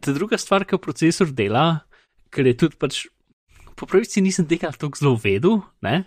ta 0.00 0.12
druga 0.16 0.38
stvar, 0.40 0.64
ki 0.64 0.80
procesor 0.80 1.28
dela, 1.32 1.84
ker 2.32 2.48
je 2.48 2.56
tudi 2.56 2.80
pač. 2.80 3.04
Po 3.74 3.88
pravici 3.90 4.22
nisem 4.22 4.46
tega 4.48 4.70
tako 4.72 4.96
zelo 4.96 5.16
vedel, 5.18 5.58
ne? 5.82 6.04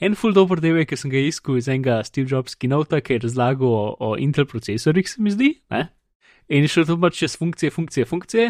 En 0.00 0.14
full 0.14 0.36
dober 0.36 0.60
del 0.60 0.78
je, 0.80 0.86
ki 0.88 0.96
sem 1.00 1.10
ga 1.12 1.20
iskal 1.20 1.58
iz 1.58 1.68
enega 1.68 2.00
Steve 2.06 2.28
Jobs 2.30 2.54
kinota, 2.54 3.00
ki 3.02 3.16
je 3.16 3.24
razlagal 3.24 3.68
o, 3.68 3.84
o 3.98 4.08
Intel 4.20 4.46
procesorjih, 4.46 5.08
se 5.08 5.22
mi 5.22 5.32
zdi. 5.32 5.50
Ne? 5.72 5.88
In 6.52 6.68
šel 6.68 6.86
to 6.88 6.98
pač 7.00 7.20
čez 7.22 7.36
funkcije, 7.40 7.72
funkcije, 7.72 8.06
funkcije, 8.08 8.48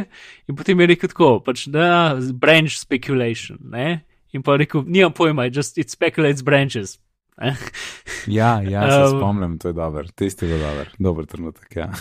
in 0.51 0.59
potem 0.59 0.81
je 0.83 0.89
rekel 0.91 1.13
tako, 1.13 1.37
pač 1.47 1.69
da 1.71 2.19
branch 2.35 2.79
speculation. 2.81 3.61
Ne? 3.73 4.03
In 4.35 4.43
pa 4.43 4.57
rekel, 4.59 4.85
nimam 4.87 5.15
pojma, 5.15 5.47
just 5.53 5.79
it 5.79 5.91
speculates 5.91 6.43
branches. 6.43 6.99
Ja, 8.27 8.61
ja, 8.63 8.83
se 8.91 8.99
Um, 9.03 9.19
spomnim, 9.19 9.59
to 9.59 9.69
je 9.69 9.75
dober, 9.75 10.11
tisti 10.15 10.47
je 10.47 10.59
dober, 10.59 10.91
dober 10.99 11.27
trenutek. 11.27 11.77
Ja. 11.77 11.93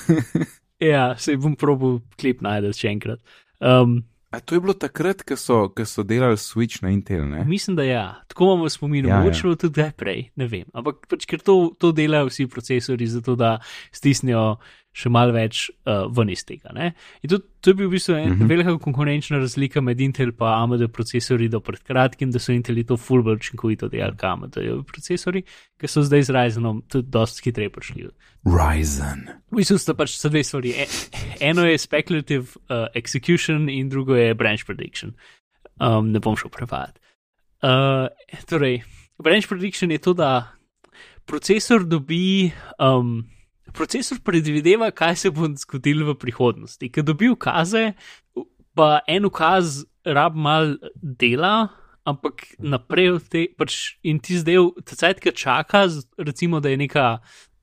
Ja, 0.82 1.18
se 1.18 1.36
bom 1.38 1.54
probil 1.56 2.00
klip 2.18 2.40
najti 2.42 2.72
še 2.74 2.88
enkrat. 2.90 3.20
Um, 3.62 4.00
A 4.34 4.40
to 4.40 4.56
je 4.56 4.62
bilo 4.64 4.74
takrat, 4.74 5.22
ko 5.28 5.36
so, 5.38 5.58
ko 5.76 5.86
so 5.86 6.02
delali 6.08 6.40
switch 6.42 6.80
na 6.82 6.90
Intel, 6.90 7.26
ne? 7.28 7.44
Mislim, 7.46 7.76
da 7.78 7.84
ja, 7.84 8.06
tako 8.32 8.48
imamo 8.48 8.70
spomin, 8.72 9.06
Ja, 9.06 9.20
mogoče 9.20 9.44
ja. 9.44 9.52
ja. 9.52 9.58
tudi 9.62 9.74
kdaj 9.76 9.92
prej, 10.00 10.22
ne 10.40 10.48
vem. 10.48 10.66
Ampak 10.74 11.04
pač, 11.12 11.28
ker 11.30 11.44
to, 11.44 11.76
to 11.78 11.92
delajo 11.94 12.32
vsi 12.32 12.48
procesori, 12.50 13.10
zato 13.12 13.36
da 13.36 13.58
stisnejo 13.94 14.56
še 14.92 15.10
malo 15.10 15.32
več 15.32 15.70
uh, 15.88 16.10
ven 16.12 16.30
iz 16.34 16.44
tega. 16.44 16.74
Ne? 16.76 16.90
In 17.24 17.30
to, 17.32 17.38
to 17.64 17.72
je 17.72 17.78
bil 17.80 17.88
v 17.88 17.96
bistvu 17.96 18.16
en, 18.16 18.24
uh 18.24 18.36
Mhm. 18.36 18.42
-huh. 18.44 18.50
velika 18.50 18.78
konkurenčna 18.78 19.38
razlika 19.40 19.82
med 19.82 20.00
Intel 20.02 20.28
in 20.28 20.36
AMD 20.40 20.88
procesori 20.92 21.48
do 21.48 21.60
pred 21.60 21.80
kratkim, 21.84 22.32
da 22.32 22.40
so 22.40 22.52
Inteli 22.52 22.84
to 22.84 22.98
full 22.98 23.24
bolj 23.24 23.36
učinkovito 23.36 23.88
delali 23.88 24.18
kot 24.18 24.24
AMD 24.24 24.58
procesori, 24.86 25.44
ki 25.80 25.88
so 25.88 26.02
zdaj 26.02 26.24
z 26.24 26.30
Ryzenom 26.30 26.82
tudi 26.88 27.08
dosti 27.10 27.42
hitreje 27.44 27.70
prišli. 27.70 28.10
Ryzen. 28.46 29.28
V 29.52 29.56
bistvu 29.58 29.78
sta 29.78 29.94
pač 29.94 30.10
sta 30.10 30.30
dve 30.30 30.44
stvari. 30.44 30.72
E, 30.72 30.86
eno 31.40 31.66
je 31.66 31.78
speculative 31.78 32.46
uh, 32.70 32.88
execution 32.94 33.70
in 33.70 33.90
drugo 33.90 34.16
je 34.16 34.34
branch 34.34 34.66
prediction. 34.66 35.14
Um, 35.80 36.12
ne 36.12 36.20
bom 36.20 36.36
šel 36.36 36.50
prevajati. 36.50 37.00
Uh, 37.64 38.08
torej, 38.50 38.82
branch 39.24 39.48
prediction 39.48 39.92
je 39.92 39.98
to, 39.98 40.14
da 40.14 40.48
procesor 41.26 41.86
dobi. 41.86 42.52
Um, 42.80 43.28
procesor 43.74 44.20
predvideva, 44.24 44.92
kaj 44.92 45.16
se 45.16 45.32
bo 45.32 45.50
zgodilo 45.58 46.12
v 46.12 46.18
prihodnosti. 46.20 46.90
Ker 46.92 47.06
dobi 47.08 47.32
ukaze, 47.32 47.92
pa 48.76 48.90
en 49.08 49.28
ukaz 49.30 49.84
rab 50.06 50.36
mal 50.36 50.76
dela. 50.96 51.70
Ampak 52.08 52.48
naprej 52.58 53.12
od 53.14 53.26
te, 53.30 53.46
pač 53.54 53.98
in 54.02 54.18
ti 54.20 54.40
zdaj, 54.40 54.58
ta 54.90 54.98
cajt, 54.98 55.20
ki 55.22 55.36
čaka, 55.38 55.86
recimo, 56.18 56.58
da 56.58 56.72
je 56.72 56.80
neka 56.82 57.20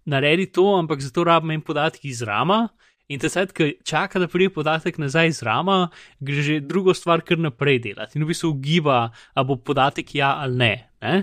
naredi 0.07 0.47
to, 0.55 0.77
ampak 0.79 1.03
zato 1.03 1.25
rabim 1.27 1.57
en 1.57 1.65
podatek 1.67 2.05
iz 2.07 2.23
rama. 2.23 2.69
In 3.09 3.21
te 3.21 3.31
sedaj, 3.33 3.53
ki 3.57 3.69
čaka, 3.89 4.21
da 4.21 4.29
pride 4.29 4.53
podatek 4.53 4.99
nazaj 5.01 5.31
iz 5.33 5.43
rama, 5.43 5.89
gre 6.21 6.45
že 6.45 6.61
drugo 6.61 6.93
stvar 6.95 7.25
kar 7.25 7.41
naprej 7.41 7.81
delati. 7.87 8.19
In 8.19 8.27
v 8.27 8.31
bistvu 8.31 8.53
ugiba, 8.53 9.09
ali 9.33 9.49
bo 9.49 9.57
podatek 9.57 10.15
ja 10.15 10.35
ali 10.43 10.61
ne. 10.61 10.75
ne? 11.01 11.15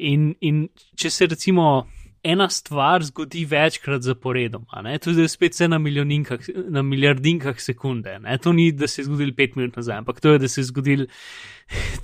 In, 0.00 0.32
in 0.40 0.66
če 0.96 1.10
se 1.12 1.28
recimo 1.28 1.84
ena 2.28 2.48
stvar 2.52 3.04
zgodi 3.04 3.44
večkrat 3.48 4.02
zaporedoma. 4.02 4.84
Zdaj 5.04 5.28
spet 5.28 5.56
vse 5.56 5.68
na, 5.68 5.78
na 6.68 6.82
milijardinkah 6.82 7.60
sekunde. 7.60 8.18
Ne? 8.18 8.38
To 8.38 8.52
ni, 8.52 8.70
da 8.72 8.88
se 8.88 9.02
je 9.02 9.06
zgodil 9.06 9.32
5 9.36 9.56
minut 9.56 9.76
nazaj, 9.76 10.02
ampak 10.04 10.20
to 10.20 10.32
je, 10.32 10.38
da 10.38 10.48
se 10.48 10.60
je 10.60 10.70
zgodil 10.70 11.06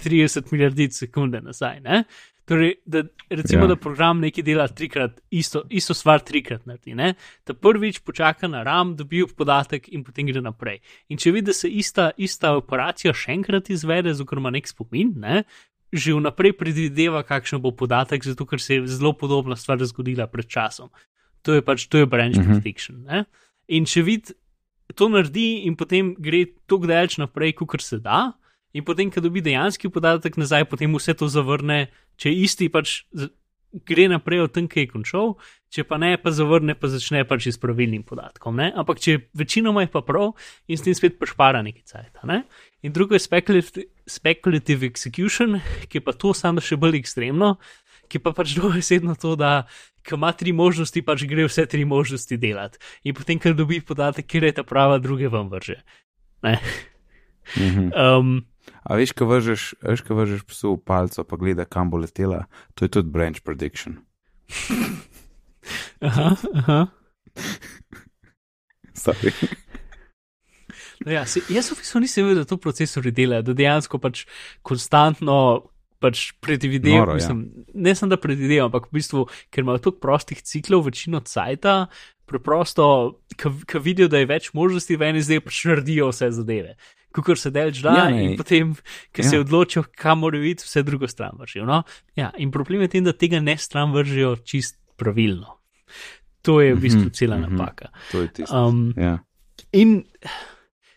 30 0.05 0.49
milijardic 0.53 0.97
sekunde 0.99 1.41
nazaj. 1.41 1.81
Ne? 1.81 2.05
Torej, 2.45 2.75
da, 2.85 3.01
recimo, 3.31 3.62
ja. 3.64 3.68
da 3.72 3.77
program 3.77 4.20
nekaj 4.20 4.45
dela 4.45 4.66
trikrat, 4.68 5.20
isto, 5.31 5.62
isto 5.70 5.95
stvar 5.95 6.20
trikrat 6.20 6.66
naredi. 6.66 6.93
Ne? 6.95 7.14
Da 7.47 7.55
prvič 7.57 8.03
počaka 8.05 8.49
na 8.49 8.62
RAM, 8.62 8.93
dobi 8.97 9.22
podatek 9.37 9.89
in 9.97 10.05
potem 10.05 10.29
gre 10.29 10.43
naprej. 10.45 10.83
In 11.09 11.20
če 11.20 11.33
vidi, 11.33 11.49
da 11.49 11.57
se 11.57 11.70
ista, 11.72 12.11
ista 12.16 12.53
operacija 12.57 13.14
še 13.16 13.33
enkrat 13.33 13.70
izvede, 13.72 14.12
oziroma 14.12 14.53
nek 14.53 14.68
spomin, 14.68 15.14
ne? 15.25 15.45
Že 15.95 16.14
vnaprej 16.14 16.57
predvideva, 16.59 17.22
kakšen 17.22 17.62
bo 17.62 17.70
podatek, 17.70 18.24
zato 18.26 18.47
ker 18.47 18.59
se 18.61 18.74
je 18.74 18.86
zelo 18.90 19.14
podobna 19.14 19.57
stvar 19.57 19.78
zgodila 19.78 20.26
pred 20.26 20.49
časom. 20.51 20.90
To 21.47 21.55
je 21.55 21.62
pač, 21.62 21.86
to 21.86 22.03
je 22.03 22.07
branch 22.07 22.36
uh 22.36 22.42
mhm. 22.42 22.51
-huh. 22.51 22.61
prediction. 22.61 23.03
Ne? 23.07 23.24
In 23.68 23.84
če 23.84 24.03
vidi, 24.03 24.34
to 24.95 25.09
naredi 25.09 25.64
in 25.64 25.76
potem 25.76 26.14
gre 26.18 26.47
tako 26.66 26.86
daleč 26.86 27.18
naprej, 27.18 27.53
kot 27.53 27.80
se 27.80 27.99
da. 27.99 28.32
In 28.74 28.84
potem, 28.84 29.11
ko 29.11 29.20
dobi 29.20 29.40
dejanski 29.40 29.88
podatek 29.88 30.36
nazaj, 30.36 30.64
potem 30.64 30.95
vse 30.95 31.14
to 31.14 31.28
zavrne, 31.28 31.86
če 32.16 32.32
isti 32.34 32.68
pač 32.68 33.05
gre 33.87 34.07
naprej 34.09 34.47
od 34.47 34.55
tam, 34.55 34.68
ki 34.70 34.85
je 34.85 34.91
končal, 34.93 35.35
če 35.75 35.85
pa 35.89 35.99
ne, 35.99 36.14
pa 36.20 36.31
zavrne, 36.35 36.77
pa 36.79 36.91
začne 36.93 37.25
pač 37.27 37.49
s 37.51 37.59
pravilnim 37.61 38.05
podatkom. 38.07 38.55
Ne? 38.61 38.70
Ampak 38.70 39.03
če 39.03 39.16
večinoma 39.35 39.83
je 39.85 39.91
pa 39.91 40.05
prav 40.07 40.37
in 40.70 40.79
s 40.79 40.87
tem 40.87 40.95
spet 40.95 41.18
pašpara 41.18 41.64
nekaj 41.66 41.83
cajt. 41.91 42.22
Ne? 42.31 42.45
In 42.87 42.95
drugo 42.95 43.18
je 43.18 43.25
speculative, 43.25 43.89
speculative 44.07 44.87
execution, 44.87 45.59
ki 45.91 45.99
je 45.99 46.05
pa 46.05 46.14
to 46.14 46.31
samo 46.37 46.62
še 46.62 46.79
bolj 46.79 47.01
ekstremno, 47.03 47.57
ki 48.07 48.22
pa 48.22 48.35
pač 48.37 48.55
dobesedno 48.61 49.18
to, 49.18 49.35
da 49.41 49.66
ima 50.12 50.31
tri 50.37 50.53
možnosti, 50.55 51.03
pač 51.03 51.27
gre 51.27 51.49
vse 51.49 51.66
tri 51.66 51.83
možnosti 51.89 52.39
delati. 52.39 52.79
In 53.09 53.16
potem, 53.16 53.41
ker 53.41 53.57
dobi 53.57 53.81
podatek, 53.83 54.29
kje 54.29 54.51
je 54.53 54.57
ta 54.61 54.64
prava, 54.68 55.01
druge 55.03 55.33
vam 55.33 55.51
vrže. 55.51 55.81
Mhm. 56.45 57.93
Um, 57.93 58.45
A 58.85 58.97
veš, 59.01 59.15
ko 59.17 59.29
vržeš, 59.29 59.75
veš, 59.83 60.05
ko 60.05 60.19
vržeš 60.19 60.45
psu 60.49 60.75
v 60.77 60.83
palco, 60.85 61.25
pa 61.25 61.37
gleda, 61.41 61.65
kam 61.65 61.91
bo 61.91 62.01
letela, 62.01 62.45
to 62.75 62.85
je 62.85 62.93
tudi 62.99 63.11
branch 63.11 63.45
prediction. 63.45 64.01
aha, 66.09 66.37
aha. 66.55 66.81
Sorry. 69.05 69.33
No 71.05 71.12
ja, 71.12 71.27
se, 71.27 71.43
jaz 71.51 71.69
v 71.73 71.79
bistvu 71.81 72.01
nisem 72.05 72.29
vedel, 72.29 72.45
da 72.45 72.49
to 72.49 72.61
procesori 72.61 73.12
delajo, 73.12 73.45
da 73.45 73.57
dejansko 73.57 73.99
pač 74.01 74.25
konstantno 74.65 75.37
pač 76.05 76.31
predvidevajo. 76.45 77.17
Ja. 77.21 77.35
Ne 77.75 77.95
samo, 77.97 78.12
da 78.12 78.21
predvidevajo, 78.21 78.69
ampak 78.69 78.91
v 78.91 78.99
bistvu, 79.01 79.25
ker 79.53 79.65
imajo 79.65 79.83
toliko 79.87 80.03
prostih 80.05 80.43
ciklov, 80.45 80.85
večino 80.89 81.23
cajta, 81.25 81.87
preprosto, 82.29 82.87
ki 83.37 83.81
vidijo, 83.81 84.11
da 84.12 84.21
je 84.21 84.29
več 84.29 84.51
možnosti, 84.57 84.97
v 85.01 85.11
eni 85.11 85.25
zdaj 85.25 85.45
pač 85.45 85.65
naredijo 85.71 86.11
vse 86.12 86.31
zadeve. 86.37 86.77
Kukor 87.15 87.39
se 87.39 87.53
delč 87.55 87.79
da, 87.85 87.95
ja, 87.95 88.07
in 88.11 88.33
potem, 88.39 88.73
ki 89.15 89.23
ja. 89.23 89.29
se 89.31 89.39
odločijo, 89.39 89.85
kam 89.95 90.25
morajo 90.25 90.49
iti, 90.51 90.67
vse 90.67 90.83
drugo 90.83 91.07
stran 91.09 91.37
vršijo. 91.39 91.67
No? 91.69 91.83
Ja, 92.19 92.33
in 92.43 92.51
problem 92.55 92.83
je 92.83 92.91
tem, 92.97 93.05
da 93.07 93.15
tega 93.15 93.39
ne 93.41 93.55
stran 93.61 93.95
vršijo 93.95 94.35
čist 94.43 94.81
pravilno. 94.99 95.61
To 96.45 96.59
je 96.61 96.75
v 96.75 96.81
bistvu 96.81 97.07
mhm, 97.07 97.15
cela 97.17 97.37
mm 97.37 97.45
-hmm, 97.45 97.59
napaka. 97.59 97.89
To 98.12 98.21
je 98.21 98.33
tisto. 98.33 98.67
Um, 98.69 98.93
ja. 98.97 99.19
In 99.73 100.05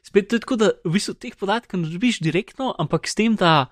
spet 0.03 0.33
je 0.33 0.39
tako, 0.39 0.55
da 0.55 0.71
v 0.85 0.91
bistvu 0.97 1.13
teh 1.13 1.35
podatkov 1.35 1.79
ne 1.79 1.89
dobiš 1.89 2.19
direktno, 2.19 2.75
ampak 2.79 3.07
s 3.07 3.15
tem, 3.15 3.35
da 3.35 3.67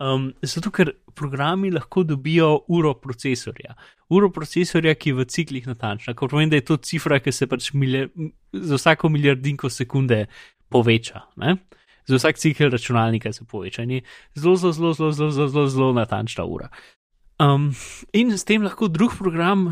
um, 0.00 0.32
zato, 0.42 0.70
ker 0.70 0.92
programi 1.14 1.70
lahko 1.70 2.02
dobijo 2.02 2.64
uro 2.68 2.94
procesorja. 2.94 3.74
Uro 4.08 4.30
procesorja, 4.30 4.94
ki 4.94 5.10
je 5.10 5.14
v 5.14 5.24
ciklih 5.24 5.66
natančna, 5.66 6.14
kar 6.14 6.28
pomeni, 6.28 6.50
da 6.50 6.56
je 6.56 6.64
to 6.64 6.76
cifra, 6.76 7.20
ki 7.20 7.32
se 7.32 7.46
pač 7.46 7.72
milje, 7.72 8.08
za 8.52 8.80
vsako 8.80 9.08
milijardinko 9.08 9.70
sekunde 9.70 10.26
poveča. 10.68 11.26
Ne? 11.36 11.56
Za 12.10 12.18
vsak 12.18 12.38
cikl 12.42 12.70
računalnika 12.72 13.32
se 13.32 13.44
poveča 13.46 13.86
in 13.86 13.90
je 13.90 14.02
zelo, 14.34 14.56
zelo, 14.56 14.72
zelo, 14.72 14.92
zelo, 14.92 15.12
zelo, 15.12 15.30
zelo, 15.30 15.48
zelo, 15.48 15.66
zelo 15.66 15.92
natančna 15.94 16.44
ura. 16.44 16.68
Um, 17.38 17.70
in 18.12 18.34
s 18.34 18.44
tem 18.44 18.66
lahko 18.66 18.88
drug 18.90 19.14
program 19.18 19.70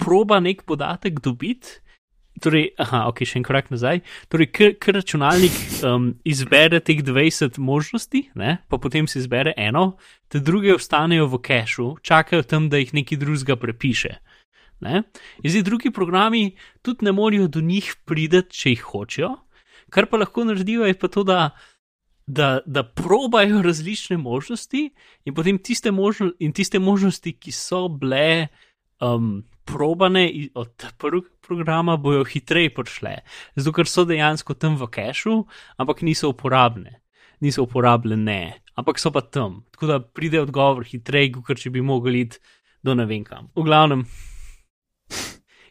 proba 0.00 0.40
nek 0.40 0.64
podatek 0.66 1.20
dobiti, 1.20 1.82
Torej, 2.40 2.72
aha, 2.80 3.04
ok, 3.10 3.22
še 3.28 3.36
en 3.38 3.44
korak 3.44 3.68
nazaj. 3.70 4.00
Torej, 4.32 4.48
ker 4.56 4.96
računalnik 4.96 5.54
um, 5.86 6.08
izbere 6.26 6.80
teh 6.80 7.02
20 7.04 7.60
možnosti, 7.60 8.24
ne, 8.40 8.56
pa 8.72 8.80
potem 8.82 9.06
si 9.06 9.20
izbere 9.20 9.52
eno, 9.60 9.98
te 10.32 10.40
druge 10.40 10.72
ostanejo 10.74 11.28
v 11.28 11.42
cachu, 11.44 11.88
čakajo 12.02 12.46
tam, 12.48 12.70
da 12.72 12.80
jih 12.80 12.94
neki 12.96 13.20
drugega 13.20 13.58
prepiše. 13.60 14.16
Ne. 14.82 15.04
Zdaj 15.44 15.62
drugi 15.62 15.92
programi 15.94 16.56
tudi 16.82 17.06
ne 17.06 17.12
morejo 17.14 17.46
do 17.52 17.60
njih 17.62 17.92
priti, 18.08 18.42
če 18.50 18.74
jih 18.74 18.88
hočejo. 18.90 19.36
Kar 19.92 20.08
pa 20.08 20.20
lahko 20.22 20.46
naredijo, 20.48 20.88
je 20.88 20.96
pa 20.98 21.10
to, 21.12 21.24
da, 21.28 21.50
da, 22.26 22.58
da 22.66 22.82
probajo 22.82 23.60
različne 23.62 24.16
možnosti 24.16 24.88
in 25.24 25.36
potem 25.36 25.60
tiste, 25.60 25.92
možno, 25.92 26.32
in 26.40 26.52
tiste 26.56 26.80
možnosti, 26.80 27.36
ki 27.36 27.52
so 27.52 27.86
bile. 27.88 28.48
Um, 29.02 29.42
probane 29.64 30.48
od 30.54 30.84
prvega 30.98 31.28
programa 31.40 31.96
bojo 31.96 32.24
hitreje 32.24 32.74
prišle, 32.74 33.16
zato 33.56 33.72
ker 33.72 33.86
so 33.86 34.04
dejansko 34.04 34.54
tam 34.54 34.76
v 34.76 34.88
cachu, 34.94 35.44
ampak 35.76 36.02
niso 36.02 36.30
uporabne. 36.30 37.00
Niso 37.42 37.64
uporabljene, 37.66 38.62
ampak 38.78 38.98
so 38.98 39.10
pa 39.10 39.20
tam. 39.20 39.64
Tako 39.74 39.86
da 39.86 40.00
pride 40.00 40.40
odgovor 40.40 40.84
hitreje, 40.86 41.32
kot 41.42 41.58
če 41.58 41.70
bi 41.74 41.82
mogli 41.82 42.20
iti 42.26 42.38
do 42.82 42.94
ne 42.94 43.06
vem 43.06 43.24
kam. 43.24 43.50
V 43.56 43.66
glavnem, 43.66 44.04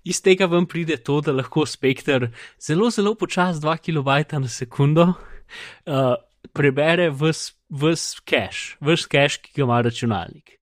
iz 0.04 0.22
tega 0.22 0.48
vam 0.50 0.66
pride 0.66 0.98
to, 1.06 1.20
da 1.22 1.34
lahko 1.36 1.66
spektr 1.66 2.30
zelo, 2.62 2.90
zelo 2.90 3.16
počasi 3.16 3.62
2 3.62 3.78
kB 3.88 4.40
na 4.40 4.48
sekundo 4.48 5.12
uh, 5.12 6.16
prebere 6.54 7.10
vse 7.10 8.22
cache, 8.26 8.78
vse 8.82 9.08
cache, 9.12 9.42
ki 9.44 9.54
ga 9.56 9.64
ima 9.64 9.82
računalnik. 9.82 10.58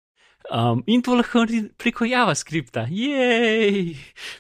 Um, 0.50 0.84
in 0.88 1.02
to 1.06 1.14
lahko 1.14 1.44
naredi 1.44 1.70
preko 1.78 2.08
JavaScripta, 2.10 2.88
jej, 2.90 3.94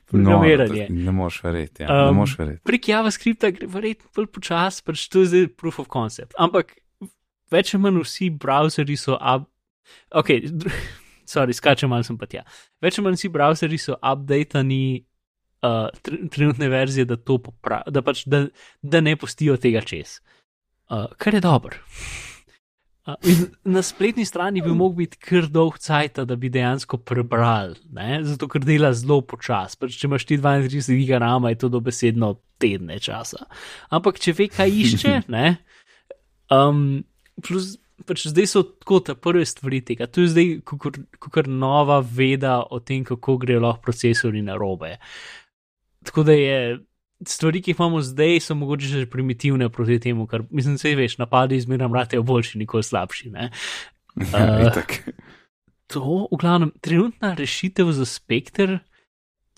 programiranje. 0.10 0.88
No, 0.90 1.06
ne 1.06 1.12
moš 1.12 1.44
verjeti. 1.44 1.84
Ja. 1.84 2.10
Um, 2.10 2.24
verjet. 2.38 2.64
Prek 2.66 2.88
JavaScripta 2.90 3.52
gre 3.54 3.68
verjetno 3.70 4.10
bolj 4.16 4.32
počasi, 4.34 4.82
pač 4.86 5.06
to 5.14 5.22
je 5.22 5.30
zdaj 5.30 5.48
proof 5.54 5.80
of 5.84 5.90
concept. 5.94 6.34
Ampak 6.42 6.74
več 7.54 7.76
ali 7.76 7.84
manj 7.84 8.02
vsi 8.02 8.32
browserji 8.42 8.98
so 8.98 9.20
up. 9.22 9.46
Ok, 10.10 10.34
sorry, 11.30 11.56
skačem 11.56 11.92
malo 11.94 12.06
sem 12.08 12.18
pa 12.20 12.28
tja. 12.30 12.46
Več 12.84 12.98
ali 12.98 13.08
manj 13.08 13.20
vsi 13.20 13.32
browserji 13.34 13.82
so 13.82 13.98
updatani 14.00 14.82
uh, 15.66 15.90
trenutne 16.34 16.70
verzije, 16.72 17.08
da, 17.10 17.18
popra, 17.18 17.84
da, 17.88 18.04
pač, 18.06 18.26
da, 18.30 18.48
da 18.82 19.04
ne 19.06 19.16
pustijo 19.20 19.58
tega 19.62 19.84
čez. 19.86 20.20
Uh, 20.90 21.06
kar 21.22 21.38
je 21.38 21.44
dobro. 21.46 21.78
Na 23.66 23.82
spletni 23.82 24.26
strani 24.26 24.62
bi 24.62 24.70
mogel 24.70 24.98
biti 25.04 25.18
kar 25.24 25.48
dolg 25.50 25.80
cajt, 25.82 26.20
da 26.30 26.36
bi 26.38 26.52
dejansko 26.54 27.00
prebral, 27.02 27.74
ne? 27.96 28.20
zato 28.24 28.50
ker 28.52 28.62
dela 28.66 28.92
zelo 28.94 29.22
počasi. 29.26 29.80
Pač, 29.82 29.98
če 29.98 30.10
imaš 30.10 30.28
ti 30.30 30.38
32 30.38 30.98
gigarama, 31.00 31.54
je 31.54 31.62
to 31.64 31.72
dobesedno 31.74 32.36
tedne 32.62 33.00
časa. 33.02 33.48
Ampak 33.96 34.20
če 34.22 34.36
ve, 34.38 34.50
kaj 34.54 34.76
išče, 34.84 35.16
ne. 35.36 35.56
Um, 36.54 37.02
plus, 37.46 37.78
pač 38.08 38.28
zdaj 38.30 38.48
so 38.48 38.64
tako 38.64 39.00
te 39.06 39.16
prve 39.16 39.46
stvari 39.46 39.82
tega. 39.86 40.08
To 40.08 40.24
je 40.24 40.32
zdaj 40.32 40.52
kot 40.66 41.48
nova 41.48 42.00
veda 42.00 42.62
o 42.72 42.80
tem, 42.80 43.04
kako 43.04 43.38
grejo 43.42 43.64
lahko 43.64 43.82
procesori 43.90 44.42
na 44.46 44.56
robe. 44.60 44.98
Tako 46.06 46.24
da 46.24 46.36
je 46.38 46.60
stvari, 47.28 47.62
ki 47.62 47.72
jih 47.72 47.80
imamo 47.80 48.02
zdaj, 48.02 48.40
so 48.40 48.56
mogoče 48.56 48.88
že 48.88 49.06
primitivne 49.10 49.70
proti 49.70 50.00
temu, 50.00 50.28
kar 50.28 50.44
mislim, 50.50 50.76
da 50.76 50.78
se 50.78 50.96
veš, 50.96 51.18
napadi 51.18 51.56
izmerno 51.56 51.88
ratejo 51.94 52.24
boljši, 52.24 52.58
nikoli 52.58 52.84
slabši. 52.84 53.32
Uh, 54.16 54.24
to, 55.92 56.28
v 56.32 56.38
glavnem, 56.40 56.72
trenutna 56.82 57.34
rešitev 57.34 57.92
za 57.92 58.06
spektr 58.06 58.80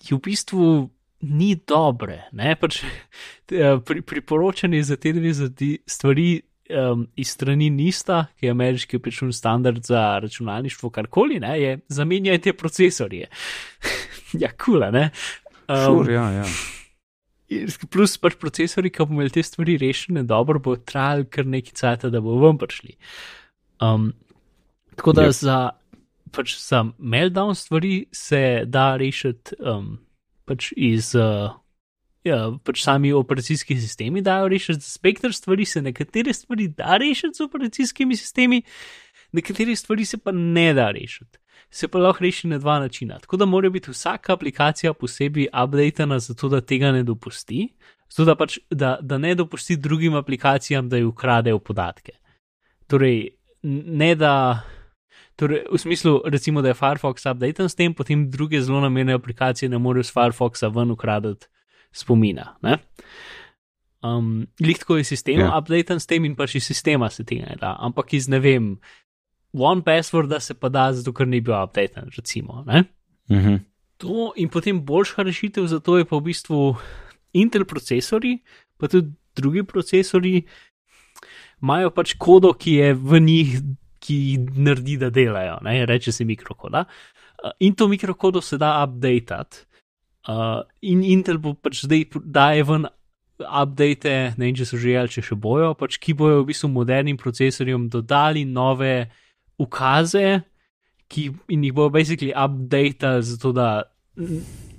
je 0.02 0.16
v 0.16 0.20
bistvu. 0.20 0.90
Ni 1.22 1.54
dobre, 1.54 2.24
ne 2.34 2.56
pač 2.58 2.80
eh, 2.82 3.76
pri, 3.86 4.00
priporočanje 4.02 4.80
za 4.82 4.96
te 4.98 5.12
dve 5.14 5.30
stvari 5.86 6.40
um, 6.72 7.06
iz 7.16 7.32
strani 7.36 7.70
NISTA, 7.70 8.24
ki 8.40 8.46
je 8.46 8.50
ameriški 8.50 8.96
opičun 8.96 9.32
standard 9.32 9.84
za 9.84 10.18
računalništvo, 10.22 10.90
karkoli, 10.90 11.40
ne, 11.40 11.56
je 11.60 11.78
zamenjajte 11.88 12.52
procesorje. 12.52 13.28
ja, 14.42 14.52
kula, 14.64 14.90
ne. 14.90 15.10
Um, 15.68 15.84
sure, 15.84 16.14
ja, 16.14 16.30
ja 16.42 16.46
plus 17.90 18.16
pač 18.20 18.36
procesori, 18.40 18.90
ki 18.90 19.04
bomo 19.04 19.20
imeli 19.20 19.34
te 19.34 19.42
stvari 19.44 19.76
rešene, 19.80 20.24
dobro 20.28 20.60
bo 20.62 20.76
trajalo 20.76 21.26
kar 21.30 21.48
nekaj 21.48 21.76
časa, 21.78 22.10
da 22.12 22.20
bo 22.24 22.38
ven 22.40 22.58
prišli. 22.60 22.96
Um, 23.82 24.12
tako 24.96 25.14
da 25.18 25.26
yep. 25.28 25.36
za, 25.36 25.58
pač 26.32 26.56
za 26.60 26.84
meltdown 26.98 27.56
stvari 27.58 28.06
se 28.12 28.62
da 28.66 28.92
rešiti 29.00 29.58
um, 29.60 29.98
pač 30.48 30.72
iz. 30.76 31.14
Uh, 31.18 31.58
Ja, 32.22 32.52
pač 32.62 32.84
sami 32.84 33.10
operacijski 33.12 33.74
sistemi 33.82 34.22
dajo 34.22 34.48
rešiti, 34.48 34.80
za 34.80 34.90
spektr 34.94 35.32
stvari 35.34 35.64
se 35.64 35.82
nekatere 35.82 36.32
stvari 36.32 36.68
da 36.68 36.96
rešiti 36.96 37.34
z 37.34 37.44
operacijskimi 37.44 38.16
sistemi, 38.16 38.62
nekatere 39.32 39.76
stvari 39.76 40.04
se 40.04 40.18
pa 40.18 40.32
ne 40.32 40.72
da 40.74 40.90
rešiti. 40.90 41.38
se 41.70 41.88
pa 41.88 41.98
lahko 41.98 42.24
reši 42.24 42.48
na 42.48 42.58
dva 42.58 42.78
načina. 42.80 43.18
Tako 43.18 43.36
da 43.36 43.44
mora 43.44 43.70
biti 43.70 43.90
vsaka 43.90 44.32
aplikacija 44.32 44.92
posebej 44.92 45.48
updated, 45.64 46.20
zato 46.20 46.48
da 46.48 46.60
tega 46.60 46.92
ne 46.92 47.02
dopusti, 47.02 47.68
zato 48.10 48.24
da, 48.24 48.34
pač, 48.34 48.58
da, 48.70 48.98
da 49.00 49.18
ne 49.18 49.34
dopusti 49.34 49.76
drugim 49.76 50.14
aplikacijam, 50.14 50.88
da 50.88 50.96
ji 50.96 51.04
ukradejo 51.04 51.58
podatke. 51.58 52.12
Torej, 52.86 53.30
ne 53.62 54.14
da. 54.14 54.62
Torej, 55.36 55.64
v 55.72 55.78
smislu, 55.78 56.20
recimo, 56.24 56.62
da 56.62 56.68
je 56.68 56.74
Firefox 56.74 57.26
updated 57.26 57.70
s 57.70 57.74
tem, 57.74 57.94
potem 57.94 58.30
druge 58.30 58.60
zelo 58.60 58.80
namerne 58.80 59.12
aplikacije 59.12 59.68
ne 59.68 59.78
morejo 59.78 60.04
z 60.04 60.12
Firefoxa 60.12 60.68
ven 60.68 60.90
ukradati 60.90 61.46
spomina. 61.92 62.56
Um, 64.02 64.48
Lihtko 64.60 64.96
je 64.98 65.04
sistem 65.04 65.38
yeah. 65.38 65.58
updated 65.58 66.02
s 66.02 66.06
tem 66.10 66.24
in 66.26 66.34
pa 66.34 66.48
še 66.50 66.60
sistema 66.60 67.10
se 67.10 67.22
tega 67.24 67.46
ne 67.52 67.58
da, 67.60 67.76
ampak 67.78 68.16
iz 68.18 68.26
ne 68.28 68.40
vem, 68.42 68.72
one 69.54 69.84
password, 69.86 70.32
da 70.32 70.40
se 70.40 70.56
pa 70.58 70.72
da, 70.72 70.88
zato 70.92 71.12
ker 71.14 71.28
ni 71.28 71.40
bil 71.40 71.54
updated, 71.54 72.10
recimo. 72.16 72.64
Mm 72.66 72.84
-hmm. 73.28 73.60
To 74.02 74.32
in 74.36 74.48
potem 74.48 74.84
boljša 74.84 75.22
rešitev 75.22 75.66
za 75.66 75.80
to 75.80 75.98
je 75.98 76.04
pa 76.04 76.16
v 76.16 76.20
bistvu 76.20 76.76
Intel 77.32 77.64
procesori, 77.64 78.38
pa 78.76 78.88
tudi 78.88 79.12
drugi 79.34 79.62
procesori 79.62 80.42
imajo 81.62 81.90
pač 81.90 82.14
kodo, 82.18 82.52
ki 82.52 82.72
je 82.72 82.94
v 82.94 83.20
njih, 83.20 83.60
ki 84.02 84.38
naredi, 84.56 84.96
da 84.96 85.10
delajo, 85.10 85.58
ne? 85.62 85.86
reče 85.86 86.12
se 86.12 86.24
mikrokoda. 86.24 86.84
Uh, 87.44 87.50
in 87.60 87.74
to 87.74 87.88
mikrokodo 87.88 88.40
se 88.40 88.58
da 88.58 88.84
updated. 88.84 89.66
Uh, 90.28 90.62
in 90.80 91.02
Intel 91.02 91.38
bo 91.42 91.54
pač 91.58 91.82
zdaj 91.82 92.06
daje 92.22 92.62
ven 92.68 92.86
update, 93.42 94.12
ne 94.38 94.46
vem, 94.46 94.54
če 94.54 94.66
so 94.68 94.78
že 94.78 94.94
ali 94.98 95.10
če 95.10 95.24
še 95.26 95.38
bojo, 95.38 95.72
pač 95.78 95.98
ki 96.02 96.14
bojo 96.18 96.42
v 96.42 96.52
bistvu 96.52 96.70
modernim 96.70 97.18
procesorjem 97.18 97.88
dodali 97.90 98.44
nove 98.46 99.10
ukaze, 99.58 100.42
ki 101.10 101.28
in 101.52 101.66
jih 101.66 101.74
bo 101.74 101.88
basically 101.92 102.30
update, 102.30 103.18
zato 103.26 103.52
da 103.52 103.82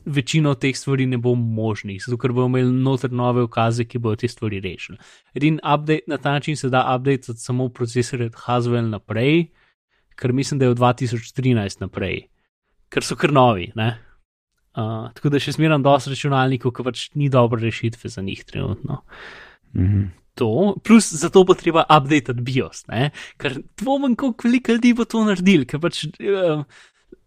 večino 0.06 0.54
teh 0.56 0.76
stvari 0.76 1.06
ne 1.08 1.18
bo 1.18 1.36
možnih, 1.36 2.02
zato 2.04 2.18
ker 2.18 2.34
bomo 2.36 2.58
imeli 2.58 2.72
noter 2.84 3.12
nove 3.12 3.44
ukaze, 3.44 3.86
ki 3.88 4.02
bodo 4.04 4.22
te 4.24 4.28
stvari 4.28 4.60
rešili. 4.64 4.98
Edin 5.36 5.60
update 5.60 6.08
na 6.08 6.18
ta 6.18 6.32
način 6.32 6.58
se 6.58 6.70
da 6.70 6.86
update 6.96 7.36
samo 7.36 7.70
procesor 7.70 8.22
od 8.22 8.36
Haswell 8.36 8.90
naprej, 8.90 9.48
ker 10.16 10.34
mislim, 10.34 10.60
da 10.60 10.66
je 10.66 10.72
od 10.72 10.80
2013 10.80 11.82
naprej, 11.82 12.28
ker 12.90 13.04
so 13.04 13.16
kar 13.16 13.32
novi. 13.34 13.72
Uh, 14.74 15.12
tako 15.14 15.30
da 15.30 15.40
še 15.40 15.54
smeram 15.54 15.84
dosti 15.86 16.16
računalnikov, 16.16 16.74
ki 16.74 16.84
pač 16.84 17.06
ni 17.20 17.30
dobre 17.30 17.62
rešitve 17.62 18.10
za 18.10 18.22
njih 18.26 18.44
trenutno. 18.50 19.04
Mm 19.74 19.88
-hmm 19.88 20.12
to, 20.36 20.76
plus 20.84 21.14
za 21.14 21.30
to 21.30 21.44
bo 21.44 21.54
treba 21.54 21.86
update 21.90 22.34
BIOS, 22.34 22.88
ne? 22.88 23.12
ker 23.38 23.60
dvomim, 23.78 24.16
koliko 24.16 24.48
veliko 24.48 24.72
ljudi 24.72 24.94
bo 24.94 25.06
to 25.06 25.24
naredil, 25.26 25.66
ker 25.70 25.80
pač 25.80 26.06
uh, 26.06 26.64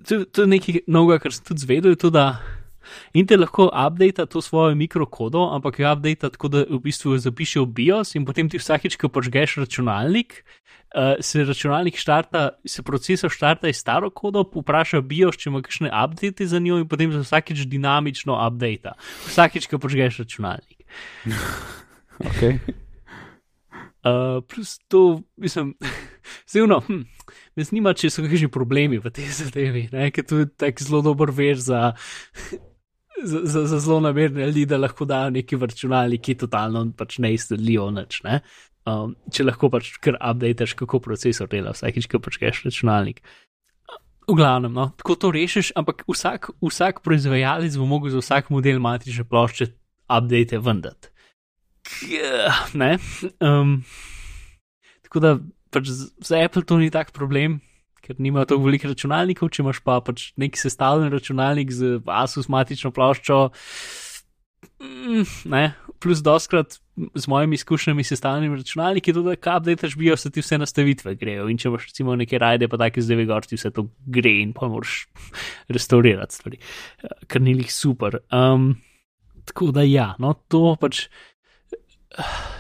to, 0.09 0.25
to 0.25 0.43
je 0.45 0.51
nekaj 0.51 0.81
novega, 0.91 1.23
kar 1.23 1.35
sem 1.35 1.47
tudi 1.47 1.65
zvedel, 1.67 1.95
je 1.95 2.03
to, 2.03 2.11
da 2.11 2.27
Intel 3.13 3.41
lahko 3.41 3.69
update 3.73 4.27
to 4.27 4.43
svojo 4.43 4.75
mikrokodo, 4.75 5.49
ampak 5.55 5.79
jo 5.79 5.93
update 5.93 6.31
tako, 6.31 6.49
da 6.49 6.65
v 6.69 6.81
bistvu 6.83 7.19
zapiše 7.19 7.61
v 7.61 7.67
BIOS 7.67 8.15
in 8.15 8.25
potem 8.25 8.49
ti 8.49 8.61
vsakeč, 8.61 8.97
ko 9.01 9.09
požgeš 9.09 9.61
računalnik. 9.65 10.45
Uh, 10.97 11.19
se 11.21 11.45
računalnik 11.45 11.99
štarta, 11.99 12.49
se 12.65 12.83
procesor 12.83 13.31
štarta 13.31 13.69
iz 13.69 13.77
staro 13.83 14.11
kodo, 14.11 14.45
vpraša 14.47 15.03
BIOS, 15.03 15.37
če 15.37 15.51
ima 15.51 15.61
kakšne 15.61 15.91
update 15.91 16.47
za 16.47 16.63
njo, 16.63 16.79
in 16.81 16.89
potem 16.89 17.13
se 17.13 17.25
vsakeč 17.27 17.67
dinamično 17.67 18.39
update. 18.39 18.95
Vsakeč, 19.27 19.67
ko 19.67 19.83
požgeš 19.83 20.23
računalnik. 20.25 20.87
okay. 22.31 22.59
Uh, 24.07 24.45
plus 24.55 24.79
to, 24.89 25.23
mislim, 25.37 25.75
zelo, 26.53 26.81
hm, 26.87 27.03
me 27.57 27.65
zanima, 27.65 27.91
če 27.97 28.11
so 28.13 28.23
kakšni 28.23 28.47
problemi 28.55 29.01
v 29.03 29.11
tej 29.11 29.33
zadevi, 29.35 29.89
ker 30.15 30.27
to 30.29 30.45
je 30.45 30.49
tako 30.63 30.87
zelo 30.87 31.01
dober 31.03 31.33
ver 31.35 31.59
za, 31.59 31.89
za, 33.25 33.65
za, 33.67 33.79
zelo 33.79 34.01
namerne 34.01 34.47
ljudi, 34.47 34.67
da 34.67 34.79
lahko 34.81 35.05
dajo 35.05 35.31
neki 35.31 35.57
vrčunali, 35.57 36.19
ki 36.19 36.37
totalno 36.43 36.85
pač 36.97 37.19
ne 37.19 37.33
izsledljivo 37.35 37.91
nič. 37.97 38.21
Ne? 38.27 38.41
Um, 38.87 39.17
če 39.33 39.47
lahko 39.47 39.71
pač 39.73 39.97
kar 40.03 40.19
updateš, 40.21 40.77
kako 40.79 41.01
procesor 41.03 41.51
dela, 41.51 41.75
vsakič, 41.75 42.09
ko 42.13 42.21
keš 42.21 42.67
računalnik. 42.69 43.23
V 44.27 44.35
glavnem, 44.35 44.73
no, 44.75 44.89
tako 44.99 45.15
to 45.15 45.29
rešiš, 45.31 45.71
ampak 45.79 46.03
vsak, 46.11 46.51
vsak 46.59 47.05
proizvajalec 47.07 47.77
bo 47.79 47.87
mogel 47.87 48.11
za 48.11 48.23
vsak 48.25 48.51
model 48.51 48.81
matrične 48.83 49.23
plošče 49.23 49.71
update 50.11 50.59
vendati 50.59 51.15
ne. 52.75 52.99
Um, 53.41 53.85
tako 55.03 55.21
da 55.21 55.39
pač 55.71 55.91
za 55.91 56.41
Apple 56.45 56.65
to 56.65 56.79
ni 56.79 56.91
tak 56.91 57.13
problem, 57.13 57.61
ker 58.07 58.21
nima 58.23 58.47
tako 58.47 58.67
veliko 58.67 58.93
računalnikov, 58.93 59.51
če 59.51 59.65
imaš 59.65 59.83
pa 59.85 59.99
pač 60.05 60.31
neki 60.41 60.61
sestavljen 60.61 61.13
računalnik 61.13 61.73
z 61.75 61.99
Asus 62.07 62.51
matično 62.53 62.93
ploščo. 62.95 63.49
Mm, 64.83 65.25
ne, 65.53 65.65
plus 66.03 66.23
doskrat 66.25 66.79
z 67.15 67.29
mojimi 67.29 67.55
izkušnjami 67.55 68.05
s 68.05 68.15
sestavljenimi 68.15 68.57
računalniki, 68.57 69.13
tudi 69.13 69.37
da 69.37 69.57
updateš 69.57 69.97
bio, 69.97 70.17
se 70.17 70.31
ti 70.31 70.41
vse 70.41 70.59
nastavitve 70.59 71.15
grejo. 71.15 71.49
In 71.51 71.59
če 71.59 71.69
imaš 71.69 71.89
recimo 71.91 72.17
neke 72.17 72.39
rajde, 72.39 72.69
pa 72.69 72.81
take 72.81 73.05
zdaj 73.05 73.27
gor, 73.29 73.47
ti 73.47 73.59
vse 73.59 73.71
to 73.77 73.89
gre 74.07 74.33
in 74.43 74.53
pa 74.57 74.69
moraš 74.73 75.07
restaurirati 75.77 76.41
stvari, 76.41 76.61
kar 77.27 77.43
ni 77.43 77.57
jih 77.59 77.73
super. 77.73 78.21
Um, 78.33 78.75
tako 79.47 79.71
da 79.77 79.85
ja, 79.87 80.15
no 80.23 80.35
to 80.49 80.77
pač 80.81 81.07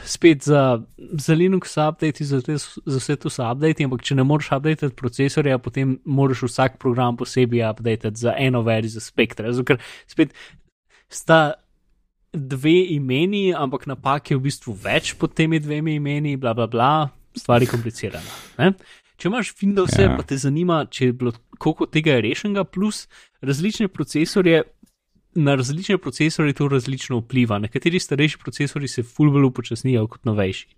spet 0.05 0.45
za, 0.45 0.83
za 1.13 1.35
Linux 1.35 1.77
update, 1.77 2.25
za, 2.25 2.41
te, 2.43 2.57
za 2.57 2.99
vse 2.99 3.17
to 3.17 3.31
so 3.31 3.45
update, 3.47 3.85
ampak 3.85 4.03
če 4.03 4.19
ne 4.19 4.25
moreš 4.27 4.51
update 4.57 4.91
procesorja, 4.99 5.59
potem 5.63 5.97
moraš 6.05 6.47
vsak 6.49 6.79
program 6.83 7.17
posebej 7.17 7.65
update 7.71 8.13
za 8.15 8.35
eno 8.39 8.63
verzijo 8.67 9.01
spektra. 9.01 9.53
Zato, 9.53 9.65
ker 9.73 9.81
spet 10.11 10.35
sta 11.09 11.57
dve 12.33 12.77
imeni, 12.97 13.55
ampak 13.57 13.87
napak 13.87 14.31
je 14.31 14.37
v 14.37 14.47
bistvu 14.49 14.77
več 14.83 15.15
pod 15.17 15.35
temi 15.35 15.61
dvemi 15.63 15.97
imeni, 15.97 16.37
bla 16.37 16.53
bla 16.55 16.67
bla, 16.67 16.93
stvar 17.37 17.63
je 17.63 17.71
komplicirana. 17.71 18.39
Ne? 18.59 18.75
Če 19.17 19.31
imaš 19.31 19.55
Windows, 19.57 19.95
ja. 19.97 20.11
pa 20.13 20.27
te 20.29 20.37
zanima, 20.37 20.83
če 20.93 21.09
je 21.09 21.13
bilo 21.17 21.33
koliko 21.59 21.87
tega 21.89 22.19
je 22.19 22.25
rešenega, 22.27 22.65
plus 22.69 23.07
različne 23.41 23.89
procesorje 23.89 24.63
na 25.37 25.55
različne 25.55 25.99
procesore 25.99 26.53
to 26.53 26.69
različno 26.69 27.19
vpliva. 27.21 27.59
Nekateri 27.59 28.01
starejši 28.01 28.39
procesori 28.39 28.89
se 28.89 29.03
fulbolo 29.03 29.49
upočasnijo 29.49 30.07
kot 30.07 30.25
novejši. 30.25 30.69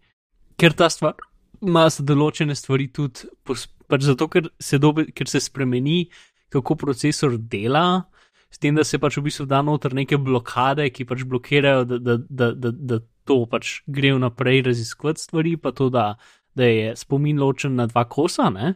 Ker 0.57 0.73
ta 0.73 0.91
stvar 0.91 1.15
ima 1.63 1.89
za 1.91 2.05
določene 2.07 2.55
stvari 2.55 2.89
tudi, 2.95 3.29
pač 3.47 4.07
zato 4.07 4.29
ker 4.29 4.51
se, 4.61 4.79
dobe, 4.79 5.09
ker 5.15 5.31
se 5.31 5.41
spremeni, 5.41 6.09
kako 6.53 6.77
procesor 6.79 7.37
dela, 7.39 8.05
s 8.51 8.59
tem, 8.59 8.75
da 8.75 8.85
se 8.85 8.99
pač 8.99 9.19
v 9.19 9.27
bistvu 9.29 9.47
da 9.47 9.61
noter 9.63 9.95
neke 9.95 10.17
blokade, 10.17 10.89
ki 10.91 11.07
pač 11.09 11.25
blokirajo, 11.29 11.85
da, 11.89 11.99
da, 11.99 12.17
da, 12.29 12.53
da, 12.53 12.73
da 12.73 13.01
to 13.29 13.43
pač 13.51 13.83
gre 13.87 14.15
naprej 14.19 14.63
raziskovati 14.71 15.27
stvari, 15.27 15.57
pa 15.61 15.75
to, 15.77 15.91
da, 15.93 16.15
da 16.57 16.69
je 16.69 16.95
spomin 16.97 17.39
ločen 17.39 17.77
na 17.77 17.87
dva 17.91 18.07
kosa, 18.09 18.49
ne? 18.51 18.75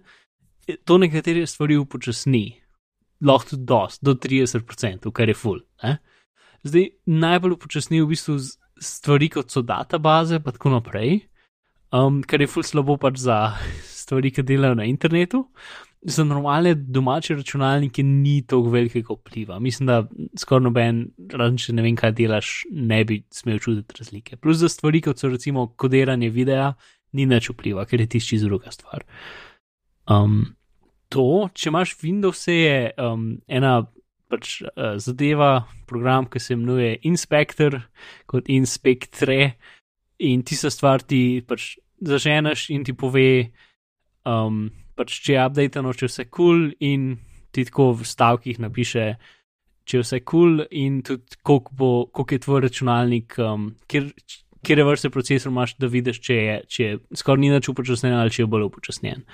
to 0.87 0.95
nekatere 0.99 1.43
stvari 1.47 1.77
upočasni 1.77 2.62
lahko 3.23 3.55
tudi 3.55 3.67
dost, 3.67 4.03
do 4.05 4.15
30%, 4.15 5.11
kar 5.15 5.29
je 5.29 5.35
full. 5.35 5.63
Ne? 5.83 5.99
Zdaj, 6.67 6.89
najbolj 7.07 7.57
upočasni 7.57 8.03
v 8.03 8.11
bistvu 8.13 8.39
stvari, 8.83 9.29
kot 9.33 9.51
so 9.51 9.63
databaze, 9.67 10.41
pa 10.43 10.55
tako 10.55 10.77
naprej, 10.77 11.23
um, 11.95 12.23
kar 12.27 12.43
je 12.43 12.51
full 12.51 12.67
slabo 12.67 12.99
pač 13.01 13.23
za 13.23 13.39
stvari, 14.03 14.33
ki 14.35 14.47
delajo 14.47 14.79
na 14.79 14.89
internetu. 14.89 15.47
Za 16.03 16.25
normalne 16.27 16.75
domače 16.75 17.37
računalnike 17.39 18.03
ni 18.03 18.41
tako 18.43 18.73
velikega 18.73 19.15
vpliva. 19.15 19.61
Mislim, 19.63 19.87
da 19.87 20.01
skoraj 20.39 20.65
noben, 20.65 21.05
razen 21.31 21.61
če 21.63 21.75
ne 21.79 21.85
vem, 21.85 21.95
kaj 21.99 22.17
delaš, 22.19 22.49
ne 22.75 23.05
bi 23.07 23.21
smel 23.31 23.61
čutiti 23.63 24.01
razlike. 24.01 24.41
Plus 24.43 24.59
za 24.65 24.71
stvari, 24.73 24.99
kot 25.05 25.23
so 25.23 25.31
recimo 25.31 25.69
kodiranje 25.79 26.33
videa, 26.35 26.73
ni 27.15 27.29
več 27.31 27.53
vpliva, 27.53 27.87
ker 27.87 28.03
je 28.03 28.09
tišči 28.17 28.41
druga 28.43 28.75
stvar. 28.75 29.07
Um, 30.11 30.43
to, 31.13 31.49
če 31.55 31.71
imaš 31.71 31.97
Windows, 32.01 32.47
je 32.49 32.93
um, 33.01 33.35
ena 33.49 33.83
pač, 34.33 34.61
uh, 34.65 34.97
zadeva, 35.03 35.67
program, 35.89 36.27
ki 36.31 36.41
se 36.41 36.57
imenuje 36.57 36.97
Inspector, 37.09 37.79
kot 38.31 38.49
Inspectre, 38.53 39.55
in 40.23 40.45
ti 40.47 40.57
se 40.57 40.71
stvar 40.73 41.05
ti 41.05 41.43
pač 41.47 41.75
zaženeš 42.03 42.71
in 42.75 42.87
ti 42.87 42.95
pove, 42.97 43.27
um, 44.29 44.65
pač, 44.97 45.19
če 45.27 45.37
je 45.37 45.45
updated, 45.45 45.93
če 45.99 46.07
je 46.07 46.13
vse 46.15 46.27
kul, 46.31 46.33
cool, 46.39 46.65
in 46.81 47.13
ti 47.53 47.67
tako 47.69 47.93
v 48.01 48.09
stavkih 48.09 48.63
napiše. 48.63 49.13
Če 49.83 49.99
je 49.99 50.05
vse 50.05 50.23
kul 50.23 50.63
cool 50.63 50.67
in 50.79 51.01
tudi 51.05 51.41
koliko, 51.43 52.07
koliko 52.15 52.35
je 52.35 52.43
tvoj 52.45 52.61
računalnik, 52.69 53.35
um, 53.43 53.73
kjer, 53.91 54.13
kjer 54.63 54.79
je 54.79 54.85
vrste 54.87 55.11
procesor, 55.11 55.51
imaš, 55.51 55.75
da 55.83 55.91
vidiš, 55.91 56.21
če 56.23 56.37
je, 56.39 56.59
če 56.71 56.85
je 56.85 57.01
skoraj 57.19 57.43
ni 57.43 57.51
več 57.51 57.69
upočasnjen 57.69 58.15
ali 58.15 58.31
če 58.33 58.45
je 58.45 58.53
bolj 58.53 58.69
upočasnjen 58.71 59.27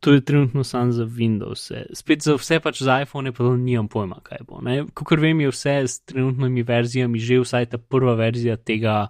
to 0.00 0.12
je 0.12 0.24
trenutno 0.24 0.64
samo 0.64 0.92
za 0.92 1.04
Windows. 1.04 1.72
Spet 1.92 2.22
za 2.22 2.34
vse 2.34 2.60
pač 2.60 2.82
za 2.82 3.02
iPhone, 3.02 3.32
pa 3.32 3.44
nimam 3.44 3.88
pojma, 3.88 4.20
kaj 4.24 4.38
bo. 4.48 4.60
Kot 4.94 5.20
vem, 5.20 5.40
je 5.40 5.52
vse 5.52 5.74
s 5.84 6.00
trenutnimi 6.08 6.62
verzijami 6.62 7.18
že 7.18 7.40
vsaj 7.40 7.66
ta 7.66 7.78
prva 7.78 8.14
verzija 8.14 8.56
tega 8.56 9.08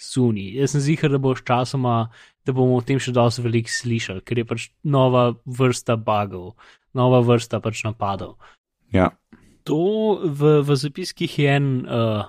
Suni. 0.00 0.54
Jaz 0.56 0.72
sem 0.72 0.80
zihar, 0.80 1.12
da 1.12 1.18
bo 1.20 1.34
s 1.36 1.44
časoma, 1.44 2.08
da 2.46 2.52
bomo 2.56 2.78
o 2.80 2.80
tem 2.80 2.98
še 2.98 3.12
dosti 3.12 3.44
veliko 3.44 3.68
slišali, 3.68 4.24
ker 4.24 4.40
je 4.40 4.44
pač 4.48 4.68
nova 4.82 5.34
vrsta 5.44 5.96
bugov. 5.96 6.56
nova 6.94 7.20
vrsta 7.20 7.60
pač 7.60 7.84
napadov. 7.84 8.34
Ja. 8.90 9.12
To 9.62 10.18
v, 10.24 10.58
v 10.66 10.74
zapiskih 10.74 11.38
je 11.38 11.46
en 11.46 11.86
uh, 11.86 12.24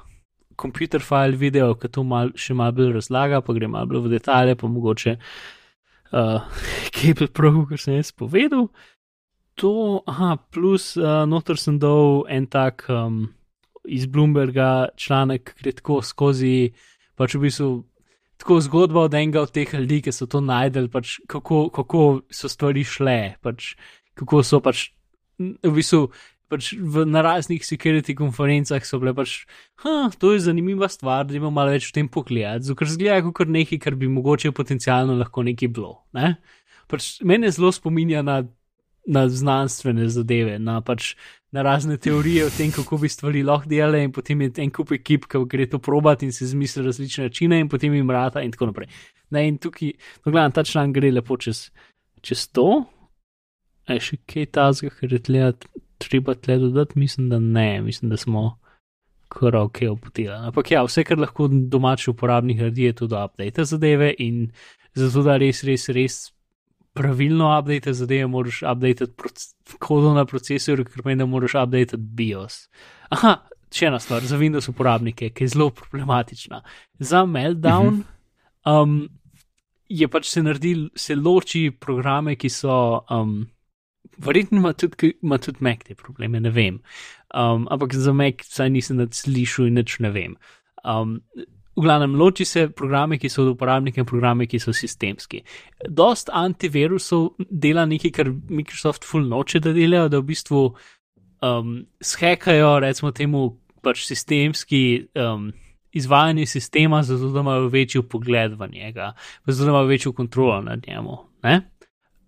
computer 0.53 1.01
file 1.01 1.34
video, 1.34 1.74
ki 1.74 1.89
to 1.89 2.03
mal, 2.03 2.30
še 2.36 2.53
malo 2.53 2.76
bolj 2.78 2.91
razlaga, 2.99 3.41
pa 3.41 3.55
gre 3.57 3.72
malo 3.72 3.89
bolj 3.89 4.03
v 4.05 4.12
detalje, 4.20 4.53
pa 4.59 4.68
mogoče 4.70 5.16
uh, 5.16 5.26
kaj 6.12 7.14
bi 7.20 7.28
prav, 7.28 7.62
kar 7.70 7.80
sem 7.82 7.99
jaz 7.99 8.12
povedal. 8.12 8.70
To, 9.59 10.01
aha, 10.07 10.38
plus 10.51 10.95
uh, 10.97 11.24
notor 11.30 11.59
sem 11.59 11.78
dal 11.80 12.24
en 12.32 12.47
tak 12.47 12.86
um, 12.89 13.26
iz 13.86 14.07
Bloomberga 14.07 14.89
članek, 14.97 15.51
ki 15.51 15.64
gre 15.64 15.74
tako 15.78 15.99
skozi, 16.05 16.72
pač 17.20 17.36
v 17.36 17.45
bistvu 17.45 17.72
tako 18.41 18.57
zgodba 18.66 19.05
od 19.05 19.14
enega 19.14 19.43
od 19.43 19.51
teh 19.53 19.74
ljudi, 19.74 20.01
ki 20.07 20.14
so 20.16 20.26
to 20.26 20.41
najdel, 20.41 20.88
pač 20.89 21.20
kako, 21.30 21.68
kako 21.74 22.05
so 22.34 22.49
stvari 22.49 22.84
šle, 22.88 23.36
pač 23.43 23.76
kako 24.18 24.41
so 24.43 24.62
pač 24.64 24.89
v 25.38 25.74
bistvu. 25.76 26.09
Pač 26.52 26.74
v, 26.76 27.06
na 27.08 27.22
raznih 27.24 27.64
security 27.64 28.12
konferencah 28.18 28.84
so 28.84 28.99
bile 28.99 29.14
pač, 29.16 29.41
ha, 29.86 30.10
to 30.20 30.34
je 30.36 30.41
zanimiva 30.49 30.89
stvar, 30.91 31.24
da 31.30 31.38
imamo 31.38 31.54
malo 31.56 31.72
več 31.72 31.88
o 31.88 31.95
tem 31.95 32.10
pogledati, 32.12 32.68
zato 32.68 32.80
ker 32.82 32.91
zgleda 32.91 33.32
kot 33.32 33.47
nekaj, 33.47 33.80
kar 33.80 33.95
bi 33.95 34.12
mogoče 34.12 34.52
potencialno 34.56 35.16
lahko 35.20 35.45
nekaj 35.47 35.72
bilo. 35.72 36.02
Ne? 36.18 36.36
Pač 36.91 37.14
mene 37.24 37.54
zelo 37.56 37.72
spominja 37.72 38.26
na 38.28 38.41
na 39.06 39.30
znanstvene 39.30 40.08
zadeve, 40.10 40.60
na, 40.60 40.82
pač, 40.82 41.16
na 41.52 41.64
razne 41.66 41.97
teorije 41.97 42.45
o 42.45 42.49
tem, 42.54 42.72
kako 42.72 42.97
bi 43.02 43.10
stvari 43.10 43.43
lahko 43.43 43.70
delali, 43.70 44.04
in 44.06 44.12
potem 44.14 44.41
je 44.41 44.52
en 44.64 44.72
kup 44.72 44.93
ekip, 44.95 45.26
ki 45.32 45.43
gre 45.49 45.68
to 45.70 45.80
probati 45.80 46.26
in 46.26 46.34
si 46.34 46.43
izmisli 46.45 46.86
različne 46.86 47.30
načine, 47.30 47.60
in 47.60 47.70
potem 47.70 47.93
jim 47.93 48.12
rata, 48.12 48.41
in 48.41 48.52
tako 48.52 48.70
naprej. 48.72 48.91
Ne, 49.32 49.47
in 49.47 49.58
tukaj, 49.58 49.93
no, 50.26 50.32
gledam, 50.32 50.54
ta 50.54 50.64
član 50.64 50.93
gre 50.93 51.12
lepo 51.12 51.38
čez, 51.38 51.70
čez 52.22 52.47
to. 52.54 52.84
Je 53.89 53.99
še 53.99 54.22
kaj 54.30 54.52
tazga, 54.56 54.91
ker 54.99 55.18
je 55.18 55.20
tle, 55.26 55.47
treba 56.02 56.36
tle 56.36 56.58
dodati, 56.58 56.99
mislim, 56.99 57.30
da 57.30 57.39
ne, 57.39 57.82
mislim, 57.82 58.10
da 58.10 58.18
smo 58.18 58.58
kar 59.32 59.56
ok 59.56 59.82
opotili. 59.91 60.34
Ampak 60.34 60.72
ja, 60.72 60.84
vse, 60.84 61.04
kar 61.08 61.20
lahko 61.20 61.47
domači 61.47 62.10
uporabnik 62.12 62.60
naredi, 62.60 62.89
je 62.89 62.97
tudi 63.04 63.16
update 63.16 63.66
zadeve 63.66 64.14
in 64.20 64.49
zato 64.93 65.24
da 65.24 65.38
res, 65.39 65.64
res, 65.64 65.88
res 65.89 66.20
pravilno 66.93 67.47
update 67.60 67.93
zadeve, 67.93 68.28
moraš 68.28 68.62
update 68.68 69.08
kodo 69.80 70.12
na 70.14 70.26
procesorju, 70.28 70.86
ker 70.86 71.04
pomeni, 71.04 71.22
da 71.24 71.30
moraš 71.30 71.56
update 71.64 71.97
BIOS. 71.97 72.66
Aha, 73.16 73.38
še 73.72 73.88
ena 73.88 74.02
stvar 74.04 74.28
za 74.28 74.39
Windows 74.39 74.68
uporabnike, 74.72 75.32
ki 75.32 75.47
je 75.47 75.54
zelo 75.56 75.70
problematična. 75.76 76.62
Za 76.99 77.24
Meltdown 77.26 78.04
um, 78.68 78.99
je 79.88 80.12
pač 80.12 80.28
se 80.32 80.43
naredil, 80.43 80.89
se 80.95 81.16
loči 81.16 81.70
programe, 81.72 82.36
ki 82.36 82.52
so. 82.52 82.78
Um, 83.10 83.41
Verjetno 84.18 84.57
ima 84.57 84.74
tudi, 84.74 85.14
ima 85.24 85.38
tudi 85.38 85.64
Mac 85.64 85.86
te 85.88 85.95
probleme, 85.95 86.39
ne 86.39 86.49
vem. 86.49 86.82
Um, 87.34 87.68
ampak 87.72 87.95
za 87.95 88.14
Mac 88.14 88.43
saj 88.43 88.70
nisem 88.70 88.99
slišal 89.12 89.68
in 89.68 89.80
nič 89.80 89.99
ne 89.99 90.12
vem. 90.12 90.38
Um, 90.84 91.22
V 91.72 91.86
glavnem, 91.86 92.18
loči 92.20 92.43
se 92.45 92.66
programe, 92.68 93.16
ki 93.16 93.30
so 93.32 93.45
uporabniki 93.47 94.01
in 94.03 94.05
programe, 94.05 94.43
ki 94.45 94.59
so 94.59 94.74
sistemski. 94.76 95.39
Dost 95.88 96.28
antivirusov 96.36 97.30
dela 97.47 97.86
nekaj, 97.88 98.12
kar 98.12 98.32
Microsoft 98.51 99.07
full 99.07 99.24
noče, 99.32 99.62
da 99.64 99.72
delajo, 99.72 100.09
da 100.12 100.20
v 100.20 100.28
bistvu 100.34 100.66
um, 101.41 101.78
shekajo, 102.03 102.74
recimo 102.84 103.14
temu, 103.16 103.45
pač 103.82 104.03
sistemski 104.03 105.07
um, 105.16 105.47
izvajanje 105.95 106.45
sistema, 106.45 107.01
zato 107.07 107.32
da 107.32 107.39
imajo 107.39 107.72
večji 107.72 108.03
pogled 108.03 108.59
v 108.59 108.68
njega, 108.68 109.14
zato 109.45 109.64
da 109.64 109.72
imajo 109.72 109.86
večjo 109.86 110.12
kontrolo 110.14 110.62
nad 110.62 110.84
njemu. 110.88 111.18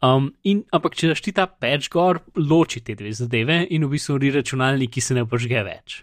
Um, 0.03 0.33
in, 0.43 0.65
ampak, 0.75 0.97
če 0.99 1.13
daš 1.13 1.21
ti 1.23 1.31
ta 1.31 1.45
peč 1.47 1.87
gor, 1.93 2.19
loči 2.35 2.81
te 2.83 2.95
dve 2.99 3.13
zadeve 3.15 3.61
in 3.71 3.85
v 3.87 3.93
bistvu 3.95 4.17
ri 4.19 4.33
računalnik, 4.35 4.91
ki 4.91 5.03
se 5.03 5.15
ne 5.15 5.23
požge 5.23 5.63
več. 5.63 6.01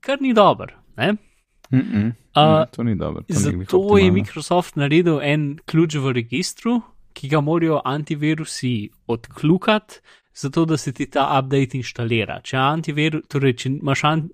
Kar 0.00 0.22
ni 0.24 0.32
dobro. 0.32 0.72
Mm 0.96 1.18
-mm. 1.70 2.12
Uh, 2.36 2.64
to 2.72 2.82
ni 2.82 2.94
dobro. 2.96 3.22
To 3.22 3.34
zato 3.34 3.98
je 3.98 4.10
Microsoft 4.10 4.76
naredil 4.76 5.20
en 5.22 5.58
ključ 5.66 5.94
v 5.94 6.12
registru, 6.12 6.80
ki 7.12 7.28
ga 7.28 7.40
morajo 7.40 7.80
antivirusi 7.84 8.90
odkljukati, 9.06 10.00
zato 10.34 10.64
da 10.64 10.76
se 10.76 10.92
ti 10.92 11.06
ta 11.06 11.38
update 11.38 11.76
inštalira. 11.76 12.40
Če, 12.40 12.56
antiviru, 12.56 13.20
torej, 13.28 13.52
če 13.52 13.68
imaš 13.68 14.04
an, 14.04 14.28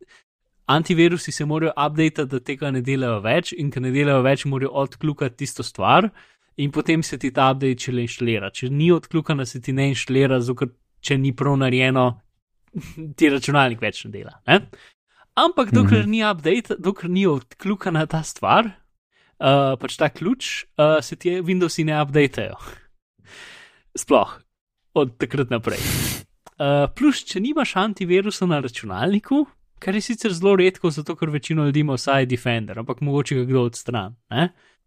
antivirusi, 0.66 1.32
se 1.32 1.44
morajo 1.44 1.72
update, 1.86 2.24
da 2.24 2.40
tega 2.40 2.70
ne 2.70 2.82
delajo 2.82 3.20
več, 3.20 3.52
in 3.52 3.70
ker 3.70 3.82
ne 3.82 3.90
delajo 3.90 4.22
več, 4.22 4.44
morajo 4.44 4.70
odkljukati 4.70 5.36
tisto 5.36 5.62
stvar, 5.62 6.10
in 6.58 6.70
potem 6.74 7.02
se 7.02 7.18
ti 7.18 7.30
ta 7.30 7.50
update 7.52 7.86
šele 7.86 8.04
inštalira. 8.06 8.50
Če 8.50 8.70
ni 8.70 8.90
odkljukana, 8.92 9.46
se 9.46 9.60
ti 9.62 9.72
ne 9.72 9.88
inštalira, 9.92 10.40
zato 10.42 10.70
če 11.00 11.18
ni 11.18 11.32
prav 11.36 11.58
narejeno, 11.62 12.06
ti 13.18 13.30
računalnik 13.30 13.82
več 13.82 14.04
ne 14.06 14.12
dela. 14.14 14.34
Ne? 14.46 14.60
Ampak 15.38 15.70
dokler 15.70 16.02
mm 16.02 16.06
-hmm. 16.06 16.10
ni 16.10 16.24
update, 16.26 16.76
dokler 16.78 17.10
ni 17.10 17.26
odkljukana 17.26 18.06
ta 18.06 18.22
stvar, 18.22 18.66
uh, 18.66 19.78
pač 19.78 19.96
ta 19.96 20.08
ključ, 20.08 20.64
uh, 20.64 20.98
se 21.00 21.16
ti 21.16 21.30
Windowsi 21.40 21.84
ne 21.84 22.02
updatejo. 22.02 22.56
Sploh 24.02 24.38
od 24.94 25.16
takrat 25.18 25.50
naprej. 25.50 25.78
Uh, 26.58 26.90
plus, 26.94 27.22
če 27.24 27.40
nimaš 27.40 27.76
antivirusa 27.76 28.46
na 28.46 28.58
računalniku, 28.60 29.46
kar 29.78 29.94
je 29.94 30.00
sicer 30.00 30.32
zelo 30.32 30.56
redko, 30.56 30.90
zato 30.90 31.14
ker 31.16 31.30
večino 31.30 31.64
ljudi 31.64 31.80
ima 31.80 31.94
vsaj 31.94 32.26
Defender, 32.26 32.78
ampak 32.78 33.00
mogoče 33.00 33.34
ga 33.34 33.44
kdo 33.44 33.62
odstran. 33.62 34.16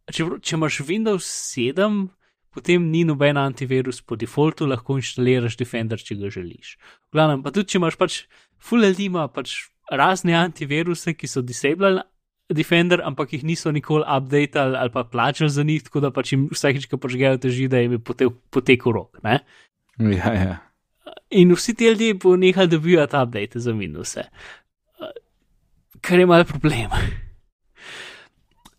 Če, 0.09 0.25
če 0.41 0.55
imaš 0.57 0.81
Windows 0.87 1.27
7, 1.53 2.07
potem 2.51 2.89
ni 2.91 3.03
noben 3.07 3.37
antivirus 3.39 4.01
po 4.01 4.17
defaultu, 4.19 4.67
lahko 4.67 4.97
instaliraš 4.99 5.57
Defender, 5.59 6.01
če 6.01 6.17
ga 6.19 6.31
želiš. 6.33 6.77
Glavno, 7.13 7.41
pa 7.43 7.53
tudi 7.53 7.73
če 7.73 7.79
imaš 7.79 7.99
pač 7.99 8.23
full 8.61 8.83
ljudi, 8.83 9.07
ima 9.11 9.27
pač 9.31 9.69
razne 9.91 10.35
antiviruse, 10.39 11.13
ki 11.15 11.29
so 11.29 11.43
disabled 11.45 12.01
Defender, 12.51 12.99
ampak 13.07 13.31
jih 13.37 13.45
niso 13.47 13.71
nikoli 13.71 14.03
updated 14.03 14.75
ali 14.75 14.91
pa 14.91 15.05
plačali 15.07 15.49
za 15.49 15.63
njih, 15.63 15.85
tako 15.87 16.03
da 16.03 16.11
pač 16.11 16.33
jim 16.33 16.49
vsakeč, 16.51 16.89
ko 16.91 16.99
požgejo 16.99 17.39
teži, 17.39 17.69
da 17.71 17.79
jim 17.79 17.95
je 17.95 18.01
potekel 18.51 18.91
rok. 18.91 19.21
Ne? 19.23 19.39
Ja, 20.01 20.33
ja. 20.35 20.57
In 21.31 21.53
vsi 21.55 21.73
ti 21.79 21.87
ljudje 21.87 22.17
bo 22.19 22.35
nehali 22.35 22.67
dobivati 22.67 23.15
update 23.15 23.59
za 23.59 23.71
Windows, 23.71 24.17
kar 26.01 26.19
je 26.19 26.25
mal 26.27 26.43
problem. 26.43 26.91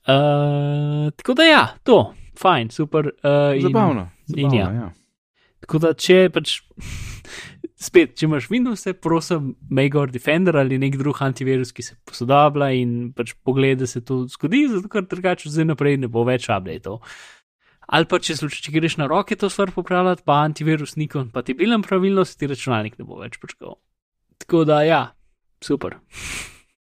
Uh, 0.02 1.12
tako 1.16 1.34
da 1.38 1.44
ja, 1.46 1.62
to, 1.86 2.14
fajn, 2.38 2.70
super. 2.74 3.12
Uh, 3.22 3.62
zabavno. 3.62 4.08
In, 4.26 4.34
zabavno 4.34 4.54
in 4.54 4.58
ja. 4.58 4.70
Ja. 4.74 4.88
Tako 5.62 5.78
da 5.78 5.92
če 5.94 6.24
pač 6.34 6.56
spet, 7.86 8.16
če 8.18 8.26
imaš 8.26 8.48
Windows, 8.50 8.82
prosim, 9.02 9.52
Megor 9.70 10.10
Defender 10.10 10.58
ali 10.58 10.78
nek 10.80 10.96
drug 10.98 11.22
antivirus, 11.22 11.70
ki 11.74 11.86
se 11.86 11.96
posodablja 12.08 12.72
in 12.78 13.12
pač 13.14 13.34
pogleda, 13.46 13.84
da 13.84 13.90
se 13.90 14.02
to 14.04 14.24
zgodi, 14.30 14.64
zato 14.72 14.90
ker 14.90 15.06
drugače 15.06 15.52
zdaj 15.52 15.70
naprej 15.70 16.00
ne 16.02 16.10
bo 16.10 16.26
več 16.26 16.50
updateov. 16.50 17.00
Ali 17.92 18.08
pa 18.08 18.18
če, 18.22 18.36
sluči, 18.38 18.62
če 18.64 18.74
greš 18.74 18.96
na 19.00 19.08
roke 19.10 19.36
to 19.38 19.50
stvar 19.52 19.72
popravljati, 19.74 20.24
pa 20.26 20.40
antivirus 20.42 20.96
ni 20.96 21.08
kompatibilen 21.10 21.82
pravilno, 21.84 22.24
se 22.26 22.38
ti 22.40 22.48
računalnik 22.50 22.98
ne 22.98 23.06
bo 23.06 23.18
več 23.22 23.38
počkal. 23.42 23.76
Tako 24.42 24.64
da, 24.66 24.82
ja, 24.86 25.02
super. 25.62 25.98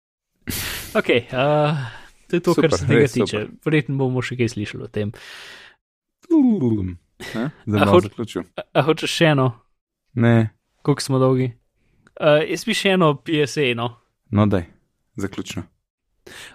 ok, 0.98 1.10
uh, 1.30 1.84
to 2.34 2.40
je 2.40 2.44
to, 2.48 2.56
super, 2.58 2.70
kar 2.70 2.78
se 2.82 2.90
tega 2.90 3.12
tiče. 3.14 3.46
Verjetno 3.64 3.96
bomo 4.00 4.24
še 4.24 4.36
kaj 4.40 4.52
slišali 4.56 4.84
o 4.84 4.90
tem. 4.90 5.14
Zdaj 6.26 7.86
bom 7.86 8.02
zaključil. 8.02 8.50
A 8.74 8.84
hočeš 8.84 9.22
še 9.22 9.32
eno? 9.36 9.52
Ne 10.18 10.54
koliko 10.84 11.02
smo 11.02 11.18
dolgi. 11.18 11.52
Uh, 12.20 12.42
jaz 12.50 12.64
bi 12.68 12.76
še 12.76 12.94
eno 12.98 13.14
PSA. 13.24 13.70
No, 13.78 13.88
no 14.30 14.46
da, 14.46 14.60
zaključno. 15.16 15.64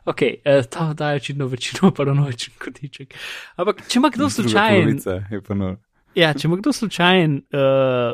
Ok, 0.10 0.22
uh, 0.22 0.62
ta 0.70 0.92
daje 0.98 1.24
očitno 1.24 1.48
večino 1.50 1.90
paranoičen 1.98 2.54
kotiček. 2.62 3.18
Ampak, 3.58 3.82
če 3.90 4.00
ima 4.00 4.12
kdo 4.14 4.30
slučajen. 4.30 5.00
Ja, 6.18 6.34
če 6.34 6.48
ima 6.48 6.60
kdo 6.62 6.74
slučajen 6.74 7.42
uh, 7.42 8.14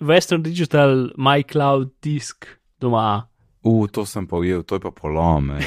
Western 0.00 0.44
Digital 0.44 1.08
MyCloud 1.16 1.94
disk 2.04 2.46
doma. 2.80 3.24
U, 3.64 3.80
uh, 3.80 3.88
to 3.90 4.04
sem 4.06 4.28
pa 4.28 4.38
ujel, 4.44 4.62
to 4.68 4.76
je 4.76 4.84
pa 4.84 4.92
polome. 4.92 5.60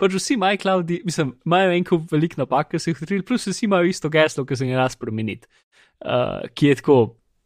Pač 0.00 0.16
vsi 0.16 0.38
MyCloud, 0.40 0.90
mislim, 1.08 1.34
imajo 1.46 1.76
en 1.76 1.86
kup 1.86 2.10
velik 2.12 2.36
napak, 2.40 2.72
ki 2.72 2.82
so 2.82 2.92
jih 2.92 3.02
utrili, 3.04 3.26
plus 3.26 3.48
vsi 3.50 3.66
imajo 3.68 3.88
isto 3.90 4.10
geslo, 4.12 4.46
ki 4.48 4.58
se 4.58 4.68
jih 4.68 4.78
raz 4.78 4.96
spremeniti. 4.98 5.48
Uh, 5.98 6.46
ki 6.54 6.72
je 6.72 6.82
tako 6.82 6.98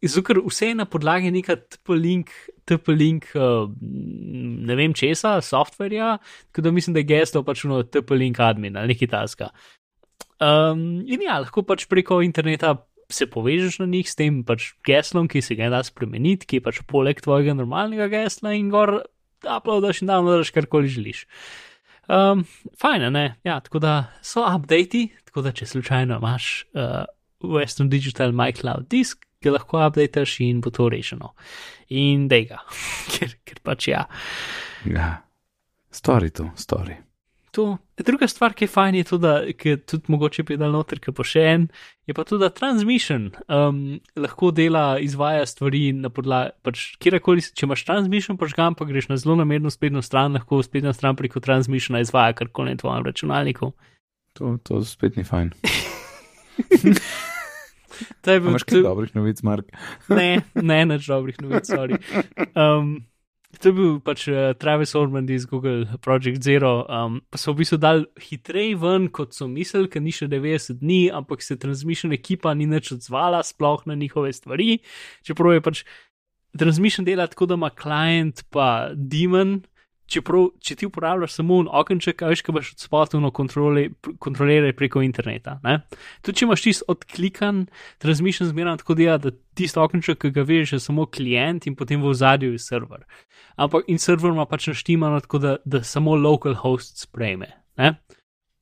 Ker 0.03 0.41
vse 0.43 0.67
je 0.67 0.75
na 0.75 0.83
podlagi 0.83 1.29
neka 1.31 1.55
TP-link, 1.55 2.31
TP-link, 2.67 3.29
uh, 3.39 3.71
ne 3.79 4.75
vem 4.75 4.91
česa, 4.91 5.37
softverja, 5.39 6.17
tako 6.51 6.65
da 6.65 6.73
mislim, 6.75 6.97
da 6.97 6.99
je 6.99 7.07
geslo 7.07 7.43
pač 7.47 7.63
no 7.63 7.79
TP-link 7.87 8.41
admin 8.43 8.75
ali 8.75 8.91
nekaj 8.91 9.07
taska. 9.13 9.53
Um, 10.43 11.05
in 11.07 11.23
ja, 11.23 11.37
lahko 11.39 11.63
pač 11.63 11.85
preko 11.87 12.19
interneta 12.25 12.75
se 13.13 13.29
povežeš 13.31 13.79
na 13.79 13.87
njih 13.87 14.09
s 14.09 14.19
tem 14.19 14.41
pač 14.43 14.73
geslom, 14.83 15.29
ki 15.31 15.39
se 15.45 15.55
ga 15.55 15.69
da 15.71 15.79
spremeniti, 15.87 16.49
ki 16.49 16.59
je 16.59 16.65
pač 16.67 16.81
poleg 16.89 17.21
tvojega 17.23 17.55
normalnega 17.55 18.09
gesla 18.11 18.57
in 18.57 18.67
gor 18.73 18.97
uploadaš 19.43 20.01
in 20.03 20.11
downloadaš 20.11 20.51
karkoli 20.55 20.91
želiš. 20.91 21.23
Um, 22.07 22.43
fajn, 22.81 23.07
ne? 23.13 23.35
Ja, 23.43 23.59
tako 23.63 23.79
da 23.79 23.93
so 24.21 24.43
updati, 24.55 25.07
tako 25.25 25.41
da 25.41 25.51
če 25.55 25.65
slučajno 25.65 26.17
imaš 26.17 26.65
uh, 26.73 27.05
Western 27.43 27.89
Digital 27.89 28.31
MyCloud 28.31 28.89
disk 28.91 29.25
ga 29.43 29.53
lahko 29.55 29.79
updateš 29.87 30.39
in 30.43 30.61
bo 30.63 30.71
to 30.71 30.89
rešeno. 30.89 31.33
In 31.89 32.27
da 32.31 32.41
ga, 32.47 32.59
ker, 33.13 33.37
ker 33.43 33.63
pač 33.63 33.87
ja. 33.91 34.05
Ja, 34.87 35.09
stori 35.91 36.31
to, 36.35 36.49
stori. 36.59 36.97
To. 37.53 37.77
Druga 38.01 38.25
stvar, 38.27 38.55
ki 38.57 38.65
je 38.65 38.71
fajn, 38.73 38.95
je 38.97 39.05
to, 39.05 39.17
da 39.21 39.33
je 39.45 39.75
tudi 39.77 40.09
mogoče 40.09 40.41
pridal 40.47 40.71
noter, 40.73 40.97
ki 40.97 41.11
pa 41.13 41.21
še 41.27 41.43
en, 41.51 41.67
je 42.09 42.15
pa 42.17 42.23
tudi, 42.25 42.41
da 42.41 42.49
transmission 42.49 43.27
um, 43.45 43.99
lahko 44.17 44.49
dela, 44.57 44.97
izvaja 44.97 45.45
stvari 45.45 45.91
na 45.93 46.09
podlagi, 46.09 46.55
pač 46.65 46.87
kjerkoli, 46.97 47.45
če 47.45 47.67
imaš 47.67 47.85
transmission 47.85 48.39
požgan, 48.41 48.73
pa 48.73 48.87
greš 48.89 49.11
na 49.11 49.19
zelo 49.21 49.37
namerno 49.37 49.69
spletno 49.69 50.01
stran, 50.01 50.33
lahko 50.33 50.63
spletna 50.65 50.95
stran 50.97 51.19
preko 51.19 51.43
transmissiona 51.45 52.01
izvaja 52.01 52.33
karkoli 52.41 52.73
na 52.73 52.81
tvojem 52.81 53.05
računalniku. 53.05 53.69
To, 54.41 54.57
to 54.65 54.81
spet 54.89 55.21
ni 55.21 55.27
fajn. 55.27 55.53
To 58.21 58.31
je 58.31 58.39
bil 58.41 58.49
Imaš 58.49 58.63
kaj 58.65 58.81
dobrih 58.81 59.15
novic, 59.15 59.41
Mark? 59.45 59.67
Ne, 60.09 60.41
ne, 60.57 60.79
neč 60.89 61.05
dobrih 61.07 61.37
novic, 61.45 61.69
sorry. 61.69 61.99
Um, 62.57 63.03
to 63.59 63.69
je 63.69 63.73
bil 63.73 63.99
pač 64.03 64.27
uh, 64.31 64.53
Travis 64.59 64.95
Ormond 64.95 65.29
iz 65.29 65.45
Google 65.49 65.85
Project 66.01 66.43
Zero, 66.43 66.85
um, 66.89 67.19
pa 67.29 67.37
so 67.37 67.53
v 67.53 67.61
bistvu 67.61 67.77
dal 67.81 68.05
hitreje 68.21 68.77
ven, 68.79 69.09
kot 69.13 69.35
so 69.37 69.47
mislili, 69.49 69.89
ker 69.91 70.01
ni 70.03 70.13
še 70.15 70.29
90 70.31 70.81
dni, 70.81 71.01
ampak 71.13 71.43
se 71.45 71.59
transmission 71.59 72.15
ekipa 72.15 72.53
ni 72.57 72.65
nič 72.69 72.95
odzvala, 72.97 73.43
sploh 73.45 73.85
na 73.89 73.97
njihove 73.99 74.33
stvari. 74.33 74.79
Čeprav 75.27 75.57
je 75.57 75.65
pač 75.65 75.83
transmission 76.57 77.05
dela 77.05 77.27
tako, 77.27 77.49
da 77.49 77.59
ima 77.59 77.69
klient 77.69 78.45
pa 78.53 78.93
demon. 78.95 79.61
Čeprav, 80.13 80.49
če 80.61 80.75
ti 80.77 80.87
uporabljaš 80.89 81.37
samo 81.39 81.57
un 81.63 81.69
okenček, 81.73 82.21
veš, 82.29 82.43
kaj 82.45 82.53
boš 82.53 82.71
odspotno 82.75 83.31
kontroliraj 83.33 84.73
preko 84.77 85.01
interneta. 85.01 85.57
Ne? 85.63 85.79
Tudi 86.21 86.41
če 86.41 86.47
imaš 86.47 86.65
tisto 86.67 86.87
odklikan, 86.93 87.63
transmission 88.03 88.49
zmeraj 88.51 88.81
tako 88.83 88.97
dela, 88.99 89.17
da 89.21 89.33
tisto 89.57 89.81
okenček, 89.81 90.19
ki 90.21 90.33
ga 90.35 90.45
veš, 90.45 90.75
je 90.77 90.81
samo 90.83 91.07
klient 91.09 91.65
in 91.69 91.77
potem 91.79 92.03
v 92.03 92.11
ozadju 92.13 92.53
je 92.53 92.61
server. 92.61 93.07
Ampak 93.57 93.89
in 93.89 94.01
server 94.01 94.33
ima 94.33 94.45
pač 94.49 94.69
naštimano 94.69 95.21
tako, 95.25 95.41
da, 95.41 95.55
da 95.65 95.81
samo 95.87 96.15
local 96.19 96.57
host 96.61 97.01
sprejme. 97.07 97.49
Ne? 97.81 97.95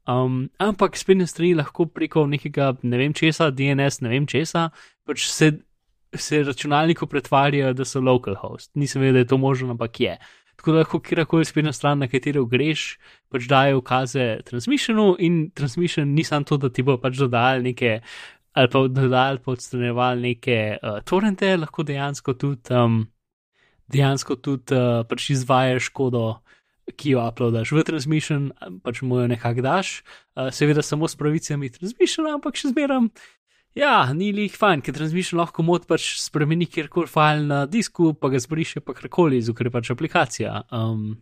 Um, 0.08 0.49
ampak 0.60 0.97
spletne 0.97 1.28
strani 1.28 1.54
lahko 1.60 1.86
preko 1.86 2.26
nekega, 2.28 2.74
ne 2.84 2.97
vem 2.97 3.14
česa, 3.14 3.52
DNS, 3.54 4.02
ne 4.02 4.10
vem 4.10 4.26
česa, 4.28 4.70
pač 5.06 5.28
se, 5.30 5.52
se 6.16 6.41
računalniku 6.47 7.08
pretvarjajo, 7.08 7.76
da 7.78 7.86
so 7.86 8.02
local 8.02 8.36
host. 8.39 8.72
Nisem 8.76 9.04
vedel, 9.04 9.20
da 9.20 9.26
je 9.26 9.32
to 9.34 9.38
možno, 9.41 9.76
ampak 9.76 9.99
je. 10.02 10.16
Tako 10.62 10.72
da 10.76 10.78
lahko 10.84 10.99
kjerkoli 11.01 11.45
spletna 11.45 11.72
stran, 11.74 12.03
na 12.03 12.07
katero 12.07 12.43
greš, 12.45 12.99
pač 13.34 13.47
dajo 13.49 13.80
ukaze 13.80 14.43
transmissionu 14.45 15.16
in 15.18 15.47
transmission 15.57 16.14
ni 16.14 16.22
samo 16.24 16.45
to, 16.45 16.59
da 16.62 16.70
ti 16.70 16.86
bo 16.86 16.99
pač 17.01 17.18
dodal 17.18 17.64
neke 17.66 17.95
ali 18.53 18.70
pa 18.70 18.84
dodal 18.88 19.39
pa 19.41 19.55
odstranjeval 19.55 20.22
neke 20.22 20.78
uh, 20.78 20.99
torrente, 21.01 21.49
lahko 21.57 21.82
dejansko 21.88 22.38
tudi, 22.38 22.76
um, 22.78 23.07
dejansko 23.89 24.38
tudi 24.38 24.78
uh, 24.78 25.01
pač 25.09 25.32
izvajaš 25.34 25.89
škodo, 25.89 26.26
ki 26.93 27.16
jo 27.16 27.26
uploadaš 27.26 27.74
v 27.74 27.86
transmission, 27.88 28.49
pač 28.86 29.01
mu 29.01 29.18
jo 29.24 29.28
nekako 29.34 29.66
daš, 29.66 29.95
uh, 30.38 30.53
seveda 30.53 30.86
samo 30.86 31.09
s 31.09 31.18
pravicami 31.18 31.74
transmissiona, 31.74 32.36
ampak 32.38 32.59
še 32.59 32.76
zmeram. 32.76 33.09
Ja, 33.78 34.11
ni 34.11 34.34
jih 34.36 34.55
fajn, 34.59 34.82
ker 34.84 34.95
transmission 34.97 35.39
lahko 35.39 35.63
mod 35.63 35.86
pač 35.88 36.17
spremeni 36.19 36.67
kjerkoli 36.67 37.07
file 37.07 37.45
na 37.47 37.59
disku, 37.72 38.11
pa 38.19 38.28
ga 38.34 38.41
zbriše 38.43 38.84
pa 38.84 38.95
karkoli, 38.97 39.39
ker 39.55 39.69
je 39.69 39.72
pač 39.72 39.91
aplikacija. 39.93 40.63
Um, 40.76 41.22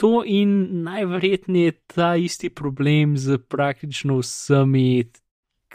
to 0.00 0.22
in 0.24 0.84
najverjetneje 0.86 1.76
ta 1.92 2.14
isti 2.16 2.48
problem 2.48 3.18
z 3.20 3.36
praktično 3.38 4.16
vsemi 4.22 5.04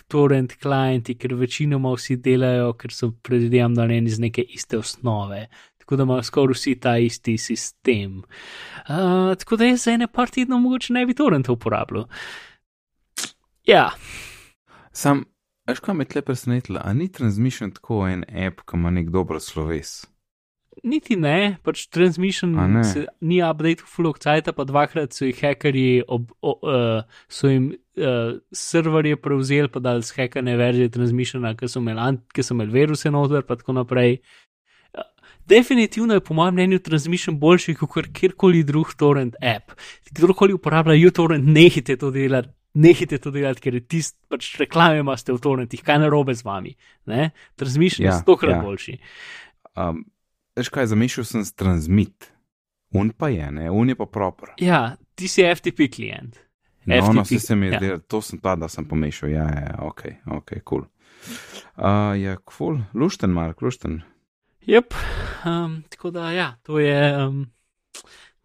torrent 0.09 0.55
klienti, 0.57 1.13
ker 1.19 1.35
večinoma 1.37 1.93
vsi 1.93 2.17
delajo, 2.17 2.73
ker 2.79 2.93
so 2.95 3.11
predvidevam 3.21 3.75
narejeni 3.77 4.09
iz 4.09 4.19
neke 4.19 4.41
iste 4.41 4.79
osnove. 4.79 5.45
Tako 5.77 5.97
da 5.99 6.05
imajo 6.05 6.25
skoraj 6.25 6.57
vsi 6.57 6.75
ta 6.81 6.97
isti 6.97 7.37
sistem. 7.37 8.23
Uh, 8.89 9.35
tako 9.37 9.61
da 9.61 9.69
jaz 9.69 9.85
za 9.85 9.93
ene 9.93 10.07
par 10.09 10.33
tednov 10.33 10.61
mogoče 10.65 10.93
ne 10.97 11.05
bi 11.05 11.13
torrentov 11.13 11.59
uporabljal. 11.59 12.07
Ja. 13.69 13.91
Sam, 14.91 15.27
veš, 15.69 15.81
kaj 15.85 15.95
me 15.95 16.05
tle 16.09 16.23
presenetilo? 16.25 16.81
A 16.83 16.93
ni 16.93 17.09
transmission 17.11 17.71
tako 17.75 18.05
en 18.09 18.23
app, 18.29 18.63
ki 18.65 18.79
ima 18.79 18.91
nek 18.93 19.11
dober 19.13 19.39
sloves? 19.43 20.01
Niti 20.83 21.17
ne, 21.19 21.57
pač 21.65 21.87
transmission 21.91 22.53
ne? 22.55 22.83
se, 22.87 23.03
ni 23.25 23.41
update 23.43 23.83
v 23.83 23.89
full 23.91 24.13
cajt, 24.15 24.51
pa 24.55 24.65
dvakrat 24.67 25.15
so 25.15 25.27
jih 25.27 25.41
hekerji, 25.43 26.03
ob, 26.07 26.29
o, 26.39 26.55
uh, 26.63 27.23
so 27.27 27.51
jim 27.51 27.71
uh, 27.99 28.37
serverje 28.55 29.19
prevzeli, 29.19 29.71
pa 29.71 29.81
dal 29.83 30.03
zhekane 30.07 30.55
verzije 30.59 30.93
transmissiona, 30.95 31.55
ki 31.59 31.67
so 31.67 31.83
imeli, 31.83 32.21
imeli 32.55 32.75
viruse 32.77 33.11
noter, 33.11 33.43
pa 33.47 33.59
tako 33.59 33.75
naprej. 33.81 34.21
Uh, 34.21 34.39
Definitivno 35.49 36.13
je 36.13 36.23
po 36.23 36.33
mojem 36.37 36.53
mnenju 36.53 36.79
transmission 36.79 37.39
boljši 37.39 37.75
kot 37.81 38.07
kjerkoli 38.13 38.63
drug 38.63 38.93
torrent 38.97 39.35
app. 39.41 39.73
Kdorkoli 40.13 40.53
uporablja 40.53 41.07
uTorrent, 41.07 41.45
nehite 41.45 41.97
to 41.97 42.11
delati. 42.11 42.53
Nehite 42.79 43.19
to 43.19 43.31
delati, 43.35 43.61
ker 43.63 43.75
je 43.75 43.83
tist, 43.83 44.15
pač 44.31 44.53
reklame 44.61 45.01
imate 45.03 45.33
v 45.35 45.41
torrentih, 45.43 45.81
kaj 45.83 45.99
narobe 45.99 46.35
z 46.37 46.45
vami. 46.47 46.75
Ne? 47.11 47.31
Transmission 47.59 48.05
Ja, 48.05 48.13
je 48.13 48.23
stokrat 48.23 48.55
ja. 48.55 48.61
boljši. 48.63 48.99
Um, 49.75 50.05
veš 50.55 50.71
kaj, 50.73 50.91
zamišljal 50.93 51.27
sem 51.27 51.43
s 51.45 51.55
transmit. 51.59 52.29
Un 52.95 53.11
pa 53.13 53.29
je, 53.29 53.51
ne, 53.53 53.67
un 53.69 53.91
je 53.91 53.97
pa 53.99 54.07
proper. 54.09 54.55
Ja, 54.63 54.95
ti 55.15 55.27
si 55.29 55.43
FTP 55.45 55.89
klient. 55.93 56.39
No, 56.87 56.95
no, 56.95 57.21
FTP, 57.21 57.25
vse 57.27 57.39
se 57.39 57.55
mi 57.55 57.67
je 57.67 57.75
ja. 57.75 57.81
zdelo, 57.81 57.99
to 57.99 58.21
sem 58.25 58.39
pa, 58.41 58.55
da 58.57 58.69
sem 58.71 58.87
pomešal, 58.87 59.29
ja, 59.29 59.45
ja, 59.45 59.65
ja, 59.67 59.75
ok, 59.85 60.01
ok, 60.39 60.55
kul. 60.63 60.63
Cool. 60.63 60.87
Uh, 61.75 62.15
ja, 62.17 62.37
kul, 62.37 62.55
cool. 62.55 62.79
lušten, 62.93 63.35
Mark, 63.35 63.61
lušten. 63.61 64.01
Yep. 64.65 64.95
Um, 65.45 65.83
tako 65.89 66.11
da, 66.11 66.31
ja, 66.31 66.55
to 66.63 66.79
je 66.79 67.27
um, 67.27 67.45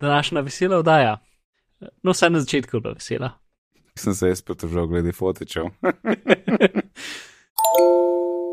današnja 0.00 0.40
vesela 0.40 0.78
oddaja. 0.78 1.16
No, 2.02 2.12
vsaj 2.12 2.30
na 2.30 2.40
začetku 2.40 2.76
je 2.76 2.80
bila 2.80 2.94
vesela. 2.94 3.30
Sem 3.98 4.14
se 4.14 4.28
jaz 4.28 4.42
pritožil 4.42 4.86
glede 4.86 5.12
fotičev. 5.12 5.64